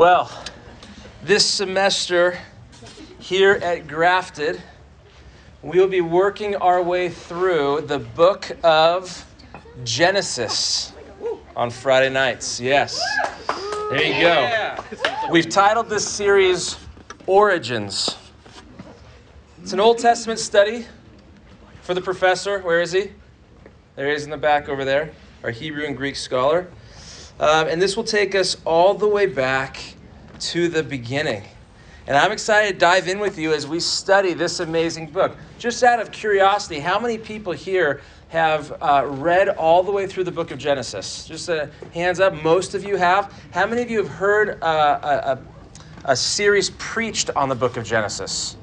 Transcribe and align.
Well, 0.00 0.32
this 1.22 1.44
semester 1.44 2.38
here 3.18 3.52
at 3.62 3.86
Grafted, 3.86 4.58
we 5.60 5.78
will 5.78 5.88
be 5.88 6.00
working 6.00 6.56
our 6.56 6.82
way 6.82 7.10
through 7.10 7.82
the 7.82 7.98
book 7.98 8.50
of 8.64 9.26
Genesis 9.84 10.94
on 11.54 11.68
Friday 11.68 12.08
nights. 12.08 12.58
Yes. 12.58 12.98
There 13.90 14.02
you 14.02 14.22
go. 14.22 14.76
We've 15.30 15.50
titled 15.50 15.90
this 15.90 16.08
series 16.08 16.78
Origins. 17.26 18.16
It's 19.60 19.74
an 19.74 19.80
Old 19.80 19.98
Testament 19.98 20.40
study 20.40 20.86
for 21.82 21.92
the 21.92 22.00
professor. 22.00 22.60
Where 22.60 22.80
is 22.80 22.92
he? 22.92 23.10
There 23.96 24.08
he 24.08 24.14
is 24.14 24.24
in 24.24 24.30
the 24.30 24.38
back 24.38 24.70
over 24.70 24.86
there, 24.86 25.12
our 25.44 25.50
Hebrew 25.50 25.84
and 25.84 25.94
Greek 25.94 26.16
scholar. 26.16 26.68
Um, 27.40 27.68
and 27.68 27.80
this 27.80 27.96
will 27.96 28.04
take 28.04 28.34
us 28.34 28.58
all 28.66 28.92
the 28.92 29.08
way 29.08 29.24
back 29.24 29.94
to 30.40 30.68
the 30.68 30.82
beginning. 30.82 31.42
And 32.06 32.14
I'm 32.14 32.32
excited 32.32 32.74
to 32.74 32.78
dive 32.78 33.08
in 33.08 33.18
with 33.18 33.38
you 33.38 33.54
as 33.54 33.66
we 33.66 33.80
study 33.80 34.34
this 34.34 34.60
amazing 34.60 35.06
book. 35.06 35.38
Just 35.58 35.82
out 35.82 36.00
of 36.00 36.12
curiosity, 36.12 36.80
how 36.80 37.00
many 37.00 37.16
people 37.16 37.54
here 37.54 38.02
have 38.28 38.76
uh, 38.82 39.06
read 39.06 39.48
all 39.48 39.82
the 39.82 39.90
way 39.90 40.06
through 40.06 40.24
the 40.24 40.30
book 40.30 40.50
of 40.50 40.58
Genesis? 40.58 41.24
Just 41.24 41.48
uh, 41.48 41.68
hands 41.94 42.20
up. 42.20 42.34
Most 42.42 42.74
of 42.74 42.84
you 42.84 42.96
have. 42.96 43.32
How 43.52 43.66
many 43.66 43.80
of 43.80 43.90
you 43.90 43.98
have 43.98 44.08
heard 44.08 44.62
uh, 44.62 44.98
a, 45.02 46.08
a, 46.08 46.12
a 46.12 46.16
series 46.16 46.70
preached 46.76 47.30
on 47.30 47.48
the 47.48 47.54
book 47.54 47.78
of 47.78 47.86
Genesis? 47.86 48.58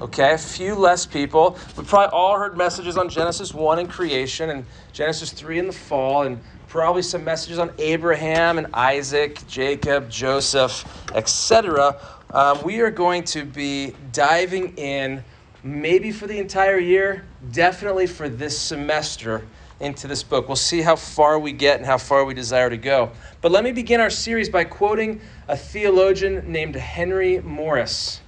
Okay, 0.00 0.32
a 0.32 0.38
few 0.38 0.74
less 0.74 1.06
people. 1.06 1.56
We've 1.76 1.86
probably 1.86 2.12
all 2.12 2.36
heard 2.36 2.56
messages 2.56 2.98
on 2.98 3.08
Genesis 3.08 3.54
1 3.54 3.78
and 3.78 3.88
creation 3.88 4.50
and 4.50 4.66
Genesis 4.92 5.30
3 5.30 5.60
in 5.60 5.66
the 5.68 5.72
fall 5.72 6.24
and 6.24 6.40
probably 6.74 7.02
some 7.02 7.22
messages 7.22 7.56
on 7.60 7.70
Abraham 7.78 8.58
and 8.58 8.66
Isaac, 8.74 9.38
Jacob, 9.46 10.10
Joseph, 10.10 10.84
etc. 11.14 11.96
Um, 12.32 12.60
we 12.64 12.80
are 12.80 12.90
going 12.90 13.22
to 13.26 13.44
be 13.44 13.94
diving 14.10 14.76
in, 14.76 15.22
maybe 15.62 16.10
for 16.10 16.26
the 16.26 16.36
entire 16.36 16.80
year, 16.80 17.26
definitely 17.52 18.08
for 18.08 18.28
this 18.28 18.58
semester, 18.58 19.46
into 19.78 20.08
this 20.08 20.24
book. 20.24 20.48
We'll 20.48 20.56
see 20.56 20.82
how 20.82 20.96
far 20.96 21.38
we 21.38 21.52
get 21.52 21.76
and 21.76 21.86
how 21.86 21.96
far 21.96 22.24
we 22.24 22.34
desire 22.34 22.68
to 22.68 22.76
go. 22.76 23.12
But 23.40 23.52
let 23.52 23.62
me 23.62 23.70
begin 23.70 24.00
our 24.00 24.10
series 24.10 24.48
by 24.48 24.64
quoting 24.64 25.20
a 25.46 25.56
theologian 25.56 26.50
named 26.50 26.74
Henry 26.74 27.38
Morris. 27.38 28.20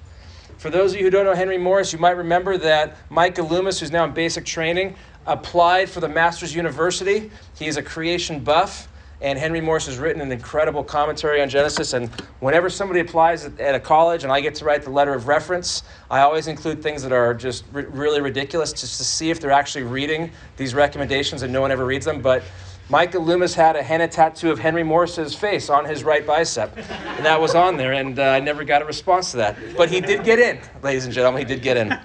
For 0.59 0.71
those 0.71 0.93
of 0.93 0.99
you 0.99 1.05
who 1.05 1.11
don't 1.11 1.25
know 1.25 1.35
Henry 1.35 1.59
Morris, 1.59 1.93
you 1.93 1.99
might 1.99 2.17
remember 2.17 2.57
that 2.59 2.97
Micah 3.11 3.43
Loomis, 3.43 3.81
who's 3.81 3.91
now 3.91 4.05
in 4.05 4.13
basic 4.13 4.45
training, 4.45 4.95
applied 5.27 5.89
for 5.89 6.01
the 6.01 6.09
Masters 6.09 6.55
University. 6.55 7.31
He's 7.59 7.77
a 7.77 7.83
creation 7.83 8.41
buff, 8.41 8.89
and 9.21 9.39
Henry 9.39 9.61
Morris 9.61 9.87
has 9.87 9.99
written 9.99 10.21
an 10.21 10.31
incredible 10.31 10.85
commentary 10.85 11.41
on 11.41 11.49
Genesis. 11.49 11.95
And 11.95 12.09
whenever 12.41 12.69
somebody 12.69 13.01
applies 13.01 13.45
at 13.45 13.75
a 13.75 13.81
college 13.81 14.25
and 14.25 14.33
I 14.33 14.41
get 14.41 14.55
to 14.57 14.65
write 14.65 14.83
the 14.83 14.91
letter 14.91 15.15
of 15.15 15.27
reference, 15.27 15.83
I 16.11 16.21
always 16.21 16.49
include 16.49 16.83
things 16.83 17.03
that 17.03 17.13
are 17.13 17.35
just 17.35 17.65
really 17.73 18.21
ridiculous 18.21 18.73
just 18.73 18.99
to 18.99 19.05
see 19.05 19.31
if 19.31 19.41
they're 19.41 19.51
actually 19.51 19.85
reading 19.85 20.31
these 20.57 20.75
recommendations 20.75 21.43
and 21.43 21.53
no 21.53 21.61
one 21.61 21.71
ever 21.71 21.87
reads 21.87 22.05
them. 22.05 22.21
But 22.21 22.43
Micah 22.89 23.19
Loomis 23.19 23.55
had 23.55 23.75
a 23.75 23.83
henna 23.83 24.07
tattoo 24.07 24.53
of 24.53 24.61
Henry 24.61 24.85
Morris's 24.85 25.35
face 25.35 25.69
on 25.71 25.85
his 25.85 26.05
right 26.05 26.25
bicep, 26.25 26.77
and 26.77 27.27
that 27.27 27.41
was 27.41 27.57
on 27.57 27.77
there, 27.77 27.95
and 27.95 28.17
uh, 28.17 28.23
I 28.23 28.39
never 28.39 28.63
got 28.63 28.81
a 28.81 28.85
response 28.85 29.33
to 29.33 29.39
that. 29.39 29.57
But 29.77 29.91
he 29.91 30.01
did 30.01 30.23
get 30.23 30.39
in, 30.39 30.61
ladies 30.85 31.05
and 31.05 31.13
gentlemen, 31.13 31.41
he 31.41 31.53
did 31.53 31.63
get 31.63 31.77
in. 31.77 31.99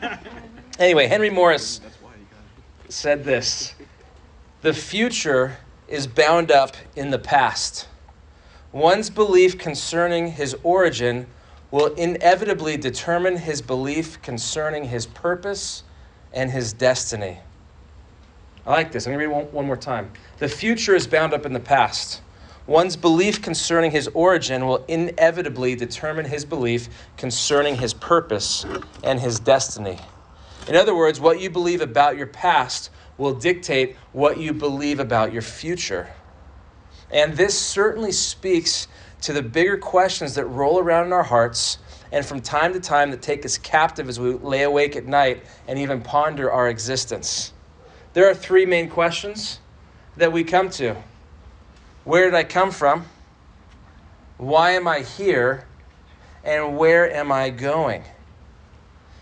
Anyway, 0.79 1.05
Henry 1.05 1.29
Morris 1.29 1.81
said 2.91 3.23
this 3.23 3.73
The 4.61 4.73
future 4.73 5.57
is 5.87 6.07
bound 6.07 6.51
up 6.51 6.75
in 6.95 7.09
the 7.09 7.19
past. 7.19 7.87
One's 8.71 9.09
belief 9.09 9.57
concerning 9.57 10.31
his 10.31 10.55
origin 10.63 11.27
will 11.71 11.93
inevitably 11.95 12.77
determine 12.77 13.37
his 13.37 13.61
belief 13.61 14.21
concerning 14.21 14.85
his 14.85 15.05
purpose 15.05 15.83
and 16.33 16.51
his 16.51 16.73
destiny. 16.73 17.39
I 18.65 18.71
like 18.71 18.91
this. 18.91 19.07
I'm 19.07 19.13
going 19.13 19.23
to 19.23 19.27
read 19.27 19.35
one, 19.35 19.51
one 19.51 19.65
more 19.65 19.77
time. 19.77 20.11
The 20.37 20.47
future 20.47 20.95
is 20.95 21.07
bound 21.07 21.33
up 21.33 21.45
in 21.45 21.53
the 21.53 21.59
past. 21.59 22.21
One's 22.67 22.95
belief 22.95 23.41
concerning 23.41 23.91
his 23.91 24.07
origin 24.09 24.67
will 24.67 24.85
inevitably 24.87 25.75
determine 25.75 26.25
his 26.25 26.45
belief 26.45 26.87
concerning 27.17 27.77
his 27.77 27.93
purpose 27.93 28.65
and 29.03 29.19
his 29.19 29.39
destiny. 29.39 29.97
In 30.67 30.75
other 30.75 30.95
words, 30.95 31.19
what 31.19 31.41
you 31.41 31.49
believe 31.49 31.81
about 31.81 32.17
your 32.17 32.27
past 32.27 32.89
will 33.17 33.33
dictate 33.33 33.95
what 34.13 34.37
you 34.37 34.53
believe 34.53 34.99
about 34.99 35.33
your 35.33 35.41
future. 35.41 36.09
And 37.11 37.33
this 37.35 37.57
certainly 37.59 38.11
speaks 38.11 38.87
to 39.21 39.33
the 39.33 39.41
bigger 39.41 39.77
questions 39.77 40.35
that 40.35 40.45
roll 40.45 40.79
around 40.79 41.07
in 41.07 41.13
our 41.13 41.23
hearts 41.23 41.77
and 42.11 42.25
from 42.25 42.41
time 42.41 42.73
to 42.73 42.79
time 42.79 43.11
that 43.11 43.21
take 43.21 43.45
us 43.45 43.57
captive 43.57 44.09
as 44.09 44.19
we 44.19 44.33
lay 44.33 44.63
awake 44.63 44.95
at 44.95 45.05
night 45.05 45.43
and 45.67 45.79
even 45.79 46.01
ponder 46.01 46.51
our 46.51 46.67
existence. 46.69 47.53
There 48.13 48.29
are 48.29 48.33
three 48.33 48.65
main 48.65 48.89
questions 48.89 49.59
that 50.17 50.31
we 50.31 50.43
come 50.43 50.69
to 50.71 50.95
Where 52.03 52.25
did 52.25 52.33
I 52.33 52.43
come 52.43 52.71
from? 52.71 53.05
Why 54.37 54.71
am 54.71 54.87
I 54.87 55.01
here? 55.01 55.67
And 56.43 56.77
where 56.77 57.11
am 57.11 57.31
I 57.31 57.51
going? 57.51 58.03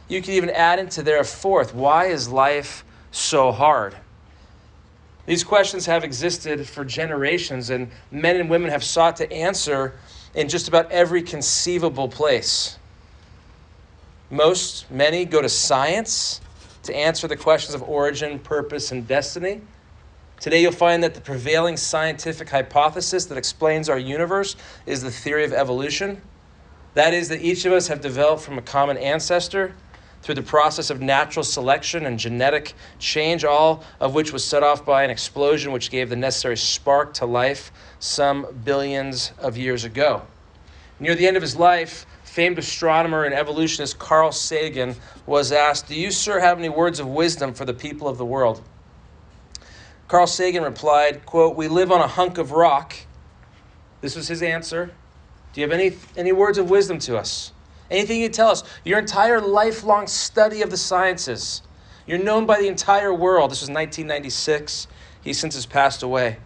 You 0.09 0.21
could 0.21 0.31
even 0.31 0.49
add 0.49 0.79
into 0.79 1.03
there 1.03 1.19
a 1.19 1.23
fourth 1.23 1.73
why 1.73 2.07
is 2.07 2.27
life 2.27 2.83
so 3.11 3.51
hard? 3.51 3.95
These 5.27 5.43
questions 5.43 5.85
have 5.85 6.03
existed 6.03 6.67
for 6.67 6.83
generations, 6.83 7.69
and 7.69 7.91
men 8.09 8.37
and 8.37 8.49
women 8.49 8.71
have 8.71 8.83
sought 8.83 9.15
to 9.17 9.31
answer 9.31 9.93
in 10.33 10.49
just 10.49 10.67
about 10.67 10.91
every 10.91 11.21
conceivable 11.21 12.07
place. 12.07 12.79
Most, 14.31 14.89
many 14.89 15.25
go 15.25 15.41
to 15.41 15.49
science 15.49 16.41
to 16.83 16.95
answer 16.95 17.27
the 17.27 17.35
questions 17.35 17.75
of 17.75 17.83
origin, 17.83 18.39
purpose, 18.39 18.91
and 18.91 19.07
destiny. 19.07 19.61
Today, 20.39 20.63
you'll 20.63 20.71
find 20.71 21.03
that 21.03 21.13
the 21.13 21.21
prevailing 21.21 21.77
scientific 21.77 22.49
hypothesis 22.49 23.25
that 23.25 23.37
explains 23.37 23.89
our 23.89 23.99
universe 23.99 24.55
is 24.87 25.03
the 25.03 25.11
theory 25.11 25.43
of 25.43 25.53
evolution. 25.53 26.19
That 26.95 27.13
is, 27.13 27.29
that 27.29 27.41
each 27.41 27.65
of 27.65 27.73
us 27.73 27.87
have 27.87 28.01
developed 28.01 28.41
from 28.41 28.57
a 28.57 28.63
common 28.63 28.97
ancestor 28.97 29.75
through 30.21 30.35
the 30.35 30.41
process 30.41 30.89
of 30.89 31.01
natural 31.01 31.43
selection 31.43 32.05
and 32.05 32.19
genetic 32.19 32.73
change, 32.99 33.43
all 33.43 33.83
of 33.99 34.13
which 34.13 34.33
was 34.33 34.43
set 34.43 34.63
off 34.63 34.85
by 34.85 35.03
an 35.03 35.09
explosion 35.09 35.71
which 35.71 35.89
gave 35.91 36.09
the 36.09 36.15
necessary 36.15 36.57
spark 36.57 37.13
to 37.15 37.25
life 37.25 37.71
some 37.99 38.47
billions 38.63 39.31
of 39.39 39.57
years 39.57 39.83
ago. 39.85 40.21
Near 40.99 41.15
the 41.15 41.27
end 41.27 41.37
of 41.37 41.41
his 41.41 41.55
life, 41.55 42.05
famed 42.23 42.59
astronomer 42.59 43.23
and 43.23 43.33
evolutionist 43.33 43.97
Carl 43.97 44.31
Sagan 44.31 44.95
was 45.25 45.51
asked, 45.51 45.87
Do 45.87 45.95
you, 45.95 46.11
sir, 46.11 46.39
have 46.39 46.59
any 46.59 46.69
words 46.69 46.99
of 46.99 47.07
wisdom 47.07 47.53
for 47.53 47.65
the 47.65 47.73
people 47.73 48.07
of 48.07 48.17
the 48.17 48.25
world? 48.25 48.61
Carl 50.07 50.27
Sagan 50.27 50.63
replied, 50.63 51.25
quote, 51.25 51.55
We 51.55 51.67
live 51.67 51.91
on 51.91 52.01
a 52.01 52.07
hunk 52.07 52.37
of 52.37 52.51
rock. 52.51 52.95
This 54.01 54.15
was 54.15 54.27
his 54.27 54.41
answer. 54.41 54.91
Do 55.53 55.61
you 55.61 55.67
have 55.67 55.77
any, 55.77 55.97
any 56.17 56.31
words 56.31 56.57
of 56.57 56.69
wisdom 56.69 56.99
to 56.99 57.17
us? 57.17 57.51
Anything 57.91 58.21
you 58.21 58.29
tell 58.29 58.49
us? 58.49 58.63
Your 58.83 58.99
entire 58.99 59.41
lifelong 59.41 60.07
study 60.07 60.61
of 60.61 60.69
the 60.69 60.77
sciences. 60.77 61.61
You're 62.05 62.23
known 62.23 62.45
by 62.45 62.59
the 62.59 62.67
entire 62.67 63.13
world. 63.13 63.51
This 63.51 63.61
was 63.61 63.69
1996. 63.69 64.87
He 65.21 65.33
since 65.33 65.55
has 65.55 65.65
passed 65.65 66.03
away. 66.03 66.37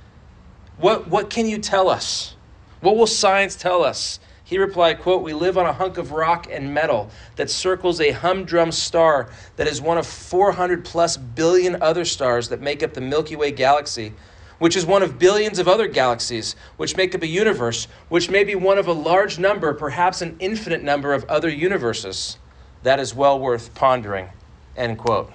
What, 0.78 1.08
what 1.08 1.30
can 1.30 1.48
you 1.48 1.58
tell 1.58 1.90
us? 1.90 2.36
What 2.82 2.98
will 2.98 3.08
science 3.08 3.56
tell 3.56 3.84
us? 3.84 4.20
He 4.44 4.58
replied, 4.58 5.00
quote, 5.00 5.24
We 5.24 5.34
live 5.34 5.58
on 5.58 5.66
a 5.66 5.74
hunk 5.74 5.98
of 5.98 6.12
rock 6.12 6.48
and 6.52 6.74
metal 6.74 7.10
that 7.38 7.50
circles 7.50 8.02
a 8.02 8.12
humdrum 8.12 8.72
star 8.72 9.30
that 9.56 9.68
is 9.68 9.82
one 9.82 9.98
of 9.98 10.06
400 10.06 10.84
plus 10.84 11.16
billion 11.16 11.82
other 11.82 12.06
stars 12.06 12.50
that 12.50 12.62
make 12.62 12.84
up 12.84 12.94
the 12.94 13.02
Milky 13.02 13.36
Way 13.36 13.52
galaxy 13.52 14.14
which 14.64 14.78
is 14.78 14.86
one 14.86 15.04
of 15.04 15.20
billions 15.20 15.60
of 15.60 15.68
other 15.68 15.90
galaxies, 15.90 16.56
which 16.78 16.96
make 16.96 17.14
up 17.14 17.22
a 17.22 17.28
universe, 17.28 17.86
which 18.08 18.30
may 18.30 18.46
be 18.46 18.56
one 18.56 18.78
of 18.78 18.88
a 18.88 18.94
large 18.94 19.38
number, 19.38 19.74
perhaps 19.74 20.22
an 20.22 20.38
infinite 20.40 20.82
number 20.82 21.14
of 21.14 21.26
other 21.26 21.50
universes. 21.50 22.38
That 22.84 22.98
is 22.98 23.14
well 23.14 23.38
worth 23.38 23.76
pondering. 23.76 24.30
End 24.78 24.98
quote. 24.98 25.34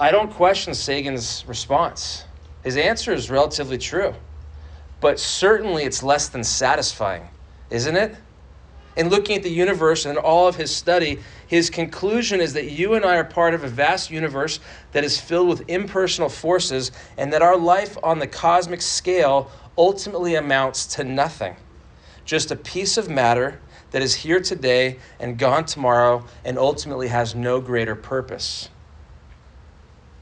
I 0.00 0.10
don't 0.10 0.32
question 0.32 0.74
Sagan's 0.74 1.44
response. 1.46 2.24
His 2.64 2.76
answer 2.76 3.12
is 3.12 3.30
relatively 3.30 3.78
true, 3.78 4.12
but 5.00 5.20
certainly 5.20 5.84
it's 5.84 6.02
less 6.02 6.28
than 6.28 6.42
satisfying, 6.42 7.28
isn't 7.70 7.96
it? 7.96 8.16
In 8.96 9.08
looking 9.08 9.36
at 9.36 9.42
the 9.42 9.50
universe 9.50 10.06
and 10.06 10.16
all 10.16 10.46
of 10.46 10.56
his 10.56 10.74
study, 10.74 11.20
his 11.46 11.68
conclusion 11.68 12.40
is 12.40 12.52
that 12.52 12.70
you 12.70 12.94
and 12.94 13.04
I 13.04 13.16
are 13.16 13.24
part 13.24 13.54
of 13.54 13.64
a 13.64 13.68
vast 13.68 14.10
universe 14.10 14.60
that 14.92 15.02
is 15.02 15.20
filled 15.20 15.48
with 15.48 15.68
impersonal 15.68 16.28
forces, 16.28 16.92
and 17.16 17.32
that 17.32 17.42
our 17.42 17.56
life 17.56 17.98
on 18.02 18.20
the 18.20 18.26
cosmic 18.26 18.80
scale 18.80 19.50
ultimately 19.76 20.36
amounts 20.36 20.86
to 20.94 21.04
nothing. 21.04 21.56
Just 22.24 22.52
a 22.52 22.56
piece 22.56 22.96
of 22.96 23.08
matter 23.08 23.60
that 23.90 24.02
is 24.02 24.14
here 24.14 24.40
today 24.40 24.98
and 25.18 25.38
gone 25.38 25.64
tomorrow, 25.64 26.24
and 26.44 26.56
ultimately 26.56 27.08
has 27.08 27.34
no 27.34 27.60
greater 27.60 27.96
purpose. 27.96 28.68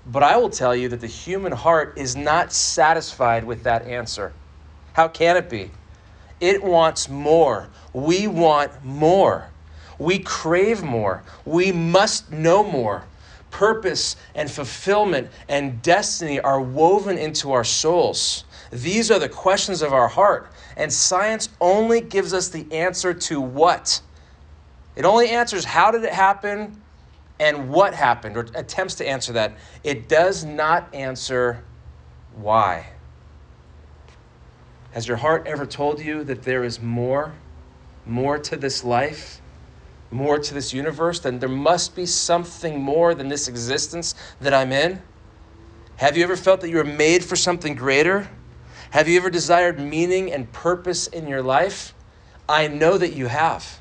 But 0.07 0.23
I 0.23 0.37
will 0.37 0.51
tell 0.51 0.75
you 0.75 0.89
that 0.89 1.01
the 1.01 1.07
human 1.07 1.53
heart 1.53 1.95
is 1.97 2.17
not 2.17 2.53
satisfied 2.53 3.45
with 3.45 3.63
that 3.65 3.87
answer. 3.87 4.33
How 4.95 5.09
can 5.09 5.37
it 5.37 5.49
be? 5.49 5.71
It 6.43 6.61
wants 6.65 7.09
more. 7.09 7.69
We 7.93 8.27
want 8.27 8.85
more. 8.85 9.49
We 9.97 10.19
crave 10.19 10.83
more. 10.83 11.23
We 11.45 11.71
must 11.71 12.33
know 12.33 12.65
more. 12.65 13.05
Purpose 13.53 14.17
and 14.35 14.51
fulfillment 14.51 15.31
and 15.49 15.81
destiny 15.83 16.41
are 16.41 16.61
woven 16.61 17.17
into 17.17 17.53
our 17.53 17.63
souls. 17.63 18.43
These 18.73 19.09
are 19.13 19.21
the 19.21 19.29
questions 19.29 19.83
of 19.83 19.93
our 19.93 20.09
heart. 20.09 20.51
And 20.77 20.93
science 20.93 21.49
only 21.61 22.01
gives 22.01 22.35
us 22.35 22.49
the 22.49 22.67
answer 22.73 23.15
to 23.15 23.41
what? 23.41 24.01
It 24.97 25.05
only 25.05 25.29
answers 25.29 25.65
how 25.65 25.93
did 25.93 26.03
it 26.03 26.13
happen 26.13 26.83
and 27.39 27.71
what 27.71 27.95
happened, 27.95 28.37
or 28.37 28.49
attempts 28.57 28.97
to 28.97 29.07
answer 29.09 29.33
that. 29.35 29.55
It 29.85 30.09
does 30.09 30.45
not 30.45 30.93
answer 30.93 31.63
why. 32.35 32.92
Has 34.93 35.09
your 35.09 35.17
heart 35.17 35.47
ever 35.47 35.65
told 35.65 36.01
you 36.01 36.23
that 36.25 36.43
there 36.43 36.65
is 36.65 36.81
more, 36.81 37.33
more 38.07 38.39
to 38.39 38.57
this 38.57 38.85
life, 38.85 39.41
more 40.11 40.39
to 40.39 40.55
this 40.55 40.75
universe, 40.75 41.21
than 41.21 41.39
there 41.39 41.49
must 41.49 41.97
be 41.97 42.05
something 42.05 42.81
more 42.81 43.15
than 43.15 43.29
this 43.29 43.49
existence 43.49 44.15
that 44.41 44.53
I'm 44.53 44.71
in? 44.71 45.01
Have 45.97 46.17
you 46.17 46.25
ever 46.25 46.37
felt 46.37 46.61
that 46.61 46.69
you 46.69 46.77
were 46.77 46.85
made 46.85 47.25
for 47.25 47.37
something 47.37 47.75
greater? 47.75 48.29
Have 48.91 49.09
you 49.09 49.17
ever 49.19 49.31
desired 49.31 49.81
meaning 49.81 50.31
and 50.31 50.53
purpose 50.53 51.07
in 51.07 51.27
your 51.27 51.43
life? 51.43 51.95
I 52.47 52.69
know 52.69 52.99
that 52.99 53.15
you 53.15 53.29
have. 53.29 53.81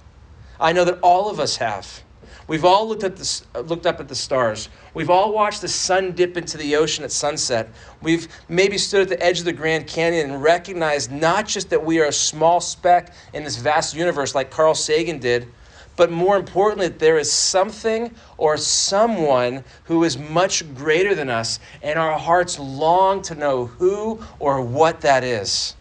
I 0.59 0.71
know 0.71 0.85
that 0.85 0.99
all 1.01 1.29
of 1.29 1.39
us 1.39 1.57
have. 1.57 2.03
We've 2.47 2.65
all 2.65 2.87
looked, 2.87 3.03
at 3.03 3.15
the, 3.15 3.41
uh, 3.55 3.59
looked 3.61 3.85
up 3.85 3.99
at 3.99 4.07
the 4.07 4.15
stars. 4.15 4.69
We've 4.93 5.09
all 5.09 5.31
watched 5.31 5.61
the 5.61 5.67
sun 5.67 6.11
dip 6.13 6.37
into 6.37 6.57
the 6.57 6.75
ocean 6.75 7.03
at 7.03 7.11
sunset. 7.11 7.69
We've 8.01 8.27
maybe 8.49 8.77
stood 8.77 9.03
at 9.03 9.09
the 9.09 9.23
edge 9.23 9.39
of 9.39 9.45
the 9.45 9.53
Grand 9.53 9.87
Canyon 9.87 10.31
and 10.31 10.43
recognized 10.43 11.11
not 11.11 11.47
just 11.47 11.69
that 11.69 11.83
we 11.83 11.99
are 11.99 12.05
a 12.05 12.11
small 12.11 12.59
speck 12.59 13.13
in 13.33 13.43
this 13.43 13.57
vast 13.57 13.95
universe 13.95 14.35
like 14.35 14.49
Carl 14.49 14.75
Sagan 14.75 15.19
did, 15.19 15.47
but 15.95 16.11
more 16.11 16.35
importantly, 16.35 16.87
that 16.87 16.99
there 16.99 17.19
is 17.19 17.31
something 17.31 18.13
or 18.37 18.57
someone 18.57 19.63
who 19.83 20.03
is 20.03 20.17
much 20.17 20.73
greater 20.73 21.13
than 21.13 21.29
us, 21.29 21.59
and 21.83 21.99
our 21.99 22.17
hearts 22.17 22.57
long 22.57 23.21
to 23.23 23.35
know 23.35 23.67
who 23.67 24.19
or 24.39 24.61
what 24.61 25.01
that 25.01 25.23
is. 25.23 25.75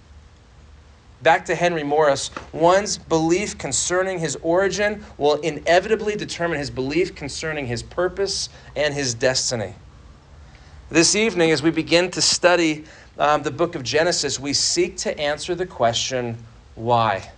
Back 1.23 1.45
to 1.47 1.55
Henry 1.55 1.83
Morris, 1.83 2.31
one's 2.51 2.97
belief 2.97 3.59
concerning 3.59 4.21
his 4.21 4.37
origin 4.37 5.05
will 5.19 5.35
inevitably 5.35 6.17
determine 6.17 6.59
his 6.59 6.71
belief 6.71 7.15
concerning 7.15 7.67
his 7.67 7.83
purpose 7.83 8.49
and 8.75 8.95
his 8.95 9.13
destiny. 9.13 9.75
This 10.89 11.15
evening, 11.15 11.51
as 11.51 11.63
we 11.63 11.71
begin 11.71 12.11
to 12.13 12.23
study 12.23 12.87
um, 13.19 13.43
the 13.43 13.51
book 13.51 13.75
of 13.75 13.83
Genesis, 13.83 14.41
we 14.41 14.55
seek 14.55 14.97
to 14.99 15.19
answer 15.21 15.55
the 15.55 15.67
question, 15.67 16.39
why? 16.75 17.31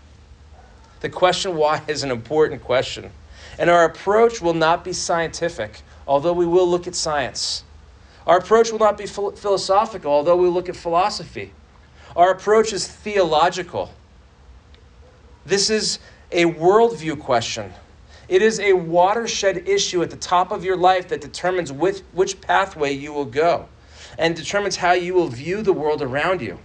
The 1.00 1.08
question 1.08 1.56
why 1.56 1.82
is 1.88 2.04
an 2.04 2.12
important 2.12 2.62
question. 2.62 3.10
And 3.58 3.68
our 3.68 3.84
approach 3.84 4.40
will 4.40 4.54
not 4.54 4.84
be 4.84 4.92
scientific, 4.92 5.82
although 6.06 6.32
we 6.32 6.46
will 6.46 6.68
look 6.68 6.86
at 6.86 6.94
science. 6.94 7.64
Our 8.28 8.38
approach 8.38 8.70
will 8.70 8.78
not 8.78 8.96
be 8.96 9.06
philosophical, 9.06 10.12
although 10.12 10.36
we 10.36 10.46
look 10.46 10.68
at 10.68 10.76
philosophy. 10.76 11.52
Our 12.14 12.30
approach 12.30 12.72
is 12.72 12.86
theological. 12.86 13.90
This 15.46 15.70
is 15.70 15.98
a 16.30 16.44
worldview 16.44 17.18
question. 17.20 17.72
It 18.28 18.42
is 18.42 18.60
a 18.60 18.74
watershed 18.74 19.68
issue 19.68 20.02
at 20.02 20.10
the 20.10 20.16
top 20.16 20.52
of 20.52 20.64
your 20.64 20.76
life 20.76 21.08
that 21.08 21.20
determines 21.20 21.72
which, 21.72 22.00
which 22.12 22.40
pathway 22.40 22.92
you 22.92 23.12
will 23.12 23.24
go 23.24 23.68
and 24.18 24.36
determines 24.36 24.76
how 24.76 24.92
you 24.92 25.14
will 25.14 25.28
view 25.28 25.62
the 25.62 25.72
world 25.72 26.02
around 26.02 26.40
you, 26.40 26.58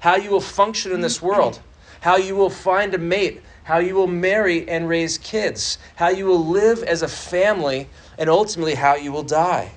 how 0.00 0.16
you 0.16 0.30
will 0.30 0.40
function 0.40 0.92
in 0.92 1.00
this 1.00 1.22
world, 1.22 1.60
how 2.00 2.16
you 2.16 2.34
will 2.34 2.50
find 2.50 2.94
a 2.94 2.98
mate, 2.98 3.40
how 3.64 3.78
you 3.78 3.94
will 3.94 4.06
marry 4.06 4.68
and 4.68 4.88
raise 4.88 5.16
kids, 5.18 5.78
how 5.96 6.08
you 6.08 6.26
will 6.26 6.44
live 6.44 6.82
as 6.82 7.02
a 7.02 7.08
family, 7.08 7.88
and 8.18 8.28
ultimately 8.28 8.74
how 8.74 8.94
you 8.94 9.12
will 9.12 9.22
die. 9.22 9.70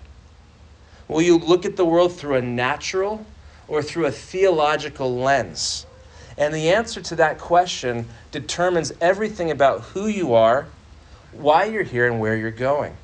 Will 1.08 1.22
you 1.22 1.38
look 1.38 1.66
at 1.66 1.76
the 1.76 1.86
world 1.86 2.16
through 2.16 2.36
a 2.36 2.42
natural 2.42 3.26
or 3.72 3.82
through 3.82 4.06
a 4.06 4.12
theological 4.12 5.16
lens? 5.16 5.86
And 6.38 6.54
the 6.54 6.72
answer 6.72 7.00
to 7.00 7.16
that 7.16 7.40
question 7.40 8.06
determines 8.32 8.92
everything 9.00 9.50
about 9.50 9.80
who 9.82 10.08
you 10.08 10.34
are, 10.34 10.68
why 11.32 11.66
you're 11.66 11.84
here, 11.84 12.06
and 12.06 12.20
where 12.20 12.36
you're 12.36 12.52
going. 12.52 12.98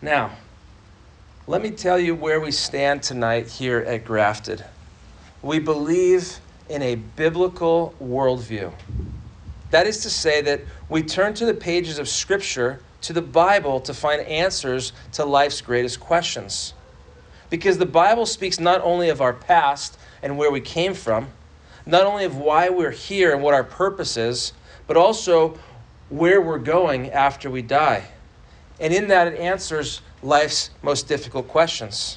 Now, 0.00 0.32
let 1.46 1.60
me 1.60 1.72
tell 1.72 1.98
you 1.98 2.14
where 2.14 2.40
we 2.40 2.52
stand 2.52 3.02
tonight 3.02 3.48
here 3.48 3.80
at 3.80 4.06
Grafted. 4.06 4.64
We 5.42 5.58
believe 5.58 6.38
in 6.70 6.80
a 6.80 6.94
biblical 6.94 7.94
worldview. 8.02 8.72
That 9.72 9.86
is 9.86 9.98
to 9.98 10.10
say, 10.10 10.40
that 10.40 10.62
we 10.88 11.02
turn 11.02 11.34
to 11.34 11.44
the 11.44 11.54
pages 11.54 11.98
of 11.98 12.08
Scripture, 12.08 12.80
to 13.02 13.12
the 13.12 13.20
Bible, 13.20 13.80
to 13.80 13.92
find 13.92 14.22
answers 14.22 14.94
to 15.12 15.26
life's 15.26 15.60
greatest 15.60 16.00
questions. 16.00 16.72
Because 17.52 17.76
the 17.76 17.84
Bible 17.84 18.24
speaks 18.24 18.58
not 18.58 18.80
only 18.80 19.10
of 19.10 19.20
our 19.20 19.34
past 19.34 19.98
and 20.22 20.38
where 20.38 20.50
we 20.50 20.62
came 20.62 20.94
from, 20.94 21.28
not 21.84 22.06
only 22.06 22.24
of 22.24 22.34
why 22.34 22.70
we're 22.70 22.92
here 22.92 23.34
and 23.34 23.42
what 23.42 23.52
our 23.52 23.62
purpose 23.62 24.16
is, 24.16 24.54
but 24.86 24.96
also 24.96 25.58
where 26.08 26.40
we're 26.40 26.58
going 26.58 27.10
after 27.10 27.50
we 27.50 27.60
die. 27.60 28.04
And 28.80 28.94
in 28.94 29.08
that, 29.08 29.28
it 29.28 29.38
answers 29.38 30.00
life's 30.22 30.70
most 30.80 31.08
difficult 31.08 31.46
questions. 31.46 32.16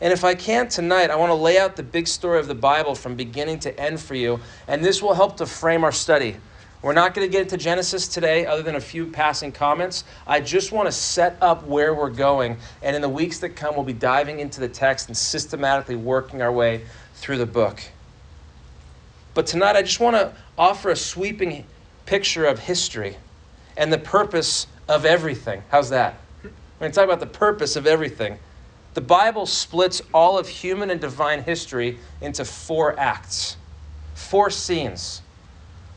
And 0.00 0.12
if 0.12 0.24
I 0.24 0.34
can 0.34 0.66
tonight, 0.66 1.12
I 1.12 1.14
want 1.14 1.30
to 1.30 1.34
lay 1.34 1.60
out 1.60 1.76
the 1.76 1.84
big 1.84 2.08
story 2.08 2.40
of 2.40 2.48
the 2.48 2.56
Bible 2.56 2.96
from 2.96 3.14
beginning 3.14 3.60
to 3.60 3.80
end 3.80 4.00
for 4.00 4.16
you, 4.16 4.40
and 4.66 4.84
this 4.84 5.00
will 5.00 5.14
help 5.14 5.36
to 5.36 5.46
frame 5.46 5.84
our 5.84 5.92
study. 5.92 6.34
We're 6.80 6.92
not 6.92 7.12
going 7.12 7.26
to 7.26 7.32
get 7.32 7.42
into 7.42 7.56
Genesis 7.56 8.06
today, 8.06 8.46
other 8.46 8.62
than 8.62 8.76
a 8.76 8.80
few 8.80 9.06
passing 9.06 9.50
comments. 9.50 10.04
I 10.28 10.40
just 10.40 10.70
want 10.70 10.86
to 10.86 10.92
set 10.92 11.36
up 11.40 11.66
where 11.66 11.92
we're 11.92 12.10
going. 12.10 12.56
And 12.82 12.94
in 12.94 13.02
the 13.02 13.08
weeks 13.08 13.40
that 13.40 13.50
come, 13.50 13.74
we'll 13.74 13.84
be 13.84 13.92
diving 13.92 14.38
into 14.38 14.60
the 14.60 14.68
text 14.68 15.08
and 15.08 15.16
systematically 15.16 15.96
working 15.96 16.40
our 16.40 16.52
way 16.52 16.82
through 17.14 17.38
the 17.38 17.46
book. 17.46 17.82
But 19.34 19.46
tonight, 19.46 19.74
I 19.74 19.82
just 19.82 19.98
want 19.98 20.14
to 20.14 20.32
offer 20.56 20.90
a 20.90 20.96
sweeping 20.96 21.64
picture 22.06 22.44
of 22.44 22.60
history 22.60 23.16
and 23.76 23.92
the 23.92 23.98
purpose 23.98 24.68
of 24.88 25.04
everything. 25.04 25.64
How's 25.70 25.90
that? 25.90 26.14
We're 26.44 26.50
going 26.78 26.92
to 26.92 26.94
talk 26.94 27.04
about 27.04 27.20
the 27.20 27.26
purpose 27.26 27.74
of 27.74 27.88
everything. 27.88 28.38
The 28.94 29.00
Bible 29.00 29.46
splits 29.46 30.00
all 30.14 30.38
of 30.38 30.46
human 30.46 30.90
and 30.90 31.00
divine 31.00 31.42
history 31.42 31.98
into 32.20 32.44
four 32.44 32.98
acts, 32.98 33.56
four 34.14 34.48
scenes 34.48 35.22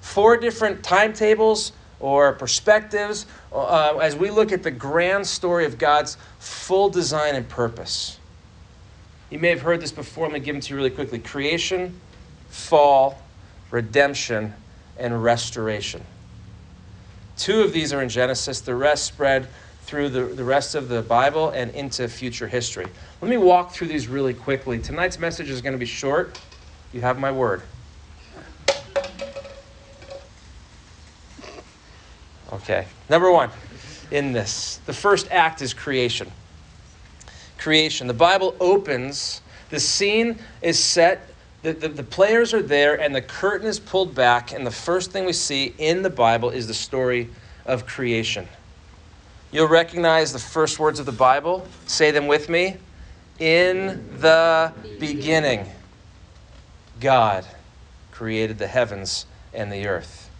four 0.01 0.37
different 0.37 0.83
timetables 0.83 1.71
or 1.99 2.33
perspectives 2.33 3.25
uh, 3.53 3.97
as 4.01 4.15
we 4.15 4.29
look 4.29 4.51
at 4.51 4.63
the 4.63 4.71
grand 4.71 5.25
story 5.25 5.65
of 5.65 5.77
God's 5.77 6.17
full 6.39 6.89
design 6.89 7.35
and 7.35 7.47
purpose. 7.47 8.17
You 9.29 9.39
may 9.39 9.49
have 9.49 9.61
heard 9.61 9.79
this 9.79 9.91
before. 9.91 10.25
Let 10.25 10.33
me 10.33 10.39
give 10.39 10.55
them 10.55 10.61
to 10.61 10.69
you 10.71 10.75
really 10.75 10.89
quickly 10.89 11.19
creation, 11.19 11.99
fall, 12.49 13.21
redemption, 13.69 14.53
and 14.97 15.23
restoration. 15.23 16.03
Two 17.37 17.61
of 17.61 17.71
these 17.71 17.93
are 17.93 18.01
in 18.01 18.09
Genesis, 18.09 18.61
the 18.61 18.75
rest 18.75 19.05
spread 19.05 19.47
through 19.83 20.09
the, 20.09 20.23
the 20.23 20.43
rest 20.43 20.75
of 20.75 20.89
the 20.89 21.01
Bible 21.01 21.49
and 21.49 21.71
into 21.71 22.07
future 22.07 22.47
history. 22.47 22.85
Let 23.21 23.29
me 23.29 23.37
walk 23.37 23.71
through 23.71 23.87
these 23.87 24.07
really 24.07 24.33
quickly. 24.33 24.79
Tonight's 24.79 25.17
message 25.17 25.49
is 25.49 25.61
going 25.61 25.73
to 25.73 25.79
be 25.79 25.85
short. 25.85 26.39
You 26.93 27.01
have 27.01 27.17
my 27.17 27.31
word. 27.31 27.61
Okay, 32.51 32.85
number 33.09 33.31
one 33.31 33.49
in 34.11 34.33
this 34.33 34.79
the 34.85 34.93
first 34.93 35.31
act 35.31 35.61
is 35.61 35.73
creation. 35.73 36.31
Creation. 37.57 38.07
The 38.07 38.13
Bible 38.13 38.55
opens, 38.59 39.41
the 39.69 39.79
scene 39.79 40.37
is 40.61 40.83
set, 40.83 41.29
the, 41.61 41.73
the, 41.73 41.87
the, 41.87 42.03
players 42.03 42.53
are 42.53 42.61
there, 42.61 42.99
and 42.99 43.15
the 43.15 43.21
curtain 43.21 43.67
is 43.67 43.79
pulled 43.79 44.15
back, 44.15 44.51
and 44.51 44.65
the 44.65 44.71
first 44.71 45.11
thing 45.11 45.25
we 45.25 45.33
see 45.33 45.75
in 45.77 46.01
the 46.01 46.09
Bible 46.09 46.49
is 46.49 46.67
the 46.67 46.73
story 46.73 47.29
of 47.65 47.85
creation. 47.85 48.47
You'll 49.51 49.67
recognize 49.67 50.33
the 50.33 50.39
first 50.39 50.79
words 50.79 50.99
of 50.99 51.05
the 51.05 51.11
Bible. 51.11 51.67
Say 51.85 52.09
them 52.11 52.25
with 52.25 52.49
me. 52.49 52.77
In 53.37 54.17
the 54.19 54.73
beginning, 54.99 55.67
God 56.99 57.45
created 58.11 58.57
the 58.57 58.67
heavens 58.67 59.25
and 59.53 59.71
the 59.71 59.87
earth. 59.87 60.30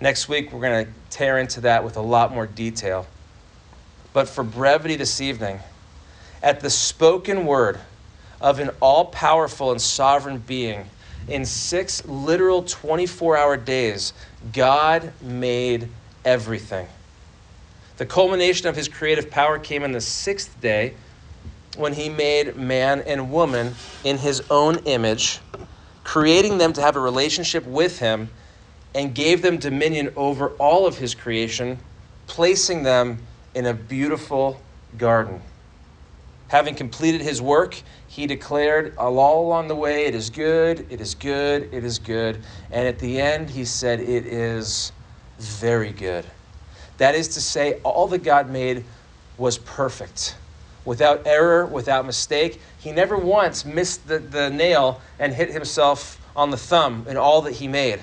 Next 0.00 0.28
week, 0.28 0.52
we're 0.52 0.60
going 0.60 0.86
to 0.86 0.92
tear 1.10 1.38
into 1.38 1.62
that 1.62 1.82
with 1.82 1.96
a 1.96 2.00
lot 2.00 2.32
more 2.32 2.46
detail. 2.46 3.06
But 4.12 4.28
for 4.28 4.44
brevity 4.44 4.94
this 4.94 5.20
evening, 5.20 5.58
at 6.42 6.60
the 6.60 6.70
spoken 6.70 7.46
word 7.46 7.80
of 8.40 8.60
an 8.60 8.70
all 8.80 9.06
powerful 9.06 9.72
and 9.72 9.80
sovereign 9.80 10.38
being, 10.38 10.86
in 11.26 11.44
six 11.44 12.06
literal 12.06 12.62
24 12.62 13.36
hour 13.36 13.56
days, 13.56 14.12
God 14.52 15.12
made 15.20 15.88
everything. 16.24 16.86
The 17.96 18.06
culmination 18.06 18.68
of 18.68 18.76
his 18.76 18.86
creative 18.86 19.28
power 19.30 19.58
came 19.58 19.82
in 19.82 19.90
the 19.90 20.00
sixth 20.00 20.60
day 20.60 20.94
when 21.76 21.92
he 21.92 22.08
made 22.08 22.56
man 22.56 23.00
and 23.00 23.32
woman 23.32 23.74
in 24.04 24.18
his 24.18 24.42
own 24.48 24.76
image, 24.84 25.40
creating 26.04 26.58
them 26.58 26.72
to 26.74 26.80
have 26.80 26.94
a 26.94 27.00
relationship 27.00 27.66
with 27.66 27.98
him, 27.98 28.30
and 28.94 29.14
gave 29.14 29.42
them 29.42 29.58
dominion 29.58 30.12
over 30.16 30.50
all 30.58 30.86
of 30.86 30.98
his 30.98 31.14
creation, 31.14 31.78
placing 32.26 32.82
them 32.82 33.18
in 33.54 33.66
a 33.66 33.74
beautiful 33.74 34.60
garden. 34.96 35.40
Having 36.48 36.76
completed 36.76 37.20
his 37.20 37.42
work, 37.42 37.80
he 38.06 38.26
declared 38.26 38.96
all 38.96 39.46
along 39.46 39.68
the 39.68 39.76
way, 39.76 40.06
It 40.06 40.14
is 40.14 40.30
good, 40.30 40.86
it 40.90 41.00
is 41.00 41.14
good, 41.14 41.68
it 41.72 41.84
is 41.84 41.98
good. 41.98 42.42
And 42.70 42.88
at 42.88 42.98
the 42.98 43.20
end, 43.20 43.50
he 43.50 43.64
said, 43.64 44.00
It 44.00 44.26
is 44.26 44.92
very 45.38 45.92
good. 45.92 46.24
That 46.96 47.14
is 47.14 47.28
to 47.28 47.40
say, 47.40 47.74
all 47.84 48.08
that 48.08 48.24
God 48.24 48.50
made 48.50 48.84
was 49.36 49.58
perfect, 49.58 50.36
without 50.84 51.26
error, 51.26 51.64
without 51.64 52.06
mistake. 52.06 52.60
He 52.78 52.92
never 52.92 53.16
once 53.16 53.64
missed 53.64 54.08
the, 54.08 54.18
the 54.18 54.50
nail 54.50 55.00
and 55.18 55.32
hit 55.32 55.52
himself 55.52 56.20
on 56.34 56.50
the 56.50 56.56
thumb 56.56 57.06
in 57.08 57.16
all 57.16 57.42
that 57.42 57.54
he 57.54 57.68
made. 57.68 58.00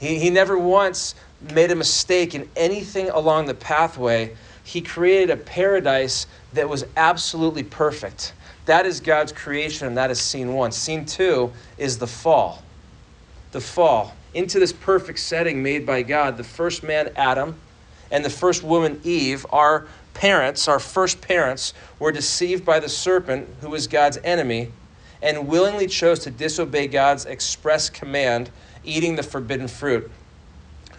He, 0.00 0.18
he 0.18 0.30
never 0.30 0.58
once 0.58 1.14
made 1.54 1.70
a 1.70 1.76
mistake 1.76 2.34
in 2.34 2.48
anything 2.56 3.10
along 3.10 3.46
the 3.46 3.54
pathway. 3.54 4.34
He 4.64 4.80
created 4.80 5.30
a 5.30 5.36
paradise 5.36 6.26
that 6.54 6.68
was 6.68 6.84
absolutely 6.96 7.62
perfect. 7.62 8.32
That 8.66 8.86
is 8.86 9.00
God's 9.00 9.32
creation, 9.32 9.86
and 9.86 9.96
that 9.96 10.10
is 10.10 10.20
scene 10.20 10.54
one. 10.54 10.72
Scene 10.72 11.04
two 11.04 11.52
is 11.78 11.98
the 11.98 12.06
fall. 12.06 12.62
The 13.52 13.60
fall 13.60 14.14
into 14.32 14.58
this 14.58 14.72
perfect 14.72 15.18
setting 15.18 15.62
made 15.62 15.84
by 15.84 16.02
God. 16.02 16.36
The 16.36 16.44
first 16.44 16.82
man, 16.82 17.10
Adam, 17.16 17.56
and 18.10 18.24
the 18.24 18.30
first 18.30 18.62
woman, 18.62 19.00
Eve, 19.04 19.44
our 19.50 19.86
parents, 20.14 20.68
our 20.68 20.78
first 20.78 21.20
parents, 21.20 21.74
were 21.98 22.12
deceived 22.12 22.64
by 22.64 22.80
the 22.80 22.88
serpent, 22.88 23.48
who 23.60 23.70
was 23.70 23.86
God's 23.86 24.18
enemy, 24.24 24.72
and 25.22 25.48
willingly 25.48 25.86
chose 25.86 26.20
to 26.20 26.30
disobey 26.30 26.86
God's 26.86 27.26
express 27.26 27.90
command, 27.90 28.50
eating 28.84 29.16
the 29.16 29.22
forbidden 29.22 29.68
fruit. 29.68 30.10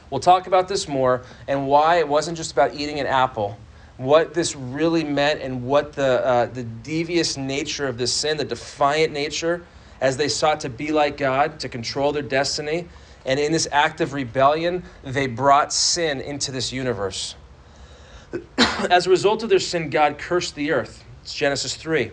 We'll 0.09 0.19
talk 0.19 0.47
about 0.47 0.67
this 0.67 0.87
more 0.87 1.23
and 1.47 1.67
why 1.67 1.97
it 1.97 2.07
wasn't 2.07 2.37
just 2.37 2.51
about 2.51 2.75
eating 2.75 2.99
an 2.99 3.07
apple 3.07 3.57
what 4.01 4.33
this 4.33 4.55
really 4.55 5.03
meant 5.03 5.41
and 5.41 5.63
what 5.63 5.93
the, 5.93 6.25
uh, 6.25 6.45
the 6.47 6.63
devious 6.63 7.37
nature 7.37 7.87
of 7.87 7.97
this 7.97 8.11
sin, 8.11 8.37
the 8.37 8.45
defiant 8.45 9.13
nature, 9.13 9.63
as 9.99 10.17
they 10.17 10.27
sought 10.27 10.59
to 10.61 10.69
be 10.69 10.91
like 10.91 11.17
God, 11.17 11.59
to 11.59 11.69
control 11.69 12.11
their 12.11 12.23
destiny. 12.23 12.87
And 13.25 13.39
in 13.39 13.51
this 13.51 13.67
act 13.71 14.01
of 14.01 14.13
rebellion, 14.13 14.83
they 15.03 15.27
brought 15.27 15.71
sin 15.71 16.19
into 16.19 16.51
this 16.51 16.71
universe. 16.71 17.35
As 18.57 19.05
a 19.05 19.11
result 19.11 19.43
of 19.43 19.49
their 19.49 19.59
sin, 19.59 19.91
God 19.91 20.17
cursed 20.17 20.55
the 20.55 20.71
earth. 20.71 21.03
It's 21.21 21.35
Genesis 21.35 21.75
3. 21.75 22.11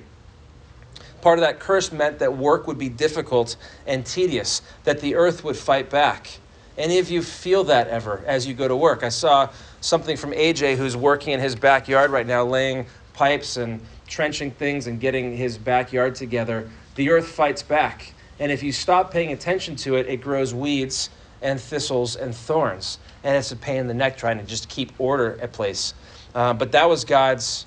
Part 1.20 1.38
of 1.38 1.42
that 1.42 1.58
curse 1.58 1.90
meant 1.90 2.18
that 2.20 2.36
work 2.36 2.66
would 2.66 2.78
be 2.78 2.88
difficult 2.88 3.56
and 3.86 4.04
tedious, 4.06 4.62
that 4.84 5.00
the 5.00 5.14
earth 5.14 5.44
would 5.44 5.56
fight 5.56 5.90
back. 5.90 6.38
Any 6.76 7.00
of 7.00 7.10
you 7.10 7.22
feel 7.22 7.64
that 7.64 7.88
ever 7.88 8.22
as 8.26 8.46
you 8.46 8.54
go 8.54 8.68
to 8.68 8.76
work? 8.76 9.02
I 9.02 9.08
saw 9.08 9.50
something 9.80 10.16
from 10.16 10.30
AJ 10.32 10.76
who's 10.76 10.96
working 10.96 11.32
in 11.32 11.40
his 11.40 11.56
backyard 11.56 12.10
right 12.10 12.26
now, 12.26 12.44
laying 12.44 12.86
pipes 13.14 13.56
and 13.56 13.80
trenching 14.06 14.52
things 14.52 14.86
and 14.86 15.00
getting 15.00 15.36
his 15.36 15.58
backyard 15.58 16.14
together. 16.14 16.70
The 16.94 17.10
earth 17.10 17.26
fights 17.26 17.62
back. 17.62 18.12
And 18.38 18.52
if 18.52 18.62
you 18.62 18.70
stop 18.70 19.10
paying 19.10 19.32
attention 19.32 19.74
to 19.76 19.96
it, 19.96 20.06
it 20.06 20.18
grows 20.18 20.54
weeds 20.54 21.10
and 21.42 21.60
thistles 21.60 22.14
and 22.14 22.34
thorns. 22.34 22.98
And 23.24 23.36
it's 23.36 23.50
a 23.50 23.56
pain 23.56 23.80
in 23.80 23.86
the 23.88 23.94
neck 23.94 24.16
trying 24.16 24.38
to 24.38 24.44
just 24.44 24.68
keep 24.68 24.92
order 24.98 25.36
at 25.42 25.52
place. 25.52 25.94
Uh, 26.34 26.52
but 26.52 26.70
that 26.72 26.88
was 26.88 27.04
God's 27.04 27.66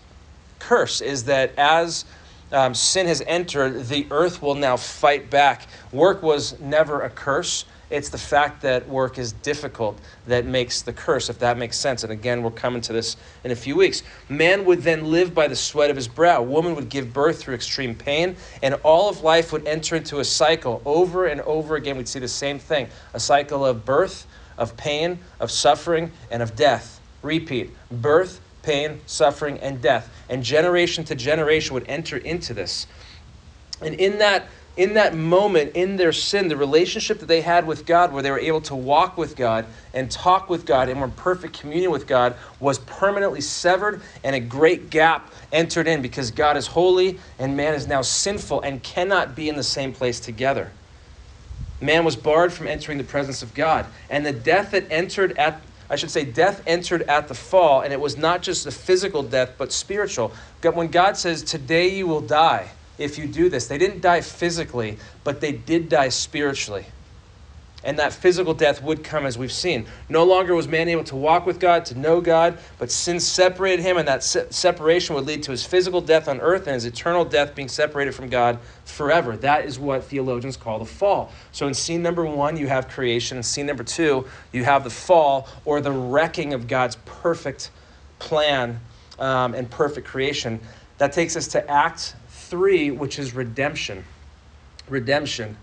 curse, 0.60 1.02
is 1.02 1.26
that 1.26 1.54
as 1.58 2.06
um, 2.52 2.74
sin 2.74 3.08
has 3.08 3.22
entered, 3.26 3.86
the 3.86 4.08
earth 4.12 4.42
will 4.42 4.56
now 4.56 4.78
fight 4.78 5.30
back. 5.30 5.68
Work 5.92 6.22
was 6.22 6.60
never 6.60 7.02
a 7.02 7.10
curse. 7.10 7.66
It's 7.92 8.08
the 8.08 8.18
fact 8.18 8.62
that 8.62 8.88
work 8.88 9.18
is 9.18 9.34
difficult 9.34 10.00
that 10.26 10.46
makes 10.46 10.82
the 10.82 10.94
curse, 10.94 11.30
if 11.30 11.40
that 11.40 11.58
makes 11.58 11.78
sense. 11.78 12.04
And 12.04 12.12
again, 12.14 12.42
we're 12.42 12.52
coming 12.52 12.82
to 12.84 12.94
this 12.94 13.18
in 13.44 13.52
a 13.52 13.56
few 13.56 13.76
weeks. 13.76 14.04
Man 14.30 14.64
would 14.64 14.82
then 14.82 15.12
live 15.12 15.36
by 15.36 15.50
the 15.50 15.58
sweat 15.58 15.90
of 15.90 15.98
his 15.98 16.08
brow. 16.08 16.42
Woman 16.42 16.74
would 16.76 16.88
give 16.88 17.14
birth 17.14 17.42
through 17.42 17.56
extreme 17.56 17.94
pain, 17.94 18.38
and 18.64 18.76
all 18.84 19.10
of 19.10 19.24
life 19.24 19.52
would 19.52 19.68
enter 19.68 19.98
into 19.98 20.20
a 20.20 20.24
cycle. 20.24 20.82
Over 20.86 21.26
and 21.28 21.42
over 21.42 21.76
again, 21.76 21.98
we'd 21.98 22.08
see 22.08 22.20
the 22.20 22.30
same 22.30 22.60
thing 22.60 22.88
a 23.14 23.20
cycle 23.20 23.66
of 23.66 23.84
birth, 23.84 24.26
of 24.58 24.78
pain, 24.78 25.20
of 25.42 25.52
suffering, 25.52 26.12
and 26.32 26.42
of 26.42 26.56
death. 26.56 27.02
Repeat 27.24 27.72
birth, 27.92 28.40
pain, 28.64 29.02
suffering, 29.06 29.60
and 29.60 29.82
death. 29.82 30.10
And 30.30 30.44
generation 30.44 31.04
to 31.06 31.16
generation 31.16 31.74
would 31.74 31.88
enter 31.88 32.18
into 32.18 32.54
this. 32.54 32.88
And 33.82 33.96
in 33.96 34.20
that 34.20 34.48
in 34.78 34.94
that 34.94 35.14
moment, 35.14 35.76
in 35.76 35.98
their 35.98 36.14
sin, 36.14 36.48
the 36.48 36.56
relationship 36.56 37.20
that 37.20 37.26
they 37.26 37.42
had 37.42 37.68
with 37.68 37.86
God, 37.86 38.14
where 38.14 38.24
they 38.24 38.32
were 38.32 38.40
able 38.40 38.62
to 38.62 38.76
walk 38.76 39.18
with 39.18 39.36
God 39.36 39.66
and 39.94 40.10
talk 40.10 40.50
with 40.50 40.66
God 40.66 40.88
and 40.88 41.00
were 41.00 41.08
in 41.08 41.12
perfect 41.12 41.60
communion 41.60 41.92
with 41.92 42.08
God, 42.08 42.36
was 42.60 42.80
permanently 42.80 43.42
severed, 43.42 44.02
and 44.24 44.34
a 44.36 44.40
great 44.40 44.90
gap 44.90 45.30
entered 45.52 45.88
in 45.88 46.02
because 46.02 46.32
God 46.32 46.56
is 46.56 46.68
holy 46.68 47.20
and 47.38 47.58
man 47.58 47.74
is 47.74 47.86
now 47.86 48.02
sinful 48.02 48.62
and 48.62 48.82
cannot 48.82 49.36
be 49.36 49.50
in 49.50 49.58
the 49.58 49.64
same 49.64 49.92
place 49.92 50.22
together. 50.22 50.72
Man 51.82 52.06
was 52.06 52.16
barred 52.16 52.54
from 52.54 52.68
entering 52.68 52.98
the 52.98 53.04
presence 53.04 53.42
of 53.42 53.54
God, 53.54 53.86
and 54.10 54.26
the 54.26 54.32
death 54.32 54.72
that 54.72 54.90
entered 54.90 55.38
at 55.38 55.62
I 55.92 55.98
should 55.98 56.10
say, 56.10 56.24
death 56.24 56.64
entered 56.66 57.02
at 57.04 57.28
the 57.28 57.34
fall, 57.34 57.82
and 57.82 57.92
it 57.92 58.00
was 58.00 58.18
not 58.18 58.42
just 58.42 58.66
a 58.66 58.72
physical 58.72 59.24
death, 59.24 59.56
but 59.58 59.74
spiritual. 59.74 60.32
When 60.64 60.88
God 60.88 61.18
says, 61.18 61.44
Today 61.44 61.90
you 61.90 62.08
will 62.08 62.22
die, 62.22 62.72
if 62.98 63.18
you 63.18 63.28
do 63.28 63.50
this. 63.50 63.68
They 63.68 63.78
didn't 63.78 64.02
die 64.02 64.22
physically, 64.22 64.98
but 65.24 65.42
they 65.42 65.52
did 65.52 65.90
die 65.90 66.10
spiritually. 66.10 66.86
And 67.84 67.98
that 67.98 68.14
physical 68.14 68.54
death 68.54 68.84
would 68.84 69.04
come 69.04 69.26
as 69.26 69.38
we've 69.38 69.52
seen. 69.52 69.88
No 70.08 70.24
longer 70.24 70.54
was 70.54 70.68
man 70.68 70.88
able 70.88 71.04
to 71.06 71.16
walk 71.16 71.48
with 71.48 71.60
God, 71.60 71.86
to 71.86 71.98
know 71.98 72.22
God, 72.22 72.60
but 72.78 72.92
sin 72.92 73.20
separated 73.20 73.82
him, 73.82 73.98
and 73.98 74.08
that 74.08 74.24
se- 74.24 74.48
separation 74.52 75.16
would 75.16 75.26
lead 75.26 75.42
to 75.44 75.52
his 75.52 75.66
physical 75.66 76.00
death 76.00 76.28
on 76.28 76.40
earth 76.42 76.68
and 76.68 76.76
his 76.76 76.86
eternal 76.86 77.26
death 77.26 77.56
being 77.56 77.68
separated 77.68 78.14
from 78.14 78.30
God 78.30 78.60
forever. 78.86 79.36
That 79.36 79.66
is 79.66 79.80
what 79.80 80.04
theologians 80.04 80.58
call 80.58 80.78
the 80.78 80.86
fall. 80.86 81.32
So 81.52 81.68
in 81.68 81.74
scene 81.74 82.04
number 82.04 82.24
one, 82.24 82.56
you 82.56 82.68
have 82.68 82.88
creation. 82.88 83.38
In 83.38 83.44
scene 83.44 83.66
number 83.66 83.84
two, 83.84 84.28
you 84.52 84.64
have 84.64 84.84
the 84.84 84.92
fall 84.92 85.48
or 85.66 85.82
the 85.82 85.92
wrecking 85.92 86.54
of 86.54 86.68
God's 86.68 86.98
perfect 87.06 87.72
plan 88.20 88.80
um, 89.18 89.56
and 89.56 89.70
perfect 89.70 90.08
creation. 90.08 90.60
That 91.00 91.14
takes 91.14 91.36
us 91.36 91.48
to 91.50 91.68
Act 91.70 92.16
3, 92.30 92.92
which 92.92 93.18
is 93.18 93.34
redemption. 93.34 94.06
Redemption. 94.88 95.58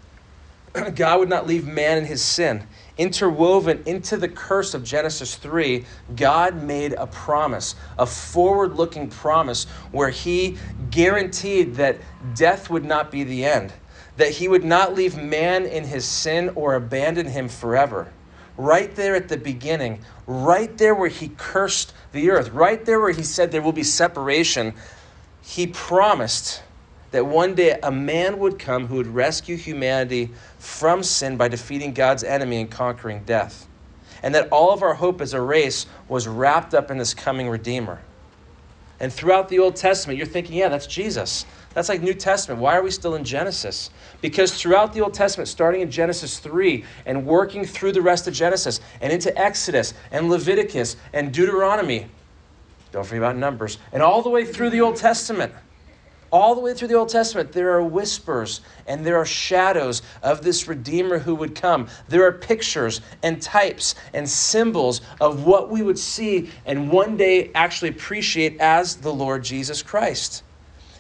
God 0.95 1.21
would 1.21 1.29
not 1.29 1.47
leave 1.47 1.67
man 1.67 1.99
in 1.99 2.05
his 2.05 2.23
sin. 2.23 2.67
Interwoven 2.97 3.83
into 3.87 4.17
the 4.17 4.29
curse 4.29 4.75
of 4.75 4.83
Genesis 4.83 5.37
3, 5.37 5.85
God 6.17 6.63
made 6.63 6.95
a 6.95 7.07
promise, 7.07 7.77
a 7.99 8.07
forward 8.07 8.75
looking 8.75 9.09
promise, 9.09 9.65
where 9.93 10.11
he 10.11 10.59
guaranteed 10.91 11.77
that 11.77 11.99
death 12.35 12.71
would 12.71 12.85
not 12.85 13.11
be 13.11 13.23
the 13.25 13.45
end, 13.45 13.73
that 14.17 14.31
he 14.31 14.49
would 14.49 14.65
not 14.65 14.95
leave 14.95 15.17
man 15.17 15.65
in 15.65 15.85
his 15.85 16.05
sin 16.05 16.51
or 16.57 16.75
abandon 16.75 17.27
him 17.27 17.49
forever. 17.49 18.13
Right 18.57 18.93
there 18.97 19.15
at 19.15 19.29
the 19.29 19.37
beginning, 19.37 20.01
right 20.27 20.77
there 20.77 20.95
where 20.95 21.09
he 21.09 21.29
cursed 21.37 21.95
the 22.11 22.31
earth, 22.31 22.51
right 22.51 22.85
there 22.85 22.99
where 22.99 23.13
he 23.13 23.23
said 23.23 23.53
there 23.53 23.63
will 23.63 23.71
be 23.71 23.85
separation, 23.85 24.75
he 25.41 25.69
promised 25.69 26.63
that 27.11 27.25
one 27.25 27.55
day 27.55 27.79
a 27.83 27.91
man 27.91 28.39
would 28.39 28.59
come 28.59 28.87
who 28.87 28.97
would 28.97 29.07
rescue 29.07 29.57
humanity 29.57 30.31
from 30.59 31.03
sin 31.03 31.37
by 31.37 31.49
defeating 31.49 31.95
God's 31.95 32.25
enemy 32.25 32.61
and 32.61 32.71
conquering 32.71 33.23
death. 33.25 33.67
And 34.23 34.35
that 34.35 34.49
all 34.51 34.73
of 34.73 34.83
our 34.83 34.95
hope 34.95 35.21
as 35.21 35.33
a 35.33 35.41
race 35.41 35.87
was 36.09 36.27
wrapped 36.27 36.75
up 36.75 36.91
in 36.91 36.99
this 36.99 37.15
coming 37.15 37.49
Redeemer. 37.49 38.01
And 39.01 39.13
throughout 39.13 39.49
the 39.49 39.61
Old 39.61 39.77
Testament, 39.77 40.19
you're 40.19 40.27
thinking, 40.27 40.57
yeah, 40.57 40.69
that's 40.69 40.87
Jesus. 40.87 41.47
That's 41.73 41.89
like 41.89 42.03
New 42.03 42.15
Testament. 42.15 42.61
Why 42.61 42.77
are 42.77 42.83
we 42.83 42.91
still 42.91 43.15
in 43.15 43.23
Genesis? 43.23 43.91
Because 44.21 44.61
throughout 44.61 44.93
the 44.93 45.01
Old 45.01 45.15
Testament, 45.15 45.49
starting 45.49 45.81
in 45.81 45.91
Genesis 45.91 46.41
3 46.41 46.85
and 47.07 47.25
working 47.25 47.65
through 47.65 47.93
the 47.93 48.03
rest 48.03 48.27
of 48.27 48.35
Genesis 48.35 48.81
and 49.01 49.13
into 49.13 49.37
Exodus 49.39 49.95
and 50.11 50.29
Leviticus 50.29 50.97
and 51.13 51.33
Deuteronomy, 51.33 52.09
don't 52.91 53.05
forget 53.05 53.19
about 53.19 53.37
Numbers, 53.37 53.79
and 53.93 54.03
all 54.03 54.23
the 54.23 54.31
way 54.31 54.45
through 54.45 54.71
the 54.71 54.81
Old 54.81 54.97
Testament, 54.97 55.53
all 56.31 56.55
the 56.55 56.61
way 56.61 56.75
through 56.75 56.89
the 56.89 56.95
Old 56.95 57.09
Testament, 57.09 57.53
there 57.53 57.73
are 57.73 57.83
whispers 57.83 58.61
and 58.87 59.05
there 59.05 59.17
are 59.17 59.25
shadows 59.25 60.03
of 60.23 60.43
this 60.43 60.69
Redeemer 60.69 61.19
who 61.19 61.35
would 61.35 61.55
come. 61.55 61.89
There 62.09 62.25
are 62.25 62.33
pictures 62.33 63.01
and 63.23 63.41
types 63.41 63.95
and 64.13 64.29
symbols 64.29 65.01
of 65.21 65.47
what 65.47 65.71
we 65.71 65.83
would 65.83 65.99
see 65.99 66.51
and 66.67 66.91
one 66.91 67.17
day 67.17 67.51
actually 67.55 67.91
appreciate 67.91 68.61
as 68.61 68.97
the 68.97 69.13
Lord 69.13 69.45
Jesus 69.45 69.83
Christ. 69.83 70.43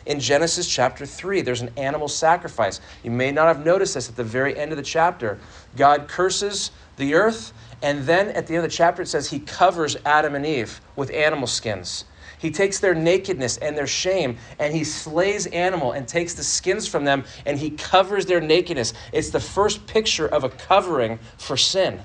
In 0.06 0.20
Genesis 0.20 0.66
chapter 0.66 1.04
3, 1.04 1.42
there's 1.42 1.60
an 1.60 1.70
animal 1.76 2.08
sacrifice. 2.08 2.80
You 3.02 3.10
may 3.10 3.30
not 3.30 3.46
have 3.48 3.64
noticed 3.64 3.94
this 3.94 4.08
at 4.08 4.16
the 4.16 4.24
very 4.24 4.56
end 4.56 4.72
of 4.72 4.78
the 4.78 4.82
chapter. 4.82 5.38
God 5.76 6.08
curses 6.08 6.70
the 6.96 7.14
earth, 7.14 7.52
and 7.82 8.04
then 8.04 8.28
at 8.28 8.46
the 8.46 8.54
end 8.54 8.64
of 8.64 8.70
the 8.70 8.74
chapter, 8.74 9.02
it 9.02 9.08
says 9.08 9.28
he 9.28 9.38
covers 9.38 9.98
Adam 10.06 10.34
and 10.34 10.46
Eve 10.46 10.80
with 10.96 11.10
animal 11.10 11.46
skins. 11.46 12.06
He 12.38 12.50
takes 12.50 12.78
their 12.78 12.94
nakedness 12.94 13.56
and 13.58 13.76
their 13.76 13.86
shame 13.86 14.38
and 14.58 14.74
he 14.74 14.84
slays 14.84 15.46
animal 15.46 15.92
and 15.92 16.06
takes 16.06 16.34
the 16.34 16.44
skins 16.44 16.86
from 16.86 17.04
them 17.04 17.24
and 17.44 17.58
he 17.58 17.70
covers 17.70 18.26
their 18.26 18.40
nakedness. 18.40 18.94
It's 19.12 19.30
the 19.30 19.40
first 19.40 19.86
picture 19.86 20.26
of 20.26 20.44
a 20.44 20.48
covering 20.48 21.18
for 21.36 21.56
sin. 21.56 22.00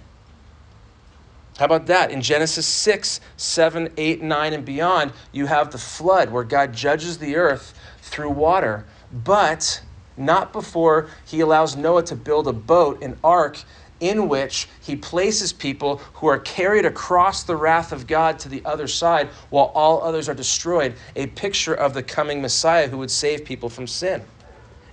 How 1.58 1.66
about 1.66 1.86
that? 1.88 2.10
In 2.10 2.22
Genesis 2.22 2.66
6, 2.66 3.22
7, 3.38 3.92
8, 3.96 4.22
9, 4.24 4.54
and 4.54 4.66
beyond, 4.66 5.14
you 5.32 5.46
have 5.46 5.72
the 5.72 5.78
flood 5.78 6.32
where 6.32 6.44
God 6.44 6.74
judges 6.74 7.20
the 7.20 7.36
earth 7.36 7.80
through 8.02 8.32
water, 8.32 8.86
but 9.12 9.84
not 10.18 10.52
before 10.52 11.10
he 11.26 11.42
allows 11.42 11.76
Noah 11.76 12.04
to 12.04 12.16
build 12.16 12.48
a 12.48 12.54
boat, 12.54 13.04
an 13.04 13.18
ark, 13.24 13.60
in 14.00 14.28
which 14.28 14.68
he 14.82 14.96
places 14.96 15.54
people 15.54 15.98
who 16.14 16.28
are 16.28 16.40
carried 16.40 16.86
across 16.86 17.44
the 17.44 17.56
wrath 17.56 17.92
of 17.92 18.08
God 18.08 18.40
to 18.40 18.50
the 18.50 18.62
other 18.66 18.88
side 18.88 19.30
while 19.50 19.72
all 19.76 20.02
others 20.02 20.28
are 20.28 20.34
destroyed, 20.34 20.96
a 21.16 21.28
picture 21.28 21.74
of 21.74 21.94
the 21.94 22.04
coming 22.04 22.42
Messiah 22.42 22.88
who 22.88 22.98
would 22.98 23.12
save 23.12 23.46
people 23.46 23.70
from 23.70 23.88
sin. 23.88 24.22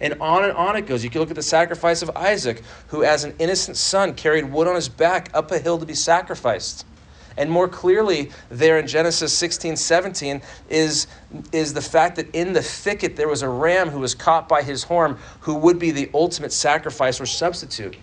And 0.00 0.14
on 0.20 0.44
and 0.44 0.52
on 0.52 0.76
it 0.76 0.86
goes. 0.86 1.04
You 1.04 1.10
can 1.10 1.20
look 1.20 1.30
at 1.30 1.36
the 1.36 1.42
sacrifice 1.42 2.00
of 2.02 2.10
Isaac, 2.16 2.62
who, 2.86 3.04
as 3.04 3.24
an 3.24 3.34
innocent 3.38 3.76
son, 3.76 4.14
carried 4.14 4.50
wood 4.50 4.66
on 4.66 4.74
his 4.74 4.88
back 4.88 5.30
up 5.34 5.50
a 5.50 5.58
hill 5.58 5.78
to 5.78 5.84
be 5.84 5.94
sacrificed. 5.94 6.86
And 7.36 7.50
more 7.50 7.68
clearly, 7.68 8.30
there 8.48 8.78
in 8.78 8.86
Genesis 8.86 9.32
16, 9.36 9.76
17, 9.76 10.42
is, 10.68 11.06
is 11.52 11.72
the 11.72 11.80
fact 11.80 12.16
that 12.16 12.34
in 12.34 12.52
the 12.52 12.62
thicket 12.62 13.16
there 13.16 13.28
was 13.28 13.42
a 13.42 13.48
ram 13.48 13.88
who 13.88 14.00
was 14.00 14.14
caught 14.14 14.48
by 14.48 14.62
his 14.62 14.82
horn, 14.82 15.16
who 15.40 15.54
would 15.54 15.78
be 15.78 15.90
the 15.90 16.10
ultimate 16.12 16.52
sacrifice 16.52 17.20
or 17.20 17.26
substitute. 17.26 17.96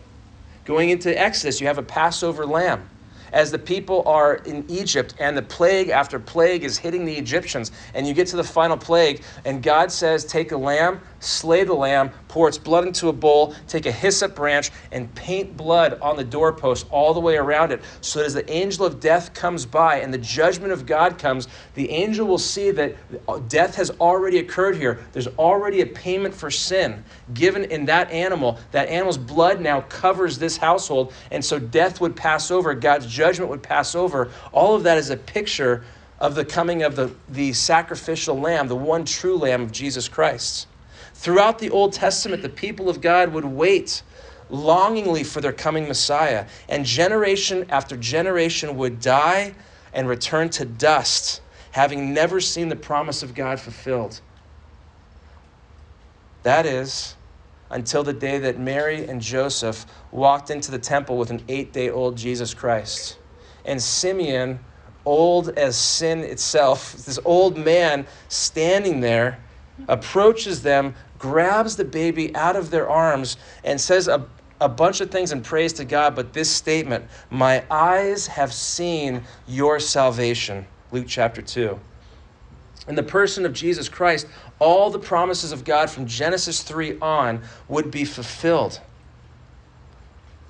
Going 0.68 0.90
into 0.90 1.18
Exodus, 1.18 1.62
you 1.62 1.68
have 1.68 1.78
a 1.78 1.84
Passover 1.84 2.46
lamb. 2.46 2.90
As 3.32 3.52
the 3.52 3.58
people 3.58 4.04
are 4.06 4.36
in 4.36 4.66
Egypt 4.70 5.16
and 5.18 5.38
the 5.38 5.42
plague 5.42 5.88
after 5.88 6.20
plague 6.20 6.66
is 6.66 6.78
hitting 6.78 7.06
the 7.06 7.16
Egyptians, 7.16 7.72
and 7.94 8.06
you 8.06 8.14
get 8.14 8.28
to 8.28 8.36
the 8.36 8.44
final 8.44 8.76
plague, 8.76 9.24
and 9.46 9.64
God 9.64 9.94
says, 9.94 10.26
Take 10.26 10.52
a 10.52 10.58
lamb, 10.58 11.00
slay 11.20 11.64
the 11.64 11.74
lamb, 11.74 12.12
pour 12.28 12.48
its 12.48 12.58
blood 12.58 12.86
into 12.86 13.10
a 13.10 13.14
bowl, 13.14 13.54
take 13.68 13.86
a 13.86 13.92
hyssop 13.92 14.36
branch, 14.36 14.72
and 14.92 15.14
paint 15.16 15.56
blood 15.58 16.00
on 16.02 16.16
the 16.16 16.24
doorpost 16.24 16.86
all 16.92 17.14
the 17.14 17.20
way 17.20 17.38
around 17.38 17.72
it, 17.72 17.82
so 18.02 18.20
that 18.20 18.26
as 18.26 18.34
the 18.34 18.50
angel 18.52 18.86
of 18.86 19.00
death 19.00 19.34
comes 19.34 19.66
by 19.66 20.00
and 20.00 20.14
the 20.14 20.18
judgment 20.18 20.72
of 20.72 20.86
God 20.86 21.18
comes, 21.18 21.48
the 21.76 21.90
angel 21.90 22.28
will 22.28 22.38
see 22.38 22.72
that 22.72 22.96
uh, 23.28 23.40
death 23.48 23.76
has 23.76 23.90
already 24.00 24.40
occurred 24.40 24.76
here. 24.76 25.00
There's 25.14 25.28
already 25.28 25.82
a 25.82 25.86
payment 25.86 26.34
for 26.34 26.52
sin 26.52 27.04
given 27.34 27.66
in 27.66 27.86
that 27.86 28.12
animal. 28.12 28.60
That 28.72 28.90
animal's 28.90 29.18
blood 29.18 29.62
now 29.62 29.82
covers 29.82 30.38
this 30.38 30.58
household, 30.58 31.14
and 31.32 31.44
so 31.44 31.60
death 31.60 32.02
would 32.02 32.16
pass 32.16 32.52
over, 32.52 32.74
God's 32.74 33.08
judgment 33.08 33.50
would 33.50 33.64
pass 33.64 33.96
over. 33.96 34.32
All 34.52 34.76
of 34.76 34.84
that 34.84 34.98
is 34.98 35.10
a 35.10 35.18
picture 35.18 35.84
of 36.20 36.36
the 36.36 36.46
coming 36.46 36.84
of 36.84 36.96
the, 36.96 37.14
the 37.30 37.54
sacrificial 37.54 38.40
lamb, 38.40 38.68
the 38.68 38.76
one 38.76 39.06
true 39.06 39.38
lamb 39.38 39.62
of 39.62 39.72
Jesus 39.72 40.08
Christ. 40.08 40.68
Throughout 41.18 41.58
the 41.58 41.72
Old 41.72 41.94
Testament, 41.94 42.44
the 42.44 42.50
people 42.50 42.90
of 42.90 43.02
God 43.02 43.34
would 43.34 43.44
wait 43.44 44.04
longingly 44.52 45.24
for 45.24 45.42
their 45.42 45.52
coming 45.52 45.88
Messiah, 45.88 46.46
and 46.70 46.86
generation 46.86 47.66
after 47.70 47.98
generation 47.98 48.78
would 48.78 49.02
die 49.02 49.56
and 49.94 50.08
return 50.08 50.50
to 50.52 50.64
dust, 50.64 51.42
having 51.72 52.14
never 52.14 52.40
seen 52.40 52.70
the 52.70 52.76
promise 52.76 53.24
of 53.24 53.34
God 53.34 53.60
fulfilled. 53.60 54.22
That 56.44 56.68
is, 56.68 57.16
until 57.72 58.04
the 58.04 58.14
day 58.14 58.38
that 58.38 58.60
Mary 58.60 59.08
and 59.08 59.20
Joseph 59.20 59.88
walked 60.12 60.52
into 60.52 60.70
the 60.70 60.80
temple 60.80 61.18
with 61.18 61.32
an 61.32 61.44
eight 61.50 61.74
day 61.74 61.90
old 61.90 62.16
Jesus 62.16 62.54
Christ. 62.54 63.18
And 63.66 63.82
Simeon, 63.82 64.60
old 65.04 65.50
as 65.58 65.76
sin 65.76 66.20
itself, 66.20 66.94
this 67.06 67.18
old 67.26 67.58
man 67.58 68.06
standing 68.30 69.00
there, 69.02 69.40
approaches 69.88 70.62
them 70.62 70.96
grabs 71.20 71.76
the 71.76 71.86
baby 71.86 72.36
out 72.36 72.56
of 72.56 72.70
their 72.70 72.90
arms 72.90 73.38
and 73.64 73.80
says 73.80 74.08
a, 74.08 74.26
a 74.60 74.70
bunch 74.70 75.02
of 75.02 75.12
things 75.12 75.32
in 75.32 75.42
praise 75.42 75.74
to 75.74 75.86
God, 75.86 76.16
but 76.16 76.34
this 76.34 76.50
statement, 76.50 77.06
My 77.30 77.64
eyes 77.70 78.28
have 78.28 78.54
seen 78.54 79.24
your 79.48 79.80
salvation. 79.80 80.66
Luke 80.92 81.06
chapter 81.08 81.42
2. 81.42 81.80
In 82.88 82.96
the 82.96 83.04
person 83.04 83.46
of 83.46 83.54
Jesus 83.54 83.90
Christ, 83.90 84.28
all 84.60 84.90
the 84.90 85.00
promises 85.00 85.52
of 85.52 85.66
God 85.66 85.90
from 85.90 86.06
Genesis 86.06 86.64
3 86.64 87.00
on 87.02 87.42
would 87.68 87.92
be 87.92 88.06
fulfilled. 88.06 88.80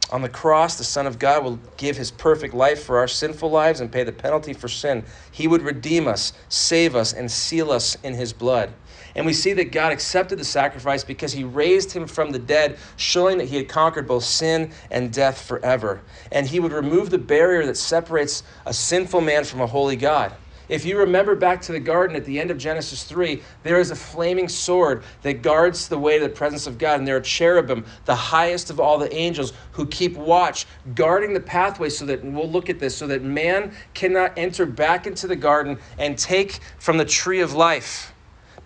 On 0.10 0.22
the 0.22 0.30
cross, 0.30 0.78
the 0.78 0.86
Son 0.86 1.06
of 1.06 1.20
God 1.20 1.44
will 1.44 1.60
give 1.76 1.98
his 1.98 2.12
perfect 2.12 2.54
life 2.54 2.84
for 2.84 2.98
our 2.98 3.10
sinful 3.10 3.50
lives 3.50 3.82
and 3.82 3.92
pay 3.92 4.04
the 4.04 4.12
penalty 4.14 4.54
for 4.54 4.70
sin. 4.70 5.04
He 5.32 5.48
would 5.48 5.62
redeem 5.62 6.08
us, 6.08 6.32
save 6.48 6.96
us, 6.96 7.12
and 7.12 7.30
seal 7.30 7.72
us 7.72 7.98
in 8.04 8.14
his 8.14 8.32
blood. 8.32 8.72
And 9.18 9.26
we 9.26 9.34
see 9.34 9.54
that 9.54 9.72
God 9.72 9.92
accepted 9.92 10.38
the 10.38 10.46
sacrifice 10.46 11.04
because 11.04 11.34
he 11.34 11.44
raised 11.44 11.92
him 11.92 12.06
from 12.06 12.32
the 12.32 12.38
dead, 12.38 12.78
showing 12.98 13.40
that 13.40 13.46
he 13.46 13.58
had 13.58 13.68
conquered 13.68 14.08
both 14.08 14.24
sin 14.24 14.72
and 14.92 15.12
death 15.12 15.42
forever. 15.42 16.02
And 16.32 16.48
he 16.48 16.60
would 16.60 16.72
remove 16.72 17.10
the 17.10 17.18
barrier 17.18 17.66
that 17.66 17.78
separates 17.78 18.44
a 18.68 18.74
sinful 18.74 19.22
man 19.22 19.44
from 19.44 19.62
a 19.62 19.68
holy 19.68 19.96
God. 19.96 20.34
If 20.70 20.86
you 20.86 21.00
remember 21.00 21.34
back 21.34 21.62
to 21.62 21.72
the 21.72 21.80
garden 21.80 22.16
at 22.16 22.26
the 22.26 22.40
end 22.40 22.52
of 22.52 22.60
Genesis 22.60 23.06
3, 23.06 23.42
there 23.64 23.80
is 23.80 23.90
a 23.90 23.96
flaming 23.96 24.50
sword 24.50 25.02
that 25.24 25.42
guards 25.42 25.88
the 25.88 25.98
way 25.98 26.20
to 26.20 26.24
the 26.24 26.30
presence 26.30 26.68
of 26.68 26.78
God. 26.78 27.00
And 27.00 27.08
there 27.08 27.16
are 27.16 27.22
cherubim, 27.22 27.86
the 28.06 28.16
highest 28.16 28.70
of 28.70 28.80
all 28.80 29.00
the 29.00 29.12
angels, 29.16 29.54
who 29.72 29.88
keep 29.88 30.16
watch, 30.16 30.68
guarding 30.94 31.34
the 31.34 31.40
pathway 31.40 31.90
so 31.90 32.06
that, 32.06 32.24
we'll 32.24 32.52
look 32.52 32.70
at 32.70 32.80
this, 32.80 32.96
so 32.96 33.08
that 33.08 33.24
man 33.24 33.74
cannot 33.96 34.38
enter 34.38 34.68
back 34.68 35.08
into 35.08 35.26
the 35.26 35.36
garden 35.36 35.80
and 35.98 36.20
take 36.20 36.60
from 36.78 36.98
the 36.98 37.06
tree 37.06 37.40
of 37.40 37.54
life. 37.54 38.14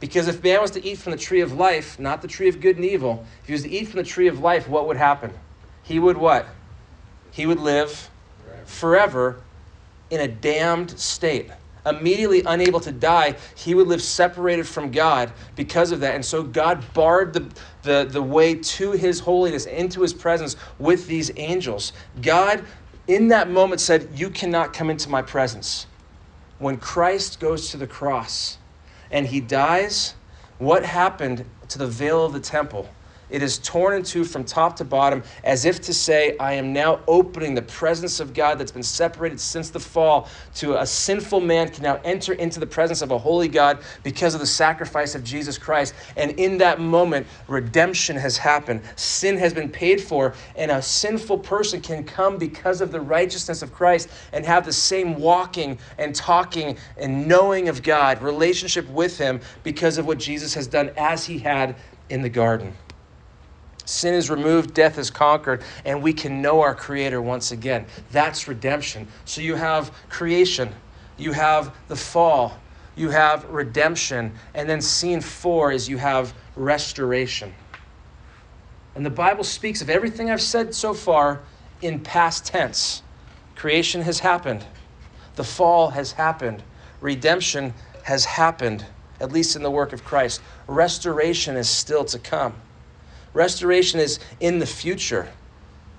Because 0.02 0.28
if 0.28 0.44
man 0.44 0.60
was 0.60 0.72
to 0.72 0.84
eat 0.84 0.98
from 0.98 1.12
the 1.12 1.18
tree 1.18 1.42
of 1.42 1.54
life, 1.54 2.00
not 2.00 2.24
the 2.24 2.28
tree 2.28 2.50
of 2.50 2.60
good 2.60 2.76
and 2.76 2.84
evil, 2.84 3.24
if 3.42 3.48
he 3.48 3.54
was 3.54 3.62
to 3.64 3.70
eat 3.70 3.88
from 3.88 4.00
the 4.00 4.04
tree 4.04 4.28
of 4.28 4.40
life, 4.40 4.68
what 4.68 4.88
would 4.88 4.98
happen? 4.98 5.32
He 5.84 6.00
would 6.00 6.18
what? 6.18 6.48
He 7.30 7.46
would 7.46 7.60
live 7.60 8.10
forever 8.66 9.42
in 10.10 10.20
a 10.20 10.28
damned 10.28 11.00
state. 11.00 11.52
Immediately 11.86 12.42
unable 12.46 12.80
to 12.80 12.92
die, 12.92 13.36
he 13.56 13.76
would 13.76 13.88
live 13.88 14.02
separated 14.02 14.68
from 14.68 14.92
God 14.92 15.32
because 15.56 15.92
of 15.92 16.00
that. 16.00 16.16
And 16.16 16.26
so 16.26 16.42
God 16.42 16.84
barred 16.94 17.34
the, 17.34 17.48
the, 17.84 18.08
the 18.10 18.22
way 18.22 18.56
to 18.56 18.92
his 18.92 19.20
holiness, 19.20 19.66
into 19.66 20.02
his 20.02 20.14
presence 20.14 20.56
with 20.80 21.08
these 21.08 21.32
angels. 21.38 21.94
God, 22.22 22.66
in 23.08 23.28
that 23.30 23.52
moment, 23.52 23.82
said, 23.82 24.10
You 24.16 24.32
cannot 24.32 24.74
come 24.74 24.90
into 24.90 25.10
my 25.10 25.22
presence. 25.22 25.86
When 26.58 26.78
Christ 26.78 27.40
goes 27.40 27.70
to 27.70 27.78
the 27.78 27.88
cross, 27.88 28.58
and 29.12 29.28
he 29.28 29.40
dies, 29.40 30.16
what 30.58 30.86
happened 30.86 31.46
to 31.70 31.78
the 31.78 31.88
veil 31.88 32.26
of 32.26 32.34
the 32.34 32.40
temple? 32.40 32.90
It 33.32 33.42
is 33.42 33.58
torn 33.58 33.96
in 33.96 34.04
two 34.04 34.26
from 34.26 34.44
top 34.44 34.76
to 34.76 34.86
bottom, 34.86 35.24
as 35.44 35.66
if 35.66 35.82
to 35.82 35.94
say, 35.94 36.36
I 36.38 36.54
am 36.54 36.74
now 36.74 37.00
opening 37.08 37.56
the 37.56 37.62
presence 37.62 38.20
of 38.20 38.34
God 38.34 38.60
that's 38.60 38.72
been 38.72 38.84
separated 38.84 39.40
since 39.40 39.70
the 39.70 39.80
fall 39.80 40.28
to 40.56 40.80
a 40.80 40.86
sinful 40.86 41.40
man 41.40 41.70
can 41.70 41.84
now 41.84 42.00
enter 42.04 42.34
into 42.34 42.60
the 42.60 42.68
presence 42.68 43.02
of 43.02 43.12
a 43.12 43.18
holy 43.18 43.48
God 43.48 43.80
because 44.04 44.34
of 44.34 44.42
the 44.42 44.46
sacrifice 44.46 45.16
of 45.16 45.24
Jesus 45.24 45.58
Christ. 45.58 45.94
And 46.18 46.32
in 46.32 46.58
that 46.60 46.80
moment, 46.80 47.26
redemption 47.48 48.18
has 48.18 48.38
happened. 48.38 48.82
Sin 48.98 49.38
has 49.38 49.54
been 49.54 49.70
paid 49.70 50.02
for, 50.02 50.36
and 50.56 50.70
a 50.70 50.82
sinful 50.82 51.40
person 51.40 51.82
can 51.82 52.04
come 52.04 52.38
because 52.38 52.82
of 52.82 52.92
the 52.92 53.02
righteousness 53.02 53.62
of 53.62 53.72
Christ 53.72 54.10
and 54.34 54.46
have 54.46 54.66
the 54.66 54.74
same 54.74 55.16
walking 55.16 55.80
and 55.98 56.14
talking 56.14 56.78
and 56.98 57.28
knowing 57.28 57.70
of 57.70 57.82
God, 57.82 58.22
relationship 58.22 58.90
with 58.90 59.18
Him 59.18 59.40
because 59.64 59.98
of 59.98 60.06
what 60.06 60.18
Jesus 60.18 60.54
has 60.54 60.68
done 60.68 60.92
as 60.98 61.26
He 61.26 61.40
had 61.40 61.78
in 62.10 62.22
the 62.22 62.30
garden. 62.30 62.76
Sin 63.86 64.14
is 64.14 64.30
removed, 64.30 64.74
death 64.74 64.98
is 64.98 65.10
conquered, 65.10 65.64
and 65.86 66.02
we 66.02 66.14
can 66.14 66.42
know 66.42 66.62
our 66.62 66.76
Creator 66.76 67.22
once 67.22 67.52
again. 67.52 67.86
That's 68.12 68.48
redemption. 68.48 69.08
So 69.26 69.42
you 69.42 69.56
have 69.56 69.92
creation, 70.10 70.70
you 71.18 71.32
have 71.32 71.76
the 71.88 71.96
fall, 71.96 72.58
you 72.96 73.10
have 73.10 73.46
redemption, 73.46 74.34
and 74.54 74.70
then 74.70 74.82
scene 74.82 75.22
four 75.22 75.72
is 75.72 75.90
you 75.90 75.98
have 75.98 76.34
restoration. 76.56 77.54
And 78.96 79.06
the 79.06 79.10
Bible 79.10 79.44
speaks 79.44 79.82
of 79.82 79.90
everything 79.90 80.30
I've 80.30 80.42
said 80.42 80.76
so 80.76 80.94
far 80.94 81.42
in 81.82 82.00
past 82.02 82.46
tense. 82.46 83.02
Creation 83.56 84.02
has 84.02 84.20
happened, 84.20 84.66
the 85.36 85.44
fall 85.44 85.92
has 85.92 86.12
happened, 86.14 86.64
redemption 87.00 87.74
has 88.04 88.26
happened, 88.26 88.86
at 89.20 89.32
least 89.32 89.56
in 89.56 89.64
the 89.64 89.72
work 89.72 89.94
of 89.94 90.04
Christ. 90.04 90.42
Restoration 90.68 91.56
is 91.56 91.70
still 91.70 92.04
to 92.06 92.20
come. 92.20 92.56
Restoration 93.34 94.00
is 94.00 94.20
in 94.40 94.60
the 94.60 94.66
future. 94.66 95.30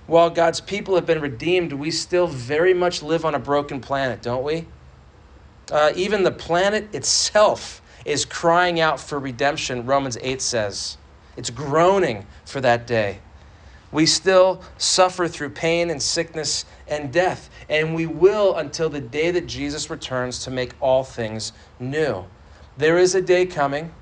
While 0.05 0.29
God's 0.29 0.61
people 0.61 0.95
have 0.95 1.05
been 1.05 1.21
redeemed, 1.21 1.73
we 1.73 1.89
still 1.91 2.27
very 2.27 2.73
much 2.73 3.01
live 3.01 3.25
on 3.25 3.35
a 3.35 3.39
broken 3.39 3.79
planet, 3.79 4.21
don't 4.21 4.43
we? 4.43 4.67
Uh, 5.71 5.93
even 5.95 6.23
the 6.23 6.31
planet 6.31 6.93
itself 6.93 7.81
is 8.05 8.25
crying 8.25 8.79
out 8.79 8.99
for 8.99 9.17
redemption, 9.17 9.85
Romans 9.85 10.17
8 10.21 10.41
says. 10.41 10.97
It's 11.37 11.49
groaning 11.49 12.25
for 12.45 12.61
that 12.61 12.85
day. 12.85 13.19
We 13.91 14.05
still 14.05 14.63
suffer 14.77 15.27
through 15.27 15.51
pain 15.51 15.89
and 15.89 16.01
sickness 16.01 16.65
and 16.87 17.13
death, 17.13 17.49
and 17.69 17.95
we 17.95 18.07
will 18.07 18.55
until 18.55 18.89
the 18.89 18.99
day 18.99 19.31
that 19.31 19.45
Jesus 19.45 19.89
returns 19.89 20.43
to 20.43 20.51
make 20.51 20.73
all 20.81 21.03
things 21.03 21.53
new. 21.79 22.25
There 22.75 22.97
is 22.97 23.13
a 23.15 23.21
day 23.21 23.45
coming. 23.45 23.93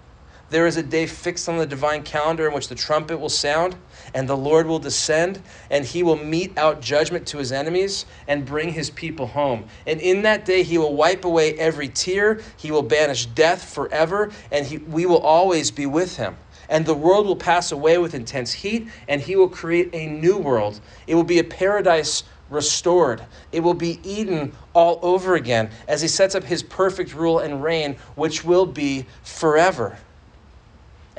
There 0.51 0.67
is 0.67 0.75
a 0.75 0.83
day 0.83 1.07
fixed 1.07 1.47
on 1.47 1.57
the 1.57 1.65
divine 1.65 2.03
calendar 2.03 2.45
in 2.45 2.53
which 2.53 2.67
the 2.67 2.75
trumpet 2.75 3.17
will 3.17 3.29
sound 3.29 3.77
and 4.13 4.27
the 4.27 4.35
Lord 4.35 4.67
will 4.67 4.79
descend 4.79 5.41
and 5.69 5.85
he 5.85 6.03
will 6.03 6.17
mete 6.17 6.57
out 6.57 6.81
judgment 6.81 7.25
to 7.27 7.37
his 7.37 7.53
enemies 7.53 8.05
and 8.27 8.45
bring 8.45 8.73
his 8.73 8.89
people 8.89 9.27
home. 9.27 9.63
And 9.87 10.01
in 10.01 10.23
that 10.23 10.43
day 10.43 10.63
he 10.63 10.77
will 10.77 10.93
wipe 10.93 11.23
away 11.23 11.53
every 11.53 11.87
tear, 11.87 12.41
he 12.57 12.69
will 12.69 12.81
banish 12.81 13.27
death 13.27 13.73
forever, 13.73 14.29
and 14.51 14.65
he, 14.65 14.79
we 14.79 15.05
will 15.05 15.21
always 15.21 15.71
be 15.71 15.85
with 15.85 16.17
him. 16.17 16.35
And 16.67 16.85
the 16.85 16.95
world 16.95 17.27
will 17.27 17.37
pass 17.37 17.71
away 17.71 17.97
with 17.97 18.13
intense 18.13 18.51
heat, 18.51 18.89
and 19.07 19.21
he 19.21 19.37
will 19.37 19.47
create 19.47 19.89
a 19.93 20.05
new 20.07 20.37
world. 20.37 20.81
It 21.07 21.15
will 21.15 21.23
be 21.23 21.39
a 21.39 21.45
paradise 21.45 22.23
restored. 22.49 23.23
It 23.53 23.61
will 23.61 23.73
be 23.73 24.01
Eden 24.03 24.51
all 24.73 24.99
over 25.01 25.35
again 25.35 25.69
as 25.87 26.01
he 26.01 26.09
sets 26.09 26.35
up 26.35 26.43
his 26.43 26.61
perfect 26.61 27.15
rule 27.15 27.39
and 27.39 27.63
reign, 27.63 27.95
which 28.15 28.43
will 28.43 28.65
be 28.65 29.05
forever. 29.23 29.97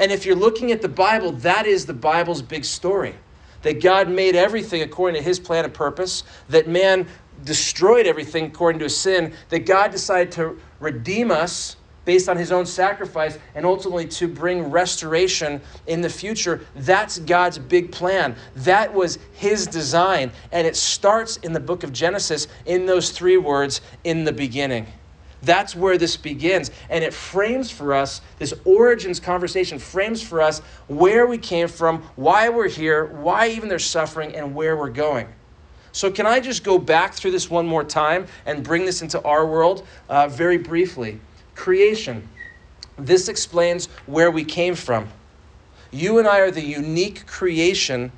And 0.03 0.11
if 0.11 0.27
you're 0.27 0.35
looking 0.35 0.73
at 0.73 0.83
the 0.83 0.89
Bible, 0.89 1.31
that 1.31 1.65
is 1.65 1.87
the 1.87 1.95
Bible's 1.95 2.43
big 2.43 2.65
story. 2.65 3.15
That 3.63 3.81
God 3.81 4.09
made 4.09 4.35
everything 4.35 4.83
according 4.83 5.21
to 5.21 5.25
his 5.25 5.39
plan 5.39 5.65
and 5.65 5.73
purpose, 5.73 6.25
that 6.49 6.67
man 6.67 7.07
destroyed 7.45 8.05
everything 8.05 8.47
according 8.47 8.81
to 8.81 8.87
his 8.87 8.97
sin, 8.97 9.33
that 9.51 9.61
God 9.61 9.93
decided 9.93 10.33
to 10.33 10.59
redeem 10.81 11.31
us 11.31 11.77
based 12.05 12.29
on 12.29 12.37
his 12.37 12.51
own 12.51 12.67
sacrifice 12.67 13.39
and 13.55 13.65
ultimately 13.65 14.09
to 14.09 14.27
bring 14.27 14.73
restoration 14.73 15.61
in 15.87 16.01
the 16.01 16.11
future. 16.11 16.67
That's 16.75 17.21
God's 17.21 17.59
big 17.59 17.93
plan. 17.93 18.35
That 18.57 18.93
was 18.93 19.21
his 19.35 19.69
design. 19.69 20.33
And 20.51 20.67
it 20.67 20.75
starts 20.75 21.37
in 21.37 21.53
the 21.53 21.61
book 21.61 21.85
of 21.85 21.93
Genesis 21.93 22.49
in 22.67 22.87
those 22.87 23.13
three 23.13 23.37
words 23.37 23.81
in 24.03 24.25
the 24.25 24.33
beginning. 24.33 24.89
That's 25.43 25.75
where 25.75 25.99
this 25.99 26.17
begins. 26.17 26.71
And 26.89 27.03
it 27.03 27.13
frames 27.13 27.71
for 27.71 27.95
us, 27.95 28.21
this 28.39 28.55
origins 28.65 29.19
conversation 29.19 29.79
frames 29.79 30.23
for 30.23 30.41
us 30.41 30.61
where 30.87 31.27
we 31.27 31.39
came 31.39 31.69
from, 31.69 32.03
why 32.15 32.49
we're 32.49 32.69
here, 32.69 33.07
why 33.07 33.49
even 33.49 33.69
there's 33.69 33.85
suffering, 33.85 34.35
and 34.35 34.55
where 34.55 34.77
we're 34.77 34.91
going. 34.91 35.29
So, 35.91 36.11
can 36.11 36.27
I 36.27 36.41
just 36.41 36.65
go 36.65 36.79
back 36.79 37.13
through 37.13 37.33
this 37.33 37.51
one 37.51 37.67
more 37.67 37.85
time 37.85 38.27
and 38.47 38.65
bring 38.65 38.87
this 38.87 39.03
into 39.03 39.23
our 39.25 39.45
world 39.45 39.87
uh, 40.09 40.29
very 40.29 40.57
briefly? 40.57 41.21
Creation. 41.55 42.27
This 42.97 43.29
explains 43.29 43.87
where 44.07 44.31
we 44.31 44.45
came 44.45 44.75
from. 44.75 45.09
You 45.91 46.19
and 46.19 46.27
I 46.27 46.39
are 46.39 46.51
the 46.51 46.63
unique 46.63 47.27
creation 47.27 48.13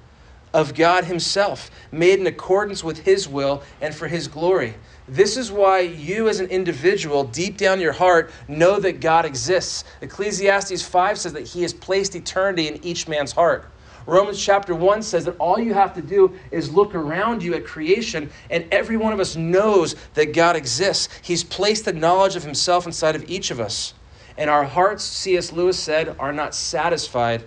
of 0.52 0.74
God 0.74 1.04
Himself, 1.04 1.70
made 1.90 2.20
in 2.20 2.26
accordance 2.28 2.84
with 2.84 2.98
His 2.98 3.26
will 3.26 3.64
and 3.80 3.92
for 3.92 4.06
His 4.06 4.28
glory. 4.28 4.74
This 5.06 5.36
is 5.36 5.52
why 5.52 5.80
you, 5.80 6.28
as 6.28 6.40
an 6.40 6.46
individual, 6.46 7.24
deep 7.24 7.58
down 7.58 7.78
your 7.78 7.92
heart, 7.92 8.30
know 8.48 8.80
that 8.80 9.00
God 9.00 9.26
exists. 9.26 9.84
Ecclesiastes 10.00 10.82
5 10.82 11.18
says 11.18 11.32
that 11.34 11.46
He 11.46 11.62
has 11.62 11.74
placed 11.74 12.16
eternity 12.16 12.68
in 12.68 12.82
each 12.82 13.06
man's 13.06 13.32
heart. 13.32 13.70
Romans 14.06 14.42
chapter 14.42 14.74
1 14.74 15.02
says 15.02 15.24
that 15.26 15.36
all 15.36 15.58
you 15.58 15.74
have 15.74 15.94
to 15.94 16.02
do 16.02 16.34
is 16.50 16.72
look 16.72 16.94
around 16.94 17.42
you 17.42 17.54
at 17.54 17.66
creation, 17.66 18.30
and 18.50 18.66
every 18.70 18.96
one 18.96 19.12
of 19.12 19.20
us 19.20 19.36
knows 19.36 19.94
that 20.14 20.32
God 20.32 20.56
exists. 20.56 21.08
He's 21.22 21.44
placed 21.44 21.84
the 21.84 21.92
knowledge 21.92 22.36
of 22.36 22.42
Himself 22.42 22.86
inside 22.86 23.14
of 23.14 23.28
each 23.28 23.50
of 23.50 23.60
us. 23.60 23.92
And 24.38 24.48
our 24.48 24.64
hearts, 24.64 25.04
C.S. 25.04 25.52
Lewis 25.52 25.78
said, 25.78 26.16
are 26.18 26.32
not 26.32 26.54
satisfied 26.54 27.44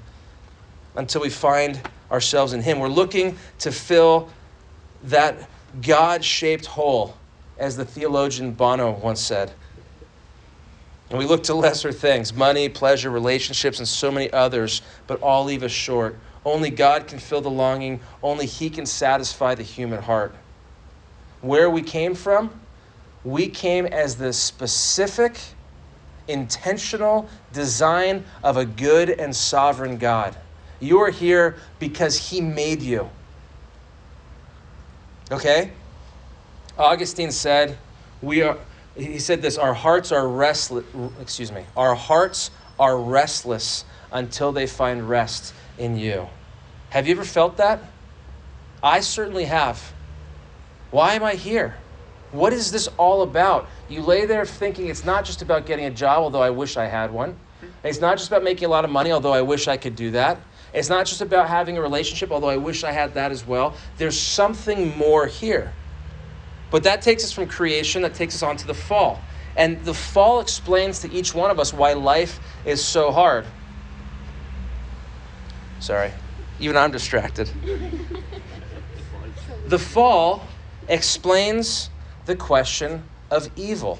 until 0.95 1.21
we 1.21 1.29
find 1.29 1.81
ourselves 2.11 2.53
in 2.53 2.61
Him. 2.61 2.79
We're 2.79 2.87
looking 2.87 3.35
to 3.59 3.71
fill 3.71 4.29
that 5.03 5.49
God 5.81 6.23
shaped 6.23 6.67
hole 6.67 7.15
as 7.57 7.77
the 7.77 7.85
theologian 7.85 8.51
Bono 8.51 8.91
once 8.91 9.19
said. 9.21 9.51
And 11.09 11.17
we 11.17 11.25
look 11.25 11.43
to 11.43 11.53
lesser 11.53 11.91
things 11.91 12.33
money, 12.33 12.69
pleasure, 12.69 13.09
relationships, 13.09 13.79
and 13.79 13.87
so 13.87 14.11
many 14.11 14.31
others, 14.31 14.81
but 15.07 15.21
all 15.21 15.43
leave 15.43 15.63
us 15.63 15.71
short. 15.71 16.17
Only 16.45 16.69
God 16.69 17.07
can 17.07 17.19
fill 17.19 17.41
the 17.41 17.49
longing, 17.49 17.99
only 18.21 18.45
He 18.45 18.69
can 18.69 18.85
satisfy 18.85 19.55
the 19.55 19.63
human 19.63 20.01
heart. 20.01 20.33
Where 21.41 21.69
we 21.69 21.81
came 21.81 22.15
from, 22.15 22.59
we 23.23 23.47
came 23.47 23.85
as 23.85 24.15
the 24.15 24.33
specific, 24.33 25.37
intentional 26.27 27.29
design 27.53 28.23
of 28.43 28.57
a 28.57 28.65
good 28.65 29.09
and 29.09 29.35
sovereign 29.35 29.97
God. 29.97 30.35
You 30.79 30.99
are 30.99 31.09
here 31.09 31.57
because 31.79 32.29
He 32.29 32.41
made 32.41 32.81
you. 32.81 33.09
Okay? 35.31 35.71
Augustine 36.77 37.31
said, 37.31 37.77
"We 38.21 38.41
are." 38.41 38.57
He 38.95 39.19
said 39.19 39.41
this: 39.41 39.57
"Our 39.57 39.73
hearts 39.73 40.11
are 40.11 40.27
restless. 40.27 40.85
Excuse 41.21 41.51
me. 41.51 41.65
Our 41.75 41.95
hearts 41.95 42.51
are 42.79 42.97
restless 42.97 43.85
until 44.11 44.51
they 44.51 44.67
find 44.67 45.07
rest 45.07 45.53
in 45.77 45.97
you." 45.97 46.27
Have 46.91 47.07
you 47.07 47.15
ever 47.15 47.25
felt 47.25 47.57
that? 47.57 47.79
I 48.81 49.01
certainly 49.01 49.45
have. 49.45 49.93
Why 50.91 51.13
am 51.13 51.23
I 51.23 51.33
here? 51.33 51.75
What 52.31 52.53
is 52.53 52.71
this 52.71 52.87
all 52.97 53.21
about? 53.21 53.67
You 53.89 54.01
lay 54.01 54.25
there 54.25 54.45
thinking 54.45 54.87
it's 54.87 55.05
not 55.05 55.25
just 55.25 55.41
about 55.41 55.65
getting 55.65 55.85
a 55.85 55.89
job, 55.89 56.19
although 56.19 56.41
I 56.41 56.49
wish 56.49 56.77
I 56.77 56.85
had 56.85 57.11
one. 57.11 57.35
It's 57.83 57.99
not 57.99 58.17
just 58.17 58.29
about 58.29 58.43
making 58.43 58.65
a 58.65 58.69
lot 58.69 58.85
of 58.85 58.91
money, 58.91 59.11
although 59.11 59.33
I 59.33 59.41
wish 59.41 59.67
I 59.67 59.77
could 59.77 59.95
do 59.95 60.11
that. 60.11 60.37
It's 60.73 60.89
not 60.89 61.05
just 61.05 61.21
about 61.21 61.47
having 61.47 61.77
a 61.77 61.81
relationship, 61.81 62.31
although 62.31 62.49
I 62.49 62.57
wish 62.57 62.83
I 62.83 62.91
had 62.91 63.13
that 63.15 63.31
as 63.31 63.47
well. 63.47 63.75
There's 63.97 64.19
something 64.19 64.95
more 64.97 65.25
here. 65.25 65.73
But 66.69 66.83
that 66.83 67.01
takes 67.01 67.23
us 67.23 67.31
from 67.31 67.47
creation, 67.47 68.01
that 68.01 68.13
takes 68.13 68.35
us 68.35 68.43
on 68.43 68.57
to 68.57 68.67
the 68.67 68.73
fall. 68.73 69.21
And 69.55 69.83
the 69.83 69.93
fall 69.93 70.39
explains 70.39 70.99
to 70.99 71.11
each 71.11 71.33
one 71.33 71.49
of 71.49 71.59
us 71.59 71.73
why 71.73 71.93
life 71.93 72.39
is 72.65 72.83
so 72.83 73.11
hard. 73.11 73.45
Sorry, 75.79 76.11
even 76.59 76.77
I'm 76.77 76.91
distracted. 76.91 77.47
the 79.67 79.79
fall 79.79 80.45
explains 80.87 81.89
the 82.25 82.35
question 82.35 83.03
of 83.31 83.49
evil. 83.55 83.99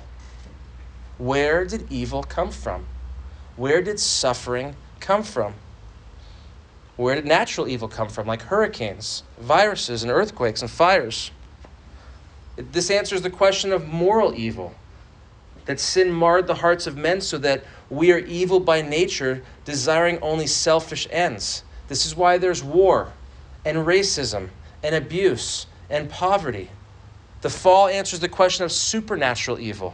Where 1.18 1.66
did 1.66 1.92
evil 1.92 2.24
come 2.24 2.52
from? 2.52 2.86
Where 3.56 3.82
did 3.82 4.00
suffering 4.00 4.76
come 5.00 5.24
from? 5.24 5.56
Where 6.96 7.16
did 7.16 7.26
natural 7.26 7.68
evil 7.68 7.88
come 7.88 8.10
from, 8.10 8.28
like 8.28 8.44
hurricanes, 8.44 9.24
viruses, 9.40 10.04
and 10.04 10.12
earthquakes 10.12 10.62
and 10.62 10.70
fires? 10.70 11.32
This 12.58 12.90
answers 12.90 13.22
the 13.22 13.30
question 13.30 13.72
of 13.72 13.88
moral 13.88 14.34
evil. 14.36 14.74
That 15.66 15.80
sin 15.80 16.12
marred 16.12 16.48
the 16.48 16.56
hearts 16.56 16.88
of 16.88 16.98
men 16.98 17.22
so 17.22 17.38
that 17.40 17.64
we 17.90 18.12
are 18.12 18.18
evil 18.18 18.60
by 18.60 18.82
nature, 18.82 19.44
desiring 19.64 20.18
only 20.22 20.48
selfish 20.48 21.08
ends. 21.12 21.64
This 21.88 22.06
is 22.06 22.16
why 22.16 22.38
there's 22.38 22.64
war 22.64 23.14
and 23.64 23.78
racism 23.80 24.50
and 24.84 24.96
abuse 24.96 25.68
and 25.90 26.10
poverty. 26.10 26.70
The 27.42 27.50
fall 27.50 27.88
answers 27.88 28.20
the 28.20 28.30
question 28.30 28.66
of 28.66 28.72
supernatural 28.72 29.60
evil 29.60 29.94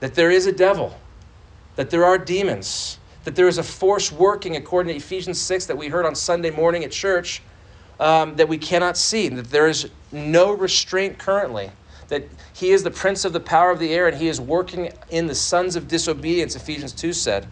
that 0.00 0.14
there 0.14 0.30
is 0.30 0.46
a 0.46 0.52
devil, 0.52 0.96
that 1.76 1.90
there 1.90 2.04
are 2.04 2.18
demons, 2.18 2.98
that 3.22 3.36
there 3.36 3.46
is 3.46 3.58
a 3.58 3.62
force 3.62 4.10
working 4.10 4.56
according 4.56 4.92
to 4.92 4.96
Ephesians 4.96 5.40
6 5.40 5.66
that 5.66 5.76
we 5.76 5.88
heard 5.88 6.04
on 6.04 6.14
Sunday 6.14 6.50
morning 6.50 6.82
at 6.82 6.90
church 6.90 7.40
um, 8.00 8.34
that 8.34 8.48
we 8.48 8.58
cannot 8.58 8.96
see, 8.96 9.28
that 9.28 9.50
there 9.50 9.68
is 9.68 9.90
no 10.10 10.52
restraint 10.52 11.18
currently 11.18 11.70
that 12.12 12.28
he 12.52 12.72
is 12.72 12.82
the 12.82 12.90
prince 12.90 13.24
of 13.24 13.32
the 13.32 13.40
power 13.40 13.70
of 13.70 13.78
the 13.78 13.94
air 13.94 14.06
and 14.06 14.18
he 14.18 14.28
is 14.28 14.38
working 14.38 14.92
in 15.08 15.28
the 15.28 15.34
sons 15.34 15.76
of 15.76 15.88
disobedience, 15.88 16.54
Ephesians 16.54 16.92
2 16.92 17.14
said. 17.14 17.46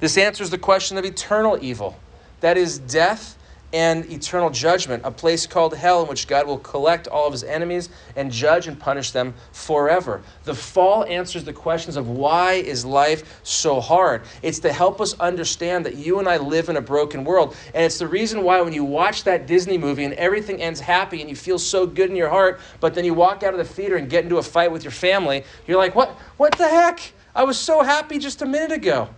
This 0.00 0.16
answers 0.16 0.48
the 0.48 0.56
question 0.56 0.96
of 0.96 1.04
eternal 1.04 1.58
evil 1.60 1.98
that 2.40 2.56
is, 2.56 2.78
death 2.78 3.35
and 3.72 4.10
eternal 4.10 4.50
judgment, 4.50 5.02
a 5.04 5.10
place 5.10 5.46
called 5.46 5.74
hell 5.74 6.02
in 6.02 6.08
which 6.08 6.28
God 6.28 6.46
will 6.46 6.58
collect 6.58 7.08
all 7.08 7.26
of 7.26 7.32
his 7.32 7.44
enemies 7.44 7.88
and 8.14 8.30
judge 8.30 8.68
and 8.68 8.78
punish 8.78 9.10
them 9.10 9.34
forever. 9.52 10.22
The 10.44 10.54
fall 10.54 11.04
answers 11.04 11.44
the 11.44 11.52
questions 11.52 11.96
of 11.96 12.08
why 12.08 12.54
is 12.54 12.84
life 12.84 13.40
so 13.42 13.80
hard? 13.80 14.22
It's 14.42 14.60
to 14.60 14.72
help 14.72 15.00
us 15.00 15.18
understand 15.20 15.84
that 15.86 15.96
you 15.96 16.18
and 16.18 16.28
I 16.28 16.36
live 16.36 16.68
in 16.68 16.76
a 16.76 16.80
broken 16.80 17.24
world. 17.24 17.56
And 17.74 17.84
it's 17.84 17.98
the 17.98 18.08
reason 18.08 18.42
why 18.42 18.60
when 18.60 18.72
you 18.72 18.84
watch 18.84 19.24
that 19.24 19.46
Disney 19.46 19.78
movie 19.78 20.04
and 20.04 20.14
everything 20.14 20.62
ends 20.62 20.80
happy 20.80 21.20
and 21.20 21.28
you 21.28 21.36
feel 21.36 21.58
so 21.58 21.86
good 21.86 22.08
in 22.10 22.16
your 22.16 22.30
heart, 22.30 22.60
but 22.80 22.94
then 22.94 23.04
you 23.04 23.14
walk 23.14 23.42
out 23.42 23.52
of 23.52 23.58
the 23.58 23.64
theater 23.64 23.96
and 23.96 24.08
get 24.08 24.24
into 24.24 24.38
a 24.38 24.42
fight 24.42 24.70
with 24.70 24.84
your 24.84 24.92
family, 24.92 25.44
you're 25.66 25.78
like, 25.78 25.94
"What 25.94 26.10
what 26.36 26.56
the 26.56 26.68
heck? 26.68 27.00
I 27.34 27.44
was 27.44 27.58
so 27.58 27.82
happy 27.82 28.18
just 28.18 28.42
a 28.42 28.46
minute 28.46 28.72
ago." 28.72 29.08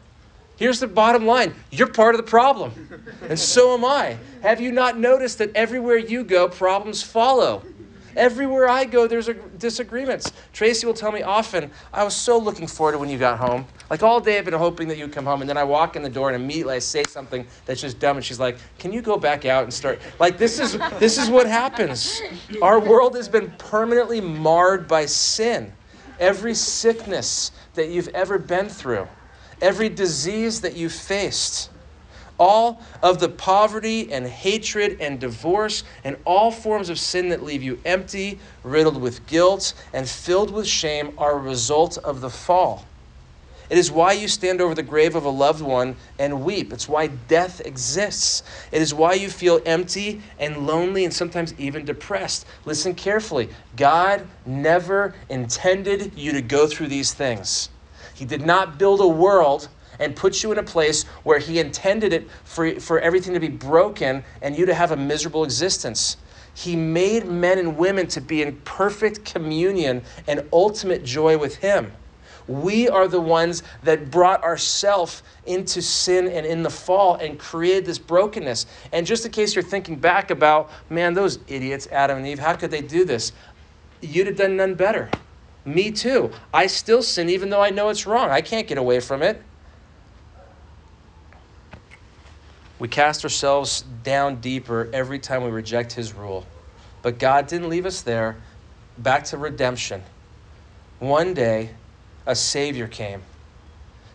Here's 0.59 0.81
the 0.81 0.89
bottom 0.89 1.25
line 1.25 1.55
you're 1.71 1.89
part 1.89 2.15
of 2.15 2.19
the 2.19 2.29
problem, 2.29 2.73
and 3.29 3.39
so 3.39 3.75
am 3.75 3.85
I. 3.85 4.19
Have 4.43 4.61
you 4.61 4.73
not 4.73 4.99
noticed 4.99 5.39
that 5.39 5.55
everywhere 5.55 5.97
you 5.97 6.25
go, 6.25 6.49
problems 6.49 7.03
follow? 7.03 7.63
Everywhere 8.17 8.69
I 8.69 8.85
go, 8.85 9.07
there's 9.07 9.31
disagreements. 9.59 10.33
Tracy 10.53 10.87
will 10.87 10.95
tell 10.95 11.13
me 11.13 11.23
often, 11.23 11.71
I 11.93 12.03
was 12.03 12.17
so 12.17 12.37
looking 12.37 12.67
forward 12.67 12.93
to 12.93 12.99
when 12.99 13.09
you 13.09 13.17
got 13.17 13.39
home. 13.39 13.65
Like 13.91 14.03
all 14.03 14.19
day, 14.19 14.39
I've 14.39 14.45
been 14.45 14.55
hoping 14.55 14.89
that 14.89 14.99
you'd 14.99 15.13
come 15.13 15.25
home. 15.25 15.41
And 15.41 15.49
then 15.49 15.57
I 15.57 15.63
walk 15.63 15.95
in 15.95 16.03
the 16.03 16.11
door 16.11 16.29
and 16.29 16.43
immediately 16.43 16.75
I 16.75 16.79
say 16.81 17.05
something 17.05 17.47
that's 17.65 17.81
just 17.81 18.01
dumb. 18.01 18.17
And 18.17 18.27
she's 18.27 18.41
like, 18.41 18.59
Can 18.81 18.93
you 18.93 19.03
go 19.03 19.19
back 19.19 19.45
out 19.45 19.63
and 19.63 19.73
start? 19.73 20.01
Like, 20.19 20.37
this 20.37 20.59
is, 20.59 20.77
this 20.99 21.17
is 21.17 21.31
what 21.31 21.47
happens. 21.47 22.21
Our 22.61 22.81
world 22.81 23.15
has 23.15 23.29
been 23.29 23.53
permanently 23.53 24.21
marred 24.21 24.89
by 24.89 25.07
sin. 25.07 25.73
Every 26.19 26.55
sickness 26.55 27.53
that 27.75 27.91
you've 27.91 28.09
ever 28.09 28.39
been 28.39 28.69
through, 28.69 29.07
every 29.61 29.89
disease 29.89 30.61
that 30.63 30.77
you've 30.77 30.93
faced 30.93 31.71
all 32.39 32.81
of 33.03 33.19
the 33.19 33.29
poverty 33.29 34.13
and 34.13 34.27
hatred 34.27 34.99
and 35.01 35.19
divorce 35.21 35.83
and 36.05 36.17
all 36.25 36.51
forms 36.51 36.89
of 36.89 36.99
sin 36.99 37.29
that 37.31 37.43
leave 37.43 37.63
you 37.63 37.79
empty, 37.85 38.39
riddled 38.63 39.01
with 39.01 39.27
guilt, 39.27 39.75
and 39.93 40.09
filled 40.09 40.51
with 40.51 40.67
shame 40.67 41.13
are 41.19 41.33
a 41.33 41.39
result 41.39 41.99
of 41.99 42.21
the 42.21 42.31
fall. 42.31 42.85
It 43.71 43.77
is 43.77 43.91
why 43.91 44.13
you 44.13 44.29
stand 44.29 44.63
over 44.63 44.75
the 44.75 44.83
grave 44.83 45.15
of 45.15 45.27
a 45.27 45.31
loved 45.31 45.61
one 45.61 45.97
and 46.19 46.43
weep. 46.43 46.73
It's 46.73 46.89
why 46.89 47.09
death 47.09 47.61
exists. 47.67 48.43
It 48.73 48.81
is 48.81 48.95
why 48.95 49.13
you 49.13 49.29
feel 49.29 49.61
empty 49.67 50.23
and 50.39 50.67
lonely 50.67 51.05
and 51.05 51.13
sometimes 51.13 51.53
even 51.59 51.85
depressed. 51.85 52.47
Listen 52.65 52.95
carefully. 52.95 53.51
God 53.77 54.27
never 54.47 55.15
intended 55.29 56.13
you 56.17 56.33
to 56.33 56.41
go 56.41 56.67
through 56.67 56.87
these 56.87 57.13
things. 57.13 57.69
He 58.19 58.25
did 58.25 58.45
not 58.45 58.81
build 58.81 59.01
a 59.01 59.07
world 59.07 59.69
and 60.01 60.17
put 60.17 60.43
you 60.43 60.51
in 60.51 60.59
a 60.59 60.63
place 60.65 61.05
where 61.23 61.39
He 61.39 61.61
intended 61.61 62.13
it 62.13 62.29
for, 62.43 62.81
for 62.81 62.99
everything 62.99 63.33
to 63.35 63.39
be 63.39 63.49
broken 63.49 64.25
and 64.43 64.59
you 64.59 64.67
to 64.67 64.75
have 64.75 64.91
a 64.91 64.97
miserable 64.97 65.45
existence. 65.45 66.17
He 66.53 66.75
made 66.75 67.27
men 67.27 67.61
and 67.61 67.77
women 67.77 68.09
to 68.09 68.21
be 68.21 68.43
in 68.43 68.57
perfect 68.65 69.25
communion 69.25 70.03
and 70.27 70.49
ultimate 70.53 71.05
joy 71.05 71.39
with 71.39 71.55
Him. 71.59 71.93
We 72.49 72.89
are 72.89 73.07
the 73.07 73.21
ones 73.21 73.63
that 73.85 74.11
brought 74.11 74.43
ourselves 74.43 75.23
into 75.47 75.81
sin 75.81 76.27
and 76.27 76.45
in 76.45 76.65
the 76.65 76.71
fall 76.71 77.15
and 77.15 77.39
created 77.39 77.87
this 77.87 78.01
brokenness. 78.01 78.67
And 78.93 79.07
just 79.07 79.25
in 79.27 79.31
case 79.31 79.55
you're 79.55 79.63
thinking 79.63 79.95
back 79.95 80.33
about, 80.33 80.71
man, 80.91 81.15
those 81.15 81.39
idiots, 81.47 81.87
Adam 81.93 82.19
and 82.19 82.27
Eve, 82.27 82.41
how 82.41 82.57
could 82.57 82.73
they 82.73 82.83
do 82.83 83.05
this? 83.05 83.31
You'd 84.01 84.27
have 84.27 84.37
done 84.37 84.57
none 84.57 84.75
better. 84.75 85.09
Me 85.69 85.91
too. 85.91 86.31
I 86.53 86.67
still 86.67 87.03
sin 87.03 87.29
even 87.29 87.51
though 87.51 87.61
I 87.61 87.69
know 87.69 87.91
it's 87.91 88.07
wrong. 88.07 88.31
I 88.31 88.41
can't 88.41 88.67
get 88.67 88.79
away 88.79 89.01
from 89.01 89.23
it. 89.23 89.43
We 92.79 92.89
cast 92.89 93.23
ourselves 93.23 93.83
down 94.03 94.37
deeper 94.37 94.89
every 94.95 95.19
time 95.19 95.45
we 95.45 95.51
reject 95.51 95.93
His 95.93 96.15
rule. 96.15 96.47
But 97.03 97.19
God 97.19 97.49
didn't 97.49 97.69
leave 97.69 97.85
us 97.85 98.01
there. 98.01 98.37
Back 98.97 99.25
to 99.25 99.37
redemption. 99.37 100.03
One 101.01 101.35
day, 101.35 101.71
a 102.27 102.35
Savior 102.35 102.89
came. 102.89 103.23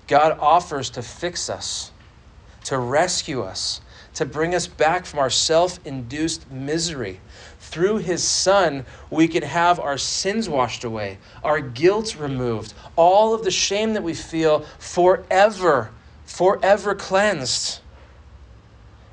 God 0.08 0.38
offers 0.40 0.90
to 0.92 1.04
fix 1.04 1.50
us, 1.50 1.92
to 2.64 2.80
rescue 2.80 3.42
us, 3.42 3.80
to 4.16 4.26
bring 4.26 4.56
us 4.56 4.68
back 4.68 5.06
from 5.06 5.20
our 5.20 5.30
self 5.30 5.86
induced 5.86 6.50
misery. 6.52 7.20
Through 7.74 7.98
His 7.98 8.24
Son, 8.24 8.86
we 9.10 9.28
could 9.28 9.44
have 9.44 9.80
our 9.80 9.98
sins 9.98 10.48
washed 10.48 10.84
away, 10.84 11.18
our 11.44 11.60
guilt 11.60 12.16
removed, 12.16 12.76
all 12.96 13.34
of 13.34 13.44
the 13.44 13.50
shame 13.50 13.94
that 13.94 14.04
we 14.04 14.14
feel 14.14 14.60
forever, 14.78 15.90
forever 16.24 16.94
cleansed 16.94 17.80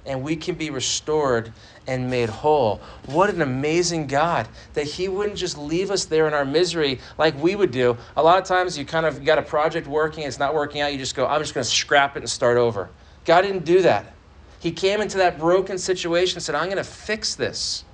and 0.05 0.23
we 0.23 0.37
can 0.37 0.57
be 0.57 0.69
restored 0.69 1.55
and 1.87 2.11
made 2.11 2.29
whole. 2.29 2.83
What 3.07 3.31
an 3.31 3.41
amazing 3.41 4.09
God 4.09 4.47
that 4.75 4.85
He 4.85 5.09
wouldn't 5.09 5.39
just 5.39 5.57
leave 5.57 5.91
us 5.91 6.05
there 6.05 6.29
in 6.29 6.35
our 6.35 6.45
misery 6.45 7.01
like 7.17 7.43
we 7.43 7.57
would 7.57 7.71
do. 7.71 7.97
A 8.15 8.23
lot 8.23 8.39
of 8.39 8.45
times 8.45 8.77
you 8.77 8.85
kind 8.85 9.07
of 9.07 9.25
got 9.25 9.39
a 9.39 9.43
project 9.43 9.87
working, 9.87 10.25
it's 10.25 10.39
not 10.39 10.53
working 10.53 10.83
out, 10.83 10.93
you 10.93 10.99
just 10.99 11.15
go, 11.15 11.27
I'm 11.27 11.41
just 11.41 11.55
going 11.55 11.65
to 11.65 11.71
scrap 11.71 12.15
it 12.15 12.21
and 12.21 12.29
start 12.29 12.59
over. 12.59 12.91
God 13.25 13.41
didn't 13.41 13.65
do 13.65 13.81
that. 13.81 14.13
He 14.59 14.71
came 14.71 15.01
into 15.01 15.17
that 15.17 15.39
broken 15.39 15.79
situation 15.79 16.37
and 16.37 16.43
said, 16.43 16.55
I'm 16.55 16.67
going 16.67 16.77
to 16.77 16.85
fix 16.85 17.35
this. 17.35 17.85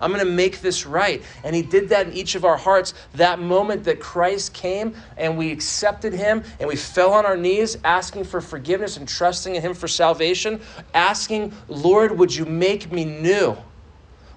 I'm 0.00 0.12
going 0.12 0.24
to 0.24 0.30
make 0.30 0.60
this 0.60 0.86
right. 0.86 1.22
And 1.44 1.54
He 1.54 1.62
did 1.62 1.88
that 1.90 2.06
in 2.06 2.12
each 2.12 2.34
of 2.34 2.44
our 2.44 2.56
hearts. 2.56 2.94
That 3.14 3.38
moment 3.38 3.84
that 3.84 4.00
Christ 4.00 4.52
came 4.52 4.94
and 5.16 5.36
we 5.36 5.50
accepted 5.50 6.12
Him 6.12 6.42
and 6.60 6.68
we 6.68 6.76
fell 6.76 7.12
on 7.12 7.26
our 7.26 7.36
knees 7.36 7.76
asking 7.84 8.24
for 8.24 8.40
forgiveness 8.40 8.96
and 8.96 9.08
trusting 9.08 9.54
in 9.54 9.62
Him 9.62 9.74
for 9.74 9.88
salvation, 9.88 10.60
asking, 10.94 11.52
Lord, 11.68 12.18
would 12.18 12.34
you 12.34 12.44
make 12.44 12.92
me 12.92 13.04
new? 13.04 13.56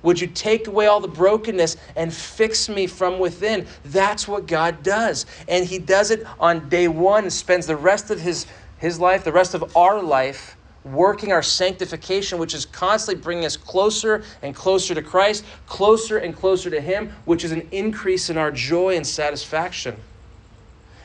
Would 0.02 0.22
you 0.22 0.28
take 0.28 0.68
away 0.68 0.88
all 0.88 1.02
the 1.02 1.10
brokenness 1.10 1.76
and 1.96 2.14
fix 2.14 2.70
me 2.70 2.88
from 2.88 3.20
within? 3.20 3.68
That's 3.84 4.28
what 4.28 4.48
God 4.48 4.82
does. 4.82 5.26
And 5.48 5.66
He 5.66 5.80
does 5.80 6.12
it 6.12 6.26
on 6.40 6.70
day 6.70 6.88
one 6.88 7.30
spends 7.30 7.68
the 7.68 7.76
rest 7.76 8.10
of 8.10 8.20
His, 8.20 8.46
his 8.78 9.00
life, 9.00 9.24
the 9.24 9.34
rest 9.34 9.54
of 9.54 9.76
our 9.76 10.02
life, 10.02 10.56
working 10.84 11.32
our 11.32 11.44
sanctification, 11.44 12.40
which 12.40 12.54
is 12.54 12.66
constantly 12.66 13.22
bringing 13.22 13.46
us 13.46 13.58
closer 13.58 14.24
and 14.42 14.56
closer 14.56 14.96
to 14.96 15.02
Christ, 15.02 15.44
closer 15.66 16.18
and 16.18 16.36
closer 16.36 16.70
to 16.70 16.80
Him, 16.80 17.12
which 17.26 17.44
is 17.44 17.52
an 17.52 17.68
increase 17.72 18.30
in 18.30 18.38
our 18.38 18.52
joy 18.52 18.96
and 18.96 19.06
satisfaction. 19.06 19.96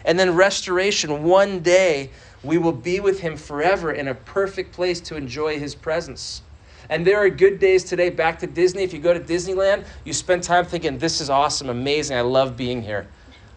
And 0.04 0.18
then 0.18 0.34
restoration, 0.34 1.24
one 1.24 1.60
day 1.60 2.10
we 2.42 2.58
will 2.58 2.72
be 2.72 3.00
with 3.00 3.20
Him 3.20 3.36
forever 3.36 3.92
in 3.92 4.08
a 4.08 4.14
perfect 4.14 4.72
place 4.72 5.00
to 5.02 5.16
enjoy 5.16 5.58
His 5.58 5.74
presence. 5.74 6.42
And 6.90 7.06
there 7.06 7.18
are 7.18 7.30
good 7.30 7.58
days 7.58 7.82
today 7.82 8.10
back 8.10 8.38
to 8.40 8.46
Disney. 8.46 8.82
If 8.82 8.92
you 8.92 8.98
go 8.98 9.14
to 9.14 9.20
Disneyland, 9.20 9.86
you 10.04 10.12
spend 10.12 10.42
time 10.42 10.66
thinking, 10.66 10.98
this 10.98 11.20
is 11.20 11.30
awesome, 11.30 11.70
amazing, 11.70 12.16
I 12.16 12.20
love 12.20 12.56
being 12.56 12.82
here. 12.82 13.06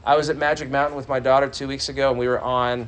I 0.06 0.16
was 0.16 0.30
at 0.30 0.38
Magic 0.38 0.70
Mountain 0.70 0.96
with 0.96 1.10
my 1.10 1.20
daughter 1.20 1.50
two 1.50 1.68
weeks 1.68 1.90
ago, 1.90 2.10
and 2.10 2.18
we 2.18 2.30
were 2.30 2.40
on 2.40 2.88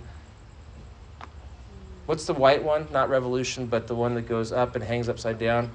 What's 2.10 2.26
the 2.26 2.34
white 2.34 2.64
one? 2.64 2.88
Not 2.92 3.12
Revolution, 3.12 3.68
but 3.68 3.86
the 3.86 3.94
one 3.94 4.16
that 4.16 4.28
goes 4.28 4.52
up 4.52 4.74
and 4.74 4.84
hangs 4.84 5.10
upside 5.10 5.38
down. 5.38 5.70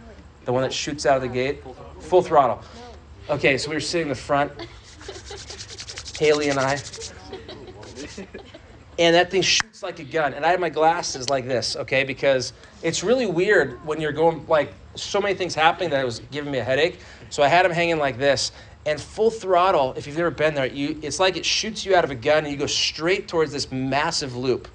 The 0.47 0.53
one 0.53 0.65
that 0.65 0.73
shoots 0.73 1.07
out 1.07 1.15
of 1.15 1.23
the 1.23 1.29
gate. 1.29 1.63
Full 2.01 2.23
throttle. 2.23 2.61
Okay, 3.31 3.57
so 3.57 3.71
we 3.71 3.77
were 3.77 3.81
sitting 3.81 4.07
in 4.07 4.09
the 4.09 4.17
front, 4.17 4.51
Haley 6.19 6.49
and 6.49 6.59
I, 6.59 6.81
and 8.99 9.15
that 9.15 9.31
thing 9.31 9.43
shoots 9.43 9.85
like 9.85 10.01
a 10.01 10.05
gun. 10.05 10.35
And 10.35 10.45
I 10.45 10.49
had 10.49 10.59
my 10.59 10.71
glasses 10.71 11.31
like 11.31 11.47
this, 11.47 11.77
okay, 11.77 12.03
because 12.03 12.53
it's 12.83 13.05
really 13.05 13.27
weird 13.27 13.79
when 13.87 14.01
you're 14.01 14.11
going 14.11 14.45
like 14.49 14.75
so 14.97 15.21
many 15.21 15.37
things 15.37 15.55
happening 15.55 15.91
that 15.91 16.01
it 16.01 16.05
was 16.05 16.19
giving 16.33 16.51
me 16.51 16.59
a 16.59 16.65
headache. 16.65 16.99
So 17.31 17.45
I 17.45 17.49
had 17.49 17.65
them 17.65 17.71
hanging 17.71 17.99
like 17.99 18.19
this. 18.19 18.51
And 18.87 19.01
full 19.01 19.31
throttle, 19.31 19.95
if 19.97 20.09
you've 20.09 20.19
ever 20.19 20.33
been 20.33 20.55
there, 20.55 20.67
you, 20.67 20.99
it's 21.01 21.21
like 21.21 21.37
it 21.37 21.47
shoots 21.47 21.87
you 21.87 21.95
out 21.95 22.03
of 22.03 22.11
a 22.11 22.17
gun 22.17 22.39
and 22.39 22.53
you 22.53 22.59
go 22.59 22.67
straight 22.67 23.29
towards 23.29 23.53
this 23.53 23.71
massive 23.71 24.35
loop 24.35 24.67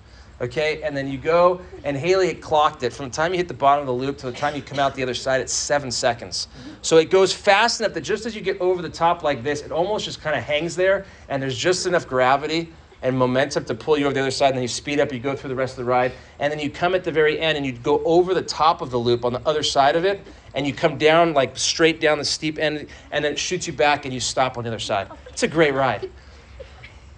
okay? 0.41 0.81
And 0.81 0.95
then 0.95 1.07
you 1.07 1.17
go, 1.17 1.61
and 1.83 1.95
Haley 1.97 2.27
had 2.27 2.41
clocked 2.41 2.83
it. 2.83 2.93
From 2.93 3.09
the 3.09 3.15
time 3.15 3.33
you 3.33 3.37
hit 3.37 3.47
the 3.47 3.53
bottom 3.53 3.81
of 3.81 3.87
the 3.87 3.93
loop 3.93 4.17
to 4.19 4.27
the 4.27 4.31
time 4.31 4.55
you 4.55 4.61
come 4.61 4.79
out 4.79 4.95
the 4.95 5.03
other 5.03 5.13
side, 5.13 5.41
it's 5.41 5.53
seven 5.53 5.91
seconds. 5.91 6.47
So 6.81 6.97
it 6.97 7.09
goes 7.09 7.33
fast 7.33 7.81
enough 7.81 7.93
that 7.93 8.01
just 8.01 8.25
as 8.25 8.35
you 8.35 8.41
get 8.41 8.59
over 8.61 8.81
the 8.81 8.89
top 8.89 9.23
like 9.23 9.43
this, 9.43 9.61
it 9.61 9.71
almost 9.71 10.05
just 10.05 10.21
kind 10.21 10.35
of 10.35 10.43
hangs 10.43 10.75
there, 10.75 11.05
and 11.27 11.41
there's 11.41 11.57
just 11.57 11.85
enough 11.85 12.07
gravity 12.07 12.71
and 13.01 13.17
momentum 13.17 13.63
to 13.63 13.73
pull 13.73 13.97
you 13.97 14.05
over 14.05 14.13
the 14.13 14.19
other 14.19 14.31
side, 14.31 14.47
and 14.47 14.55
then 14.55 14.61
you 14.61 14.67
speed 14.67 14.99
up, 14.99 15.11
you 15.13 15.19
go 15.19 15.33
through 15.33 15.47
the 15.47 15.55
rest 15.55 15.73
of 15.73 15.85
the 15.85 15.89
ride, 15.89 16.11
and 16.39 16.51
then 16.51 16.59
you 16.59 16.69
come 16.69 16.93
at 16.93 17.03
the 17.03 17.11
very 17.11 17.39
end 17.39 17.57
and 17.57 17.65
you 17.65 17.71
go 17.71 18.03
over 18.03 18.33
the 18.33 18.41
top 18.41 18.81
of 18.81 18.91
the 18.91 18.97
loop 18.97 19.23
on 19.23 19.31
the 19.31 19.41
other 19.47 19.63
side 19.63 19.95
of 19.95 20.03
it, 20.03 20.25
and 20.53 20.67
you 20.67 20.73
come 20.73 20.97
down 20.97 21.33
like 21.33 21.57
straight 21.57 22.01
down 22.01 22.17
the 22.17 22.25
steep 22.25 22.59
end, 22.59 22.87
and 23.11 23.23
then 23.23 23.31
it 23.31 23.39
shoots 23.39 23.67
you 23.67 23.73
back 23.73 24.03
and 24.03 24.13
you 24.13 24.19
stop 24.19 24.57
on 24.57 24.65
the 24.65 24.69
other 24.69 24.79
side. 24.79 25.07
It's 25.29 25.43
a 25.43 25.47
great 25.47 25.73
ride. 25.73 26.09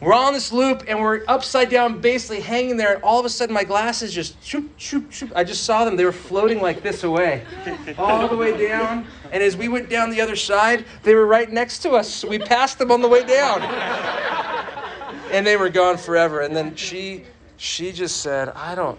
We're 0.02 0.16
on 0.16 0.34
this 0.34 0.52
loop 0.52 0.86
and 0.88 1.00
we're 1.00 1.24
upside 1.28 1.70
down, 1.70 2.02
basically 2.02 2.42
hanging 2.42 2.76
there, 2.76 2.96
and 2.96 3.04
all 3.04 3.20
of 3.20 3.26
a 3.26 3.30
sudden 3.30 3.54
my 3.54 3.64
glasses 3.64 4.12
just 4.12 4.44
shoop, 4.44 4.72
shoop, 4.78 5.12
shoop. 5.12 5.32
I 5.36 5.44
just 5.44 5.64
saw 5.64 5.86
them. 5.86 5.96
They 5.96 6.06
were 6.06 6.12
floating 6.12 6.60
like 6.60 6.82
this 6.82 7.04
away, 7.04 7.46
all 8.00 8.28
the 8.28 8.36
way 8.36 8.68
down. 8.68 9.06
And 9.32 9.44
as 9.44 9.56
we 9.56 9.70
went 9.70 9.92
down 9.92 10.10
the 10.10 10.20
other 10.20 10.36
side, 10.36 10.86
they 11.04 11.14
were 11.14 11.28
right 11.28 11.52
next 11.52 11.80
to 11.84 11.92
us. 11.92 12.26
We 12.26 12.40
passed 12.40 12.80
them 12.80 12.92
on 12.92 13.02
the 13.02 13.08
way 13.08 13.24
down. 13.24 13.62
and 15.32 15.46
they 15.46 15.56
were 15.56 15.70
gone 15.70 15.98
forever. 15.98 16.42
And 16.42 16.56
then 16.56 16.76
she 16.76 17.24
she 17.58 17.92
just 17.92 18.22
said, 18.22 18.50
I 18.50 18.74
don't, 18.74 18.98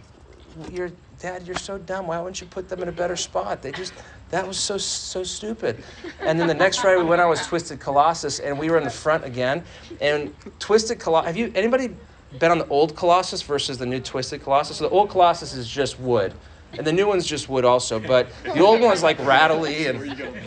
your 0.70 0.92
dad, 1.18 1.44
you're 1.48 1.56
so 1.56 1.78
dumb. 1.78 2.06
Why 2.06 2.20
wouldn't 2.20 2.40
you 2.40 2.46
put 2.46 2.68
them 2.68 2.80
in 2.80 2.88
a 2.88 2.92
better 2.92 3.16
spot? 3.16 3.60
They 3.60 3.72
just, 3.72 3.92
that 4.32 4.48
was 4.48 4.58
so 4.58 4.78
so 4.78 5.22
stupid. 5.22 5.84
And 6.20 6.40
then 6.40 6.48
the 6.48 6.54
next 6.54 6.82
ride 6.82 6.96
we 6.96 7.04
went 7.04 7.20
on 7.20 7.28
was 7.28 7.46
Twisted 7.46 7.78
Colossus, 7.78 8.40
and 8.40 8.58
we 8.58 8.70
were 8.70 8.78
in 8.78 8.84
the 8.84 8.90
front 8.90 9.24
again. 9.24 9.62
And 10.00 10.34
Twisted 10.58 10.98
Colossus, 10.98 11.26
have 11.26 11.36
you 11.36 11.52
anybody 11.54 11.94
been 12.38 12.50
on 12.50 12.58
the 12.58 12.66
old 12.68 12.96
Colossus 12.96 13.42
versus 13.42 13.76
the 13.76 13.84
new 13.84 14.00
Twisted 14.00 14.42
Colossus? 14.42 14.78
So 14.78 14.84
the 14.88 14.90
old 14.90 15.10
Colossus 15.10 15.54
is 15.54 15.68
just 15.68 16.00
wood. 16.00 16.32
And 16.78 16.86
the 16.86 16.92
new 16.92 17.06
one's 17.06 17.26
just 17.26 17.50
wood 17.50 17.66
also, 17.66 18.00
but 18.00 18.28
the 18.42 18.60
old 18.60 18.80
one's 18.80 19.02
like 19.02 19.18
rattly 19.18 19.88
and 19.88 20.00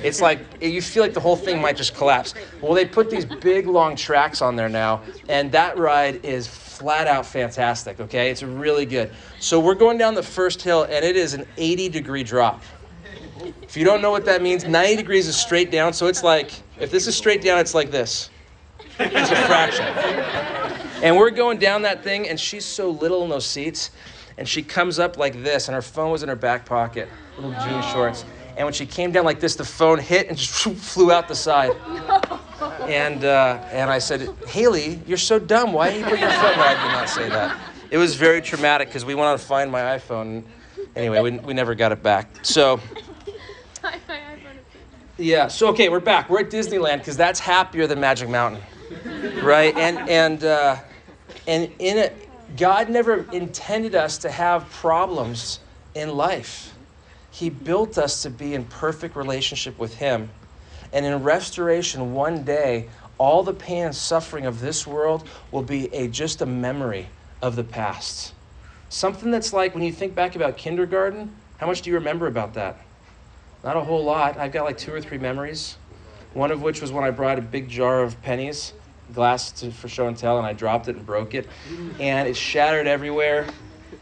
it's 0.03 0.19
like 0.19 0.39
you 0.59 0.81
feel 0.81 1.03
like 1.03 1.13
the 1.13 1.19
whole 1.19 1.35
thing 1.35 1.61
might 1.61 1.77
just 1.77 1.93
collapse. 1.93 2.33
Well, 2.61 2.73
they 2.73 2.85
put 2.85 3.11
these 3.11 3.25
big 3.25 3.67
long 3.67 3.95
tracks 3.95 4.41
on 4.41 4.55
there 4.55 4.67
now, 4.67 5.03
and 5.29 5.51
that 5.51 5.77
ride 5.77 6.25
is 6.25 6.47
flat 6.47 7.05
out 7.05 7.27
fantastic, 7.27 7.99
okay? 7.99 8.31
It's 8.31 8.41
really 8.41 8.87
good. 8.87 9.11
So 9.39 9.59
we're 9.59 9.75
going 9.75 9.99
down 9.99 10.15
the 10.15 10.23
first 10.23 10.63
hill 10.63 10.83
and 10.83 11.05
it 11.05 11.15
is 11.15 11.35
an 11.35 11.45
80 11.57 11.89
degree 11.89 12.23
drop. 12.23 12.63
If 13.61 13.75
you 13.75 13.83
don't 13.83 14.01
know 14.01 14.11
what 14.11 14.25
that 14.25 14.41
means, 14.41 14.65
90 14.65 14.95
degrees 14.95 15.27
is 15.27 15.35
straight 15.35 15.71
down. 15.71 15.93
So 15.93 16.07
it's 16.07 16.23
like, 16.23 16.51
if 16.79 16.91
this 16.91 17.07
is 17.07 17.15
straight 17.15 17.41
down, 17.41 17.59
it's 17.59 17.73
like 17.73 17.91
this. 17.91 18.29
It's 18.99 19.31
a 19.31 19.35
fraction. 19.47 19.85
And 21.03 21.17
we're 21.17 21.31
going 21.31 21.57
down 21.59 21.81
that 21.81 22.03
thing, 22.03 22.29
and 22.29 22.39
she's 22.39 22.65
so 22.65 22.89
little 22.89 23.23
in 23.23 23.29
those 23.29 23.45
seats. 23.45 23.91
And 24.37 24.47
she 24.47 24.63
comes 24.63 24.99
up 24.99 25.17
like 25.17 25.43
this, 25.43 25.67
and 25.67 25.75
her 25.75 25.81
phone 25.81 26.11
was 26.11 26.23
in 26.23 26.29
her 26.29 26.35
back 26.35 26.65
pocket, 26.65 27.07
little 27.37 27.51
jean 27.65 27.81
shorts. 27.93 28.25
And 28.57 28.65
when 28.65 28.73
she 28.73 28.85
came 28.85 29.11
down 29.11 29.25
like 29.25 29.39
this, 29.39 29.55
the 29.55 29.65
phone 29.65 29.99
hit 29.99 30.29
and 30.29 30.37
just 30.37 30.51
flew 30.77 31.11
out 31.11 31.27
the 31.27 31.35
side. 31.35 31.71
And, 32.87 33.23
uh, 33.23 33.63
and 33.71 33.89
I 33.89 33.99
said, 33.99 34.29
Haley, 34.47 35.01
you're 35.05 35.17
so 35.17 35.39
dumb. 35.39 35.73
Why 35.73 35.91
did 35.91 35.99
you 35.99 36.05
put 36.05 36.19
your 36.19 36.29
phone? 36.29 36.57
No, 36.57 36.63
I 36.63 36.73
did 36.73 36.91
not 36.91 37.09
say 37.09 37.29
that. 37.29 37.57
It 37.91 37.97
was 37.97 38.15
very 38.15 38.41
traumatic 38.41 38.87
because 38.87 39.05
we 39.05 39.15
went 39.15 39.39
to 39.39 39.45
find 39.45 39.71
my 39.71 39.81
iPhone. 39.81 40.43
Anyway, 40.95 41.19
we, 41.21 41.31
we 41.31 41.53
never 41.53 41.75
got 41.75 41.91
it 41.91 42.01
back. 42.01 42.29
So, 42.43 42.79
yeah. 45.17 45.47
So 45.47 45.69
okay, 45.69 45.89
we're 45.89 45.99
back. 45.99 46.29
We're 46.29 46.41
at 46.41 46.49
Disneyland 46.49 46.99
because 46.99 47.17
that's 47.17 47.39
happier 47.39 47.87
than 47.87 47.99
Magic 47.99 48.29
Mountain, 48.29 48.61
right? 49.41 49.75
And 49.77 50.09
and 50.09 50.43
uh, 50.43 50.77
and 51.47 51.71
in 51.79 51.97
it, 51.97 52.29
God 52.57 52.89
never 52.89 53.25
intended 53.31 53.95
us 53.95 54.17
to 54.19 54.31
have 54.31 54.69
problems 54.69 55.59
in 55.93 56.15
life. 56.15 56.73
He 57.31 57.49
built 57.49 57.97
us 57.97 58.21
to 58.23 58.29
be 58.29 58.53
in 58.53 58.65
perfect 58.65 59.15
relationship 59.15 59.77
with 59.77 59.95
Him. 59.95 60.29
And 60.93 61.05
in 61.05 61.23
restoration, 61.23 62.13
one 62.13 62.43
day, 62.43 62.87
all 63.17 63.43
the 63.43 63.53
pain 63.53 63.85
and 63.85 63.95
suffering 63.95 64.45
of 64.45 64.61
this 64.61 64.87
world 64.87 65.27
will 65.51 65.63
be 65.63 65.93
a, 65.93 66.07
just 66.07 66.41
a 66.41 66.45
memory 66.45 67.09
of 67.41 67.55
the 67.55 67.63
past. 67.63 68.33
Something 68.89 69.31
that's 69.31 69.51
like 69.51 69.73
when 69.73 69.83
you 69.83 69.91
think 69.91 70.15
back 70.15 70.35
about 70.35 70.57
kindergarten, 70.57 71.35
how 71.57 71.67
much 71.67 71.81
do 71.81 71.89
you 71.89 71.95
remember 71.95 72.27
about 72.27 72.53
that? 72.53 72.84
Not 73.65 73.77
a 73.77 73.81
whole 73.81 74.03
lot. 74.03 74.37
I've 74.37 74.51
got 74.51 74.63
like 74.63 74.77
two 74.77 74.93
or 74.93 75.01
three 75.01 75.17
memories. 75.17 75.77
One 76.33 76.51
of 76.51 76.61
which 76.61 76.81
was 76.81 76.91
when 76.91 77.03
I 77.03 77.09
brought 77.09 77.39
a 77.39 77.41
big 77.41 77.67
jar 77.67 78.03
of 78.03 78.21
pennies, 78.21 78.73
glass 79.11 79.51
to, 79.53 79.71
for 79.71 79.87
show 79.87 80.07
and 80.07 80.15
tell, 80.15 80.37
and 80.37 80.45
I 80.45 80.53
dropped 80.53 80.87
it 80.87 80.95
and 80.95 81.03
broke 81.03 81.33
it. 81.33 81.49
And 81.99 82.29
it 82.29 82.37
shattered 82.37 82.85
everywhere. 82.85 83.47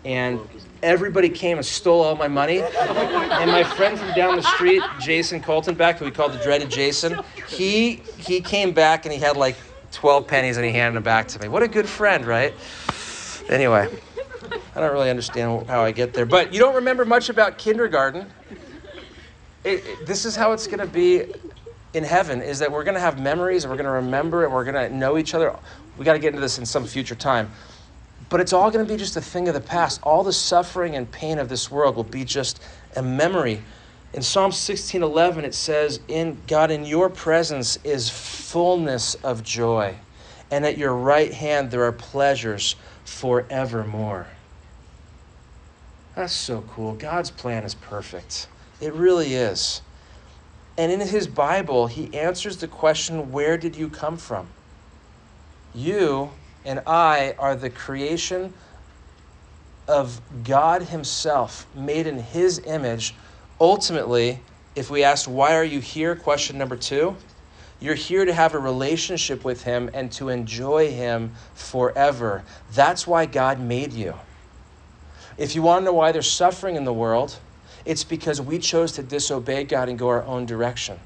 And 0.04 0.42
everybody 0.82 1.30
came 1.30 1.56
and 1.58 1.66
stole 1.66 2.02
all 2.02 2.18
my 2.18 2.28
money. 2.28 2.60
And 2.60 3.52
my 3.52 3.64
friend 3.64 3.98
from 3.98 4.12
down 4.14 4.36
the 4.36 4.42
street, 4.42 4.84
Jason 5.00 5.42
Coltonback, 5.42 5.96
who 5.96 6.06
we 6.06 6.12
called 6.12 6.34
the 6.34 6.44
dreaded 6.44 6.70
Jason, 6.70 7.22
he 7.48 8.02
he 8.18 8.42
came 8.42 8.74
back 8.74 9.06
and 9.06 9.14
he 9.14 9.20
had 9.20 9.38
like 9.38 9.56
12 9.92 10.28
pennies 10.28 10.58
and 10.58 10.66
he 10.66 10.74
handed 10.74 10.98
them 10.98 11.04
back 11.04 11.30
to 11.30 11.40
me. 11.40 11.48
What 11.48 11.64
a 11.64 11.70
good 11.70 11.88
friend, 11.88 12.26
right? 12.26 12.54
Anyway, 13.48 13.88
I 14.76 14.80
don't 14.82 14.92
really 14.92 15.10
understand 15.10 15.68
how 15.68 15.86
I 15.86 15.92
get 15.92 16.14
there. 16.14 16.26
But 16.26 16.54
you 16.54 16.60
don't 16.60 16.76
remember 16.76 17.06
much 17.06 17.30
about 17.30 17.58
kindergarten. 17.58 18.30
It, 19.64 20.06
this 20.06 20.26
is 20.26 20.36
how 20.36 20.52
it's 20.52 20.68
going 20.68 20.80
to 20.80 20.86
be 20.86 21.26
in 21.94 22.04
heaven 22.04 22.42
is 22.42 22.60
that 22.60 22.72
we're 22.72 22.84
going 22.84 22.96
to 22.96 23.00
have 23.00 23.20
memories 23.20 23.64
and 23.64 23.72
we're 23.72 23.78
going 23.78 23.86
to 23.86 23.92
remember 23.92 24.44
and 24.44 24.54
we're 24.54 24.66
going 24.66 24.90
to 24.90 24.96
know 24.96 25.18
each 25.18 25.34
other. 25.34 25.56
We 25.98 26.06
got 26.06 26.14
to 26.14 26.20
get 26.20 26.30
into 26.30 26.42
this 26.42 26.58
in 26.58 26.66
some 26.66 26.86
future 26.86 27.16
time. 27.16 27.52
But 28.30 28.40
it's 28.40 28.52
all 28.52 28.72
going 28.72 28.86
to 28.86 28.92
be 28.92 28.98
just 28.98 29.16
a 29.16 29.22
thing 29.22 29.48
of 29.48 29.54
the 29.54 29.62
past. 29.62 30.02
All 30.04 30.24
the 30.24 30.34
suffering 30.34 30.96
and 30.96 31.10
pain 31.12 31.38
of 31.38 31.50
this 31.50 31.70
world 31.70 31.96
will 31.96 32.04
be 32.04 32.26
just 32.26 32.62
a 32.96 33.04
memory. 33.04 33.62
In 34.14 34.22
Psalm 34.22 34.52
16:11 34.52 35.44
it 35.44 35.56
says, 35.56 36.00
"In 36.08 36.42
God 36.48 36.72
in 36.72 36.86
your 36.86 37.10
presence 37.10 37.78
is 37.84 38.10
fullness 38.10 39.16
of 39.16 39.44
joy, 39.44 39.96
and 40.52 40.66
at 40.66 40.78
your 40.78 40.94
right 40.94 41.34
hand 41.34 41.72
there 41.72 41.84
are 41.84 41.92
pleasures 41.92 42.76
forevermore." 43.06 44.28
That's 46.16 46.34
so 46.34 46.64
cool. 46.70 46.94
God's 46.94 47.32
plan 47.32 47.64
is 47.64 47.74
perfect. 47.74 48.48
It 48.84 48.94
really 48.94 49.34
is. 49.34 49.82
And 50.78 50.92
in 50.92 51.00
his 51.00 51.26
Bible, 51.26 51.88
he 51.88 52.14
answers 52.14 52.58
the 52.58 52.68
question, 52.68 53.32
Where 53.32 53.58
did 53.58 53.78
you 53.78 53.88
come 53.88 54.18
from? 54.18 54.48
You 55.74 56.32
and 56.66 56.82
I 56.86 57.34
are 57.40 57.56
the 57.56 57.70
creation 57.70 58.54
of 59.88 60.20
God 60.44 60.84
Himself, 60.84 61.66
made 61.74 62.08
in 62.08 62.20
His 62.20 62.60
image. 62.66 63.16
Ultimately, 63.60 64.42
if 64.76 64.90
we 64.90 65.04
ask, 65.04 65.30
Why 65.30 65.56
are 65.56 65.64
you 65.64 65.80
here? 65.80 66.14
Question 66.14 66.58
number 66.58 66.76
two. 66.76 67.16
You're 67.80 67.96
here 67.96 68.26
to 68.26 68.34
have 68.34 68.54
a 68.54 68.60
relationship 68.60 69.46
with 69.46 69.64
Him 69.64 69.90
and 69.94 70.12
to 70.14 70.28
enjoy 70.28 70.92
Him 70.92 71.34
forever. 71.54 72.44
That's 72.74 73.08
why 73.08 73.28
God 73.28 73.62
made 73.62 73.94
you. 73.94 74.16
If 75.38 75.56
you 75.56 75.62
want 75.62 75.82
to 75.82 75.86
know 75.86 75.94
why 75.94 76.12
there's 76.12 76.30
suffering 76.30 76.76
in 76.76 76.84
the 76.84 76.94
world, 76.94 77.40
it's 77.86 78.04
because 78.04 78.42
we 78.42 78.60
chose 78.60 78.94
to 78.94 79.04
disobey 79.04 79.64
God 79.64 79.90
and 79.90 79.98
go 79.98 80.10
our 80.10 80.24
own 80.24 80.46
direction. 80.46 81.00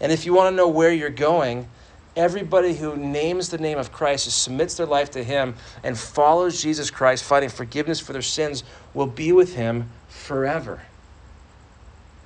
And 0.00 0.12
if 0.12 0.24
you 0.26 0.34
want 0.34 0.52
to 0.52 0.56
know 0.56 0.68
where 0.68 0.92
you're 0.92 1.10
going, 1.10 1.68
everybody 2.16 2.74
who 2.74 2.96
names 2.96 3.48
the 3.48 3.58
name 3.58 3.78
of 3.78 3.92
Christ, 3.92 4.26
who 4.26 4.30
submits 4.30 4.74
their 4.74 4.86
life 4.86 5.10
to 5.12 5.24
Him, 5.24 5.56
and 5.82 5.98
follows 5.98 6.62
Jesus 6.62 6.90
Christ, 6.90 7.24
finding 7.24 7.50
forgiveness 7.50 8.00
for 8.00 8.12
their 8.12 8.22
sins, 8.22 8.64
will 8.94 9.06
be 9.06 9.32
with 9.32 9.56
Him 9.56 9.90
forever. 10.08 10.82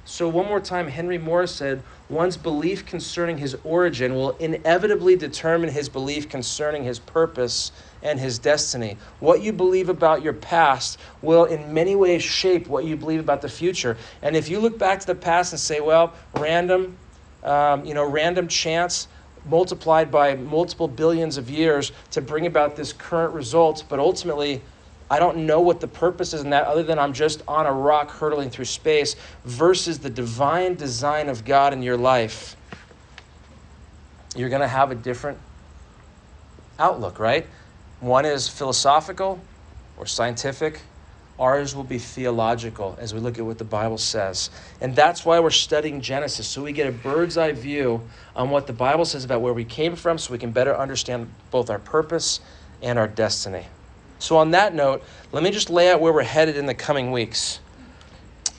So, 0.04 0.28
one 0.28 0.46
more 0.46 0.60
time, 0.60 0.88
Henry 0.88 1.16
Moore 1.18 1.46
said, 1.46 1.82
one's 2.12 2.36
belief 2.36 2.84
concerning 2.84 3.38
his 3.38 3.56
origin 3.64 4.14
will 4.14 4.32
inevitably 4.32 5.16
determine 5.16 5.70
his 5.70 5.88
belief 5.88 6.28
concerning 6.28 6.84
his 6.84 6.98
purpose 6.98 7.72
and 8.02 8.18
his 8.18 8.38
destiny. 8.38 8.96
What 9.20 9.42
you 9.42 9.52
believe 9.52 9.88
about 9.88 10.22
your 10.22 10.32
past 10.32 10.98
will, 11.20 11.44
in 11.44 11.72
many 11.72 11.94
ways, 11.94 12.22
shape 12.22 12.66
what 12.66 12.84
you 12.84 12.96
believe 12.96 13.20
about 13.20 13.42
the 13.42 13.48
future. 13.48 13.96
And 14.22 14.36
if 14.36 14.48
you 14.48 14.60
look 14.60 14.78
back 14.78 15.00
to 15.00 15.06
the 15.06 15.14
past 15.14 15.52
and 15.52 15.60
say, 15.60 15.80
well, 15.80 16.14
random, 16.34 16.96
um, 17.44 17.84
you 17.84 17.94
know, 17.94 18.04
random 18.04 18.48
chance 18.48 19.08
multiplied 19.44 20.10
by 20.10 20.34
multiple 20.34 20.88
billions 20.88 21.36
of 21.36 21.50
years 21.50 21.92
to 22.12 22.20
bring 22.20 22.46
about 22.46 22.76
this 22.76 22.92
current 22.92 23.34
result, 23.34 23.84
but 23.88 23.98
ultimately, 23.98 24.62
I 25.10 25.18
don't 25.18 25.46
know 25.46 25.60
what 25.60 25.80
the 25.80 25.88
purpose 25.88 26.32
is 26.32 26.42
in 26.42 26.50
that 26.50 26.64
other 26.64 26.82
than 26.82 26.98
I'm 26.98 27.12
just 27.12 27.42
on 27.46 27.66
a 27.66 27.72
rock 27.72 28.10
hurtling 28.10 28.50
through 28.50 28.64
space 28.64 29.14
versus 29.44 29.98
the 29.98 30.08
divine 30.08 30.74
design 30.74 31.28
of 31.28 31.44
God 31.44 31.72
in 31.72 31.82
your 31.82 31.96
life. 31.96 32.56
You're 34.34 34.48
going 34.48 34.62
to 34.62 34.68
have 34.68 34.90
a 34.90 34.94
different 34.94 35.38
outlook, 36.78 37.18
right? 37.18 37.46
One 38.02 38.24
is 38.24 38.48
philosophical 38.48 39.38
or 39.96 40.06
scientific. 40.06 40.80
Ours 41.38 41.76
will 41.76 41.84
be 41.84 41.98
theological 41.98 42.96
as 42.98 43.14
we 43.14 43.20
look 43.20 43.38
at 43.38 43.46
what 43.46 43.58
the 43.58 43.64
Bible 43.64 43.96
says. 43.96 44.50
And 44.80 44.96
that's 44.96 45.24
why 45.24 45.38
we're 45.38 45.50
studying 45.50 46.00
Genesis, 46.00 46.48
so 46.48 46.64
we 46.64 46.72
get 46.72 46.88
a 46.88 46.90
bird's 46.90 47.38
eye 47.38 47.52
view 47.52 48.00
on 48.34 48.50
what 48.50 48.66
the 48.66 48.72
Bible 48.72 49.04
says 49.04 49.24
about 49.24 49.40
where 49.40 49.52
we 49.52 49.64
came 49.64 49.94
from, 49.94 50.18
so 50.18 50.32
we 50.32 50.38
can 50.38 50.50
better 50.50 50.76
understand 50.76 51.32
both 51.52 51.70
our 51.70 51.78
purpose 51.78 52.40
and 52.82 52.98
our 52.98 53.06
destiny. 53.06 53.66
So, 54.18 54.36
on 54.36 54.50
that 54.50 54.74
note, 54.74 55.04
let 55.30 55.44
me 55.44 55.52
just 55.52 55.70
lay 55.70 55.88
out 55.88 56.00
where 56.00 56.12
we're 56.12 56.24
headed 56.24 56.56
in 56.56 56.66
the 56.66 56.74
coming 56.74 57.12
weeks. 57.12 57.60